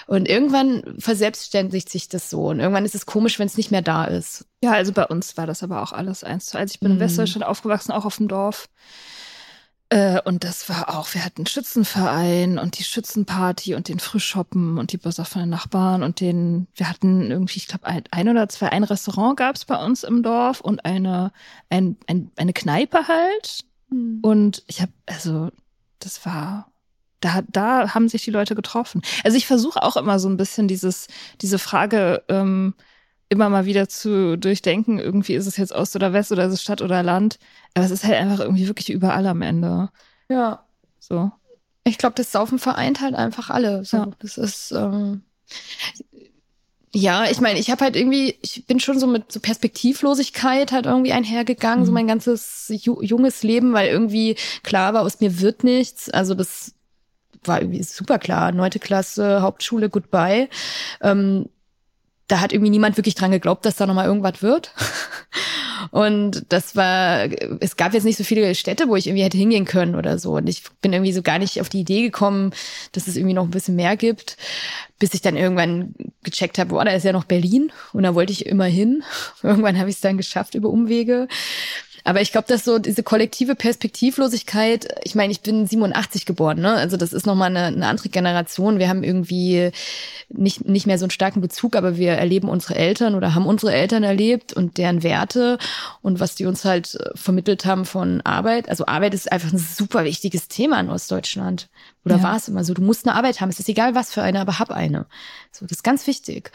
und 0.09 0.29
irgendwann 0.29 0.83
verselbstständigt 0.99 1.89
sich 1.89 2.09
das 2.09 2.29
so 2.29 2.49
und 2.49 2.59
irgendwann 2.59 2.85
ist 2.85 2.97
es 2.97 3.07
komisch, 3.07 3.39
wenn 3.39 3.47
es 3.47 3.57
nicht 3.57 3.71
mehr 3.71 3.83
da 3.83 4.05
ist. 4.05 4.45
Ja, 4.63 4.73
also 4.73 4.93
bei 4.93 5.07
uns 5.07 5.37
war 5.37 5.47
das 5.47 5.63
aber 5.63 5.83
auch 5.83 5.93
alles 5.93 6.25
eins 6.25 6.47
zu 6.47 6.59
eins. 6.59 6.73
Ich 6.75 6.81
bin 6.81 6.91
mhm. 6.91 6.95
in 6.97 7.01
Westdeutschland 7.01 7.47
aufgewachsen, 7.47 7.93
auch 7.93 8.05
auf 8.05 8.17
dem 8.17 8.27
Dorf. 8.27 8.69
Äh, 9.91 10.21
und 10.23 10.45
das 10.45 10.69
war 10.69 10.97
auch, 10.97 11.13
wir 11.15 11.25
hatten 11.25 11.47
Schützenverein 11.47 12.59
und 12.59 12.79
die 12.79 12.85
Schützenparty 12.85 13.75
und 13.75 13.89
den 13.89 13.99
Frühschoppen 13.99 14.79
und 14.79 14.93
die 14.93 14.99
besoffenen 14.99 15.51
Nachbarn 15.51 16.05
und 16.05 16.21
den, 16.21 16.69
wir 16.77 16.89
hatten 16.89 17.31
irgendwie, 17.31 17.59
ich 17.59 17.67
glaube, 17.67 17.87
ein, 17.87 18.05
ein, 18.13 18.29
oder 18.29 18.49
zwei, 18.49 18.71
ein 18.71 18.85
Restaurant 18.85 19.37
gab 19.37 19.57
es 19.57 19.65
bei 19.65 19.85
uns 19.85 20.05
im 20.05 20.23
Dorf 20.23 20.61
und 20.61 20.85
eine, 20.85 21.33
ein, 21.71 21.97
ein, 22.07 22.31
eine 22.37 22.53
Kneipe 22.53 23.09
halt. 23.09 23.65
Mhm. 23.91 24.21
Und 24.23 24.63
ich 24.69 24.81
habe, 24.81 24.93
also, 25.07 25.51
das 25.99 26.25
war, 26.25 26.71
da, 27.19 27.43
da 27.49 27.93
haben 27.93 28.09
sich 28.09 28.23
die 28.23 28.31
Leute 28.31 28.55
getroffen. 28.55 29.03
Also 29.25 29.37
ich 29.37 29.49
versuche 29.49 29.83
auch 29.83 29.97
immer 29.97 30.21
so 30.21 30.29
ein 30.29 30.37
bisschen 30.37 30.69
dieses, 30.69 31.09
diese 31.41 31.59
Frage, 31.59 32.23
ähm, 32.29 32.75
immer 33.31 33.49
mal 33.49 33.65
wieder 33.65 33.89
zu 33.89 34.37
durchdenken, 34.37 34.99
irgendwie 34.99 35.35
ist 35.35 35.47
es 35.47 35.57
jetzt 35.57 35.73
Ost 35.73 35.97
oder 35.97 36.13
West 36.13 36.33
oder 36.33 36.45
ist 36.47 36.53
es 36.53 36.63
Stadt 36.63 36.83
oder 36.83 37.03
Land. 37.03 37.39
Aber 37.75 37.87
es 37.87 37.93
ist 37.93 38.05
halt 38.05 38.17
einfach 38.17 38.41
irgendwie 38.41 38.67
wirklich 38.67 38.91
überall 38.91 39.27
am 39.27 39.41
Ende. 39.41 39.89
Ja. 40.29 40.65
So. 40.99 41.31
Ich 41.85 41.97
glaube, 41.97 42.17
das 42.17 42.33
Saufen 42.33 42.59
vereint 42.59 43.01
halt 43.01 43.15
einfach 43.15 43.49
alle. 43.49 43.85
So. 43.85 43.99
Ja. 43.99 44.09
Das 44.19 44.37
ist, 44.37 44.73
ähm, 44.73 45.23
ja, 46.93 47.31
ich 47.31 47.41
meine, 47.41 47.61
ich 47.61 47.71
habe 47.71 47.85
halt 47.85 47.95
irgendwie, 47.95 48.37
ich 48.43 48.67
bin 48.67 48.81
schon 48.81 48.99
so 48.99 49.07
mit 49.07 49.31
so 49.31 49.39
Perspektivlosigkeit 49.39 50.73
halt 50.73 50.87
irgendwie 50.87 51.13
einhergegangen, 51.13 51.81
mhm. 51.83 51.87
so 51.87 51.93
mein 51.93 52.09
ganzes 52.09 52.67
ju 52.69 53.01
junges 53.01 53.45
Leben, 53.45 53.73
weil 53.73 53.89
irgendwie 53.89 54.35
klar 54.65 54.93
war, 54.93 55.03
aus 55.03 55.21
mir 55.21 55.41
wird 55.41 55.63
nichts. 55.63 56.11
Also 56.11 56.35
das 56.35 56.75
war 57.45 57.63
irgendwie 57.63 57.85
super 57.85 58.19
klar. 58.19 58.51
Neunte 58.51 58.81
Klasse, 58.81 59.41
Hauptschule, 59.41 59.89
goodbye. 59.89 60.49
Ähm, 61.01 61.49
da 62.31 62.41
hat 62.41 62.53
irgendwie 62.53 62.71
niemand 62.71 62.97
wirklich 62.97 63.15
dran 63.15 63.31
geglaubt, 63.31 63.65
dass 63.65 63.77
da 63.77 63.87
nochmal 63.87 64.07
irgendwas 64.07 64.43
wird. 64.43 64.73
Und 65.91 66.45
das 66.51 66.77
war, 66.77 67.29
es 67.61 67.77
gab 67.77 67.95
jetzt 67.95 68.05
nicht 68.05 68.19
so 68.19 68.23
viele 68.23 68.55
Städte, 68.55 68.89
wo 68.89 68.97
ich 68.97 69.07
irgendwie 69.07 69.25
hätte 69.25 69.39
hingehen 69.39 69.65
können 69.65 69.97
oder 69.97 70.19
so. 70.19 70.37
Und 70.37 70.49
ich 70.49 70.63
bin 70.81 70.93
irgendwie 70.93 71.13
so 71.13 71.23
gar 71.23 71.39
nicht 71.39 71.61
auf 71.61 71.69
die 71.69 71.81
Idee 71.81 72.03
gekommen, 72.03 72.53
dass 72.93 73.09
es 73.09 73.17
irgendwie 73.17 73.35
noch 73.35 73.45
ein 73.45 73.51
bisschen 73.51 73.77
mehr 73.77 73.97
gibt, 73.97 74.37
bis 74.99 75.15
ich 75.15 75.23
dann 75.23 75.37
irgendwann 75.37 75.95
gecheckt 76.23 76.59
habe, 76.59 76.71
boah, 76.71 76.85
da 76.85 76.93
ist 76.93 77.05
ja 77.05 77.13
noch 77.13 77.25
Berlin 77.25 77.73
und 77.93 78.05
da 78.05 78.15
wollte 78.15 78.33
ich 78.33 78.47
immer 78.47 78.67
hin. 78.67 79.03
Irgendwann 79.43 79.79
habe 79.79 79.89
ich 79.89 79.97
es 79.97 80.03
dann 80.03 80.17
geschafft 80.17 80.55
über 80.55 80.69
Umwege. 80.69 81.27
Aber 82.05 82.21
ich 82.21 82.33
glaube, 82.33 82.49
dass 82.49 82.65
so 82.65 82.79
diese 82.79 83.03
kollektive 83.03 83.55
Perspektivlosigkeit, 83.55 84.89
ich 85.05 85.15
meine, 85.15 85.33
ich 85.33 85.41
bin 85.41 85.67
87 85.67 86.27
geboren, 86.27 86.61
ne? 86.61 86.73
Also 86.75 86.97
das 86.97 87.13
ist 87.13 87.27
nochmal 87.27 87.51
eine, 87.51 87.67
eine 87.67 87.87
andere 87.87 88.09
Generation. 88.09 88.79
Wir 88.79 88.89
haben 88.89 89.03
irgendwie 89.03 89.71
nicht, 90.29 90.67
nicht 90.67 90.87
mehr 90.87 90.99
so 90.99 91.05
einen 91.05 91.11
starken 91.11 91.41
Bezug, 91.41 91.77
aber 91.77 91.97
wir 91.97 92.13
erleben 92.13 92.49
unsere 92.49 92.77
Eltern 92.77 93.15
oder 93.15 93.35
haben 93.35 93.47
unsere 93.47 93.73
Eltern 93.73 94.03
erlebt 94.03 94.53
und 94.53 94.79
deren 94.79 95.03
Werte 95.03 95.59
und 96.03 96.21
was 96.21 96.35
die 96.35 96.47
uns 96.47 96.65
halt 96.65 96.99
vermittelt 97.15 97.65
haben 97.65 97.85
von 97.85 98.21
Arbeit. 98.23 98.69
Also 98.69 98.87
Arbeit 98.87 99.15
ist 99.15 99.31
einfach 99.31 99.53
ein 99.53 99.59
super 99.59 100.05
wichtiges 100.05 100.49
Thema 100.49 100.81
in 100.81 100.91
Ostdeutschland. 100.91 101.69
Oder 102.05 102.17
Ja. 102.17 102.23
war 102.23 102.37
es 102.37 102.49
immer 102.49 102.65
so, 102.65 102.73
du 102.73 102.81
musst 102.81 103.07
eine 103.07 103.15
Arbeit 103.15 103.41
haben. 103.41 103.51
Es 103.51 103.61
ist 103.61 103.69
egal, 103.69 103.95
was 103.95 104.13
für 104.13 104.23
eine, 104.23 104.41
aber 104.41 104.59
hab 104.59 104.71
eine. 104.71 105.07
So, 105.53 105.67
das 105.67 105.79
ist 105.79 105.83
ganz 105.85 106.07
wichtig. 106.07 106.51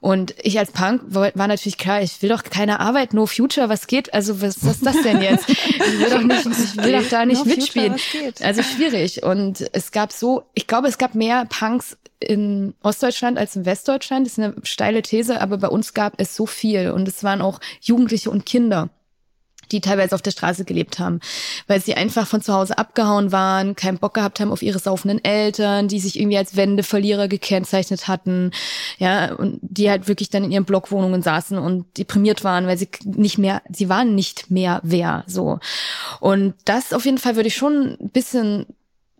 Und 0.00 0.34
ich 0.42 0.58
als 0.58 0.72
Punk 0.72 1.00
war 1.06 1.32
natürlich 1.48 1.78
klar, 1.78 2.02
ich 2.02 2.20
will 2.20 2.28
doch 2.28 2.42
keine 2.42 2.80
Arbeit, 2.80 3.14
no 3.14 3.24
future, 3.26 3.68
was 3.70 3.86
geht? 3.86 4.12
Also, 4.12 4.42
was, 4.42 4.62
was 4.64 4.76
ist 4.76 4.86
das 4.86 5.00
denn 5.02 5.22
jetzt? 5.22 5.48
Ich 5.48 5.98
will 6.00 6.10
doch 6.10 6.22
nicht, 6.22 6.44
ich 6.46 6.76
will 6.76 6.92
doch 6.92 7.08
da 7.08 7.24
nicht 7.24 7.38
No 7.38 7.44
future, 7.44 7.56
mitspielen. 7.60 7.96
geht? 8.12 8.42
Also 8.42 8.62
schwierig. 8.62 9.22
Und 9.22 9.64
es 9.72 9.90
gab 9.92 10.12
so, 10.12 10.42
ich 10.54 10.66
glaube, 10.66 10.88
es 10.88 10.98
gab 10.98 11.14
mehr 11.14 11.46
Punks 11.46 11.96
in 12.18 12.74
Ostdeutschland 12.82 13.38
als 13.38 13.56
in 13.56 13.64
Westdeutschland. 13.64 14.26
Das 14.26 14.34
ist 14.34 14.38
eine 14.44 14.54
steile 14.64 15.00
These, 15.00 15.40
aber 15.40 15.56
bei 15.56 15.68
uns 15.68 15.94
gab 15.94 16.12
es 16.20 16.36
so 16.36 16.44
viel. 16.44 16.90
Und 16.90 17.08
es 17.08 17.24
waren 17.24 17.40
auch 17.40 17.58
Jugendliche 17.80 18.30
und 18.30 18.44
Kinder 18.44 18.90
die 19.72 19.80
teilweise 19.80 20.14
auf 20.14 20.22
der 20.22 20.30
Straße 20.30 20.64
gelebt 20.64 20.98
haben, 20.98 21.20
weil 21.66 21.80
sie 21.80 21.94
einfach 21.94 22.26
von 22.26 22.42
zu 22.42 22.52
Hause 22.52 22.78
abgehauen 22.78 23.32
waren, 23.32 23.76
keinen 23.76 23.98
Bock 23.98 24.14
gehabt 24.14 24.40
haben 24.40 24.52
auf 24.52 24.62
ihre 24.62 24.78
saufenden 24.78 25.24
Eltern, 25.24 25.88
die 25.88 26.00
sich 26.00 26.18
irgendwie 26.18 26.38
als 26.38 26.56
Wendeverlierer 26.56 27.28
gekennzeichnet 27.28 28.08
hatten, 28.08 28.50
ja, 28.98 29.34
und 29.34 29.58
die 29.62 29.90
halt 29.90 30.08
wirklich 30.08 30.30
dann 30.30 30.44
in 30.44 30.52
ihren 30.52 30.64
Blockwohnungen 30.64 31.22
saßen 31.22 31.58
und 31.58 31.98
deprimiert 31.98 32.44
waren, 32.44 32.66
weil 32.66 32.78
sie 32.78 32.88
nicht 33.04 33.38
mehr, 33.38 33.62
sie 33.70 33.88
waren 33.88 34.14
nicht 34.14 34.50
mehr 34.50 34.80
wer, 34.82 35.24
so. 35.26 35.58
Und 36.20 36.54
das 36.64 36.92
auf 36.92 37.04
jeden 37.04 37.18
Fall 37.18 37.36
würde 37.36 37.48
ich 37.48 37.56
schon 37.56 37.96
ein 38.00 38.10
bisschen 38.10 38.66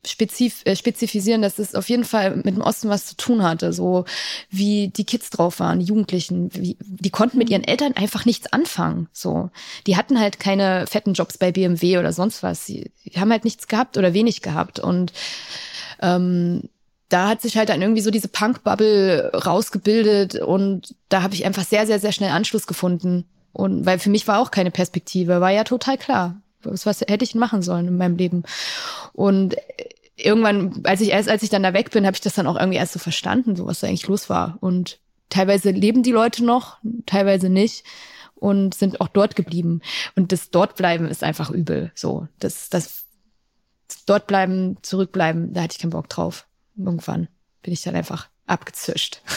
spezif 0.07 0.63
äh, 0.65 0.77
spezifisieren, 0.77 1.43
dass 1.43 1.59
es 1.59 1.75
auf 1.75 1.89
jeden 1.89 2.05
Fall 2.05 2.37
mit 2.37 2.57
dem 2.57 2.63
Osten 2.63 2.89
was 2.89 3.07
zu 3.07 3.17
tun 3.17 3.43
hatte, 3.43 3.73
so 3.73 4.05
wie 4.49 4.89
die 4.89 5.05
Kids 5.05 5.31
drauf 5.31 5.61
waren, 5.61 5.81
die 5.81 5.87
Jugendlichen, 5.87 6.51
wie, 6.55 6.77
die 6.81 7.11
konnten 7.11 7.39
mit 7.39 7.51
ihren 7.51 7.65
Eltern 7.65 7.93
einfach 7.95 8.25
nichts 8.25 8.53
anfangen, 8.53 9.09
so. 9.13 9.51
Die 9.87 9.97
hatten 9.97 10.19
halt 10.19 10.41
keine 10.41 10.87
fetten 10.87 11.13
Jobs 11.13 11.39
bei 11.39 11.53
BMW 11.53 11.99
oder 11.99 12.13
sonst 12.13 12.43
was. 12.43 12.65
Die 12.67 12.91
haben 13.17 13.31
halt 13.31 13.45
nichts 13.45 13.69
gehabt 13.69 13.99
oder 13.99 14.15
wenig 14.15 14.43
gehabt 14.43 14.79
und 14.79 15.13
ähm, 16.01 16.69
da 17.11 17.29
hat 17.29 17.43
sich 17.43 17.57
halt 17.57 17.69
dann 17.69 17.83
irgendwie 17.83 18.01
so 18.01 18.11
diese 18.11 18.29
Punk-Bubble 18.29 19.33
rausgebildet 19.35 20.37
und 20.37 20.95
da 21.09 21.23
habe 21.23 21.35
ich 21.35 21.45
einfach 21.45 21.65
sehr, 21.65 21.87
sehr, 21.87 21.99
sehr 21.99 22.13
schnell 22.13 22.31
Anschluss 22.31 22.67
gefunden. 22.67 23.27
Und 23.53 23.85
weil 23.85 23.99
für 23.99 24.11
mich 24.11 24.29
war 24.29 24.41
auch 24.41 24.53
keine 24.53 24.71
Perspektive, 24.71 25.41
war 25.41 25.51
ja 25.51 25.65
total 25.65 25.99
klar. 25.99 26.41
Was, 26.63 26.87
was 26.87 27.01
hätte 27.01 27.25
ich 27.25 27.35
machen 27.35 27.63
sollen 27.63 27.89
in 27.89 27.97
meinem 27.97 28.17
Leben? 28.17 28.45
Und 29.13 29.57
irgendwann, 30.17 30.81
als 30.85 31.01
ich 31.01 31.11
erst, 31.11 31.29
als 31.29 31.43
ich 31.43 31.51
dann 31.51 31.63
da 31.63 31.73
weg 31.73 31.91
bin, 31.91 32.07
habe 32.07 32.15
ich 32.15 32.21
das 32.21 32.35
dann 32.35 32.47
auch 32.47 32.57
irgendwie 32.57 32.79
erst 32.79 32.93
so 32.93 32.99
verstanden, 32.99 33.57
so 33.57 33.67
was 33.67 33.81
da 33.81 33.87
eigentlich 33.87 34.09
los 34.09 34.29
war. 34.29 34.59
Und 34.61 34.99
teilweise 35.29 35.71
leben 35.71 36.03
die 36.03 36.13
Leute 36.13 36.45
noch, 36.45 36.79
teilweise 37.07 37.49
nicht 37.49 37.85
und 38.35 38.75
sind 38.75 39.01
auch 39.01 39.09
dort 39.09 39.37
geblieben. 39.37 39.81
Und 40.17 40.33
das 40.33 40.51
Dortbleiben 40.51 41.09
ist 41.09 41.23
einfach 41.23 41.51
übel. 41.51 41.93
So, 41.95 42.29
das, 42.39 42.69
das 42.71 43.05
dort 44.07 44.27
bleiben, 44.27 44.79
zurückbleiben, 44.83 45.53
da 45.53 45.63
hatte 45.63 45.75
ich 45.77 45.81
keinen 45.81 45.91
Bock 45.91 46.09
drauf. 46.09 46.47
Irgendwann 46.77 47.29
bin 47.63 47.73
ich 47.73 47.83
dann 47.83 47.97
einfach 47.97 48.29
abgezischt. 48.47 49.23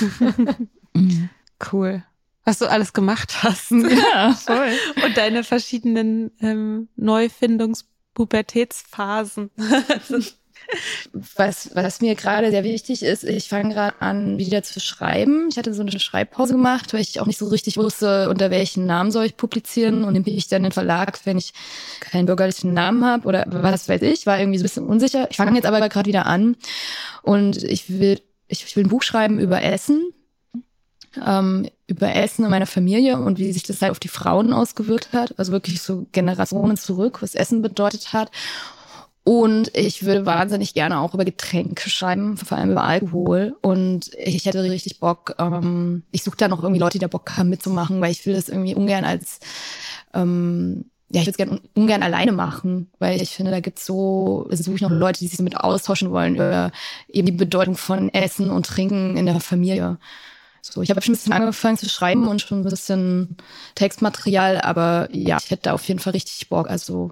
Cool. 1.72 2.04
Was 2.46 2.60
du 2.60 2.70
alles 2.70 2.94
gemacht 2.94 3.44
hast. 3.44 3.72
Ja, 4.14 4.34
voll. 4.34 4.72
Und 5.06 5.18
deine 5.18 5.44
verschiedenen 5.44 6.32
ähm, 6.42 6.88
Neufindungs-Pubertätsphasen. 6.96 9.50
Was, 11.12 11.76
was 11.76 12.00
mir 12.02 12.16
gerade 12.16 12.50
sehr 12.50 12.64
wichtig 12.64 13.04
ist, 13.04 13.26
ich 13.26 13.50
fange 13.50 13.74
gerade 13.74 14.02
an, 14.02 14.38
wieder 14.38 14.64
zu 14.64 14.80
schreiben. 14.80 15.50
Ich 15.50 15.58
hatte 15.58 15.74
so 15.74 15.82
eine 15.82 16.00
Schreibpause 16.00 16.54
gemacht, 16.54 16.94
weil 16.94 17.02
ich 17.02 17.20
auch 17.20 17.26
nicht 17.26 17.38
so 17.38 17.48
richtig 17.48 17.76
wusste, 17.78 18.30
unter 18.30 18.50
welchen 18.50 18.86
Namen 18.86 19.12
soll 19.12 19.26
ich 19.26 19.36
publizieren 19.36 20.06
und 20.06 20.14
nehme 20.14 20.30
ich 20.30 20.48
dann 20.48 20.64
den 20.64 20.72
Verlag, 20.72 21.20
wenn 21.26 21.38
ich 21.38 21.54
keinen 22.00 22.26
bürgerlichen 22.26 22.74
Namen 22.74 23.04
habe 23.06 23.28
oder 23.28 23.46
was 23.48 23.90
weiß 23.90 24.02
ich, 24.04 24.26
war 24.26 24.40
irgendwie 24.40 24.58
so 24.58 24.64
ein 24.64 24.68
bisschen 24.68 24.88
unsicher. 24.88 25.28
Ich 25.30 25.36
fange 25.38 25.54
jetzt 25.56 25.66
aber 25.66 25.88
gerade 25.90 26.08
wieder 26.08 26.26
an 26.26 26.56
und 27.24 27.62
ich 27.62 28.00
will, 28.00 28.22
ich, 28.48 28.64
ich 28.64 28.76
will 28.76 28.86
ein 28.86 28.90
Buch 28.90 29.04
schreiben 29.04 29.40
über 29.40 29.62
Essen, 29.62 30.14
ähm, 31.26 31.68
über 31.88 32.16
Essen 32.16 32.46
in 32.46 32.52
meiner 32.52 32.66
Familie 32.66 33.20
und 33.20 33.40
wie 33.40 33.52
sich 33.52 33.64
das 33.64 33.82
halt 33.82 33.92
auf 33.92 34.00
die 34.00 34.08
Frauen 34.08 34.54
ausgewirkt 34.54 35.14
hat. 35.14 35.38
Also 35.38 35.52
wirklich 35.52 35.82
so 35.82 36.06
Generationen 36.12 36.78
zurück, 36.78 37.22
was 37.22 37.36
Essen 37.36 37.62
bedeutet 37.62 38.14
hat. 38.14 38.32
Und 39.26 39.72
ich 39.74 40.04
würde 40.04 40.26
wahnsinnig 40.26 40.74
gerne 40.74 41.00
auch 41.00 41.14
über 41.14 41.24
Getränke 41.24 41.90
schreiben, 41.90 42.36
vor 42.36 42.58
allem 42.58 42.72
über 42.72 42.84
Alkohol. 42.84 43.56
Und 43.62 44.12
ich 44.18 44.46
hätte 44.46 44.62
richtig 44.64 45.00
Bock, 45.00 45.36
ähm, 45.40 46.04
ich 46.12 46.24
suche 46.24 46.36
da 46.36 46.50
noch 46.50 46.62
irgendwie 46.62 46.82
Leute, 46.82 46.98
die 46.98 47.04
da 47.04 47.08
Bock 47.08 47.38
haben 47.38 47.50
mitzumachen, 47.50 48.02
weil 48.02 48.12
ich 48.12 48.26
will 48.26 48.34
das 48.34 48.50
irgendwie 48.50 48.76
ungern 48.76 49.06
als, 49.06 49.40
ähm, 50.14 50.86
ja, 51.10 51.22
ich 51.22 51.28
würde 51.28 51.32
es 51.32 51.38
gerne 51.38 51.62
ungern 51.74 52.04
alleine 52.04 52.34
machen, 52.34 52.90
weil 53.00 53.22
ich 53.22 53.30
finde, 53.30 53.52
da 53.52 53.62
gibt's 53.62 53.86
so, 53.86 54.46
also 54.50 54.62
suche 54.62 54.76
ich 54.76 54.82
noch 54.82 54.90
Leute, 54.90 55.20
die 55.20 55.28
sich 55.28 55.38
damit 55.38 55.56
austauschen 55.56 56.12
wollen 56.12 56.36
über 56.36 56.72
eben 57.08 57.28
die 57.28 57.32
Bedeutung 57.32 57.78
von 57.78 58.10
Essen 58.10 58.50
und 58.50 58.66
Trinken 58.66 59.16
in 59.16 59.26
der 59.26 59.40
Familie. 59.40 60.00
So, 60.66 60.82
ich 60.82 60.90
habe 60.90 61.02
schon 61.02 61.12
ein 61.14 61.18
bisschen 61.18 61.34
angefangen 61.34 61.78
zu 61.78 61.90
schreiben 61.90 62.26
und 62.26 62.40
schon 62.42 62.62
ein 62.62 62.64
bisschen 62.64 63.36
Textmaterial, 63.76 64.62
aber 64.62 65.10
ja, 65.12 65.38
ich 65.44 65.52
hätte 65.52 65.64
da 65.64 65.74
auf 65.74 65.86
jeden 65.90 66.00
Fall 66.00 66.14
richtig 66.14 66.48
Bock. 66.48 66.70
Also 66.70 67.12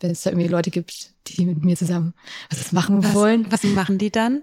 wenn 0.00 0.10
es 0.10 0.22
da 0.22 0.30
irgendwie 0.30 0.48
Leute 0.48 0.70
gibt, 0.70 1.12
die 1.28 1.46
mit 1.46 1.62
mir 1.64 1.76
zusammen 1.76 2.12
was 2.50 2.72
machen 2.72 3.04
Was, 3.04 3.14
wollen. 3.14 3.46
was 3.52 3.62
machen 3.62 3.98
die 3.98 4.10
dann? 4.10 4.42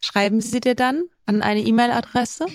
Schreiben 0.00 0.40
sie 0.40 0.60
dir 0.60 0.74
dann 0.74 1.02
an 1.26 1.42
eine 1.42 1.60
E-Mail-Adresse? 1.60 2.46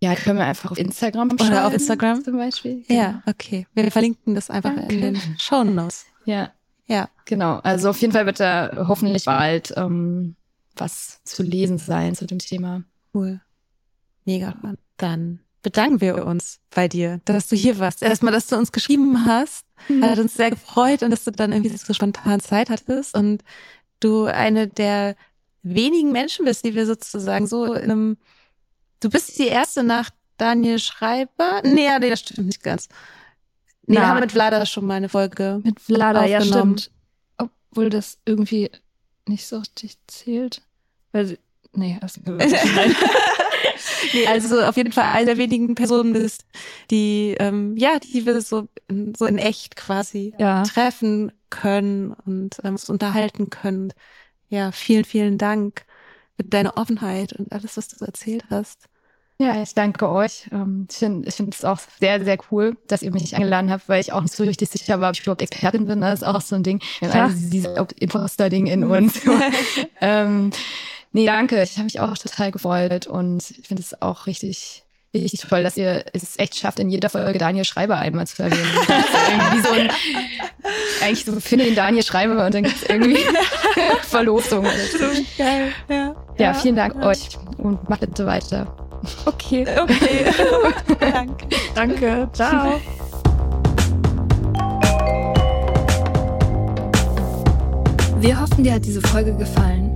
Ja, 0.00 0.14
können 0.16 0.38
wir 0.38 0.44
einfach 0.46 0.72
auf 0.72 0.78
Instagram 0.78 1.30
Oder 1.30 1.42
auf 1.44 1.48
schreiben, 1.48 1.74
Instagram? 1.74 2.24
zum 2.24 2.36
Beispiel. 2.36 2.84
Ja, 2.88 3.22
okay. 3.26 3.66
Wir 3.74 3.90
verlinken 3.92 4.34
das 4.34 4.50
einfach 4.50 4.74
Danke. 4.74 4.92
in 4.94 5.00
den 5.02 5.20
Show 5.38 5.62
Notes. 5.62 6.04
Ja, 6.24 6.50
Ja. 6.86 7.08
genau. 7.26 7.60
Also 7.62 7.90
auf 7.90 8.00
jeden 8.00 8.12
Fall 8.12 8.26
wird 8.26 8.40
da 8.40 8.86
hoffentlich 8.88 9.24
bald 9.24 9.72
ähm, 9.76 10.34
was 10.74 11.20
zu 11.22 11.44
lesen 11.44 11.78
sein 11.78 12.14
zu 12.16 12.26
dem 12.26 12.38
Thema. 12.40 12.82
Cool. 13.14 13.40
Mega. 14.26 14.54
Dann 14.98 15.40
bedanken 15.62 16.00
wir 16.00 16.26
uns 16.26 16.60
bei 16.70 16.88
dir, 16.88 17.20
dass 17.24 17.48
du 17.48 17.56
hier 17.56 17.78
warst. 17.78 18.02
Erstmal, 18.02 18.32
dass 18.32 18.48
du 18.48 18.56
uns 18.56 18.72
geschrieben 18.72 19.24
hast. 19.24 19.66
Hat 20.00 20.18
uns 20.18 20.34
sehr 20.34 20.50
gefreut 20.50 21.02
und 21.02 21.10
dass 21.10 21.24
du 21.24 21.30
dann 21.30 21.52
irgendwie 21.52 21.76
so 21.76 21.92
spontan 21.94 22.40
Zeit 22.40 22.70
hattest 22.70 23.16
und 23.16 23.42
du 24.00 24.24
eine 24.24 24.68
der 24.68 25.16
wenigen 25.62 26.12
Menschen 26.12 26.44
bist, 26.44 26.64
die 26.64 26.74
wir 26.74 26.86
sozusagen 26.86 27.46
so 27.46 27.74
in 27.74 27.90
einem, 27.90 28.16
du 29.00 29.10
bist 29.10 29.38
die 29.38 29.48
erste 29.48 29.82
nach 29.82 30.10
Daniel 30.36 30.78
Schreiber. 30.78 31.62
Nee, 31.64 31.88
nee, 31.98 32.10
das 32.10 32.20
stimmt 32.20 32.46
nicht 32.46 32.62
ganz. 32.62 32.88
Nee, 33.86 33.96
wir 33.96 34.06
haben 34.06 34.20
mit 34.20 34.32
Vlada 34.32 34.66
schon 34.66 34.86
mal 34.86 34.94
eine 34.94 35.08
Folge. 35.08 35.60
Mit 35.62 35.80
Vlada, 35.80 36.24
ja 36.26 36.40
stimmt. 36.40 36.90
Obwohl 37.36 37.90
das 37.90 38.18
irgendwie 38.24 38.70
nicht 39.26 39.46
so 39.46 39.58
richtig 39.58 39.98
zählt. 40.06 40.62
Weil 41.12 41.26
sie, 41.26 41.38
nee, 41.76 41.98
Nee, 44.12 44.26
also 44.26 44.60
auf 44.62 44.76
jeden 44.76 44.92
Fall 44.92 45.04
eine 45.12 45.26
der 45.26 45.36
wenigen 45.38 45.74
Personen 45.74 46.12
bist, 46.12 46.44
die, 46.90 47.34
ähm, 47.38 47.76
ja, 47.76 47.98
die 47.98 48.24
wir 48.26 48.40
so, 48.40 48.68
in- 48.88 49.14
so 49.14 49.26
in 49.26 49.38
echt 49.38 49.76
quasi 49.76 50.34
Ja. 50.38 50.62
treffen 50.62 51.32
können 51.50 52.12
und 52.24 52.58
ähm, 52.64 52.72
uns 52.72 52.88
unterhalten 52.88 53.50
können. 53.50 53.92
Ja, 54.48 54.72
vielen, 54.72 55.04
vielen 55.04 55.38
Dank 55.38 55.84
für 56.36 56.44
deine 56.44 56.76
Offenheit 56.76 57.32
und 57.32 57.52
alles, 57.52 57.76
was 57.76 57.88
du 57.88 58.04
erzählt 58.04 58.44
hast. 58.50 58.84
Ja, 59.38 59.60
ich 59.62 59.74
danke 59.74 60.08
euch. 60.08 60.48
Ähm, 60.50 60.86
Ich 60.90 60.96
finde 60.98 61.28
es 61.50 61.64
auch 61.64 61.78
sehr, 62.00 62.24
sehr 62.24 62.38
cool, 62.50 62.76
dass 62.86 63.02
ihr 63.02 63.12
mich 63.12 63.34
eingeladen 63.36 63.70
habt, 63.70 63.86
weil 63.88 64.00
ich 64.00 64.12
auch 64.12 64.22
nicht 64.22 64.34
so 64.34 64.44
richtig 64.44 64.70
sicher 64.70 64.98
war, 65.00 65.10
ob 65.10 65.16
ich 65.16 65.22
überhaupt 65.22 65.42
Expertin 65.42 65.86
bin. 65.86 66.00
Das 66.00 66.20
ist 66.22 66.26
auch 66.26 66.40
so 66.40 66.56
ein 66.56 66.62
Ding. 66.62 66.80
Ja. 67.02 67.10
alle 67.10 67.34
dieses 67.34 67.70
Imposter-Ding 67.98 68.66
in 68.66 68.84
uns. 68.84 69.20
ähm, 70.00 70.50
nee, 71.16 71.26
danke. 71.26 71.62
Ich 71.62 71.72
habe 71.76 71.84
mich 71.84 71.98
auch 71.98 72.16
total 72.18 72.52
gefreut 72.52 73.06
und 73.06 73.42
ich 73.50 73.66
finde 73.66 73.82
es 73.82 74.00
auch 74.02 74.26
richtig, 74.26 74.84
richtig 75.14 75.40
toll, 75.40 75.62
dass 75.62 75.78
ihr 75.78 76.04
es 76.12 76.38
echt 76.38 76.56
schafft, 76.56 76.78
in 76.78 76.90
jeder 76.90 77.08
Folge 77.08 77.38
Daniel 77.38 77.64
Schreiber 77.64 77.96
einmal 77.96 78.26
zu 78.26 78.42
erwähnen. 78.42 78.68
Das 78.86 78.98
ist 78.98 79.14
irgendwie 79.30 79.66
so 79.66 79.72
ein, 79.72 79.90
eigentlich 81.02 81.24
so, 81.24 81.40
finde 81.40 81.64
den 81.64 81.74
Daniel 81.74 82.02
Schreiber 82.02 82.44
und 82.44 82.54
dann 82.54 82.64
gibt 82.64 82.76
es 82.76 82.82
irgendwie 82.82 83.16
Verlosung. 84.02 84.66
Geil, 85.38 85.72
ja. 85.88 86.14
Ja, 86.38 86.52
vielen 86.52 86.76
Dank 86.76 86.96
euch 86.96 87.30
und 87.56 87.88
macht 87.88 88.00
bitte 88.00 88.26
weiter. 88.26 88.76
Okay. 89.24 89.66
Okay. 89.80 90.26
Danke. 91.00 91.46
Danke. 91.74 92.28
Ciao. 92.34 92.80
Wir 98.18 98.40
hoffen, 98.40 98.64
dir 98.64 98.74
hat 98.74 98.84
diese 98.84 99.00
Folge 99.00 99.34
gefallen. 99.34 99.95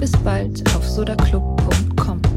bis 0.00 0.12
bald 0.24 0.64
auf 0.74 0.88
sodaclub.com. 0.88 2.29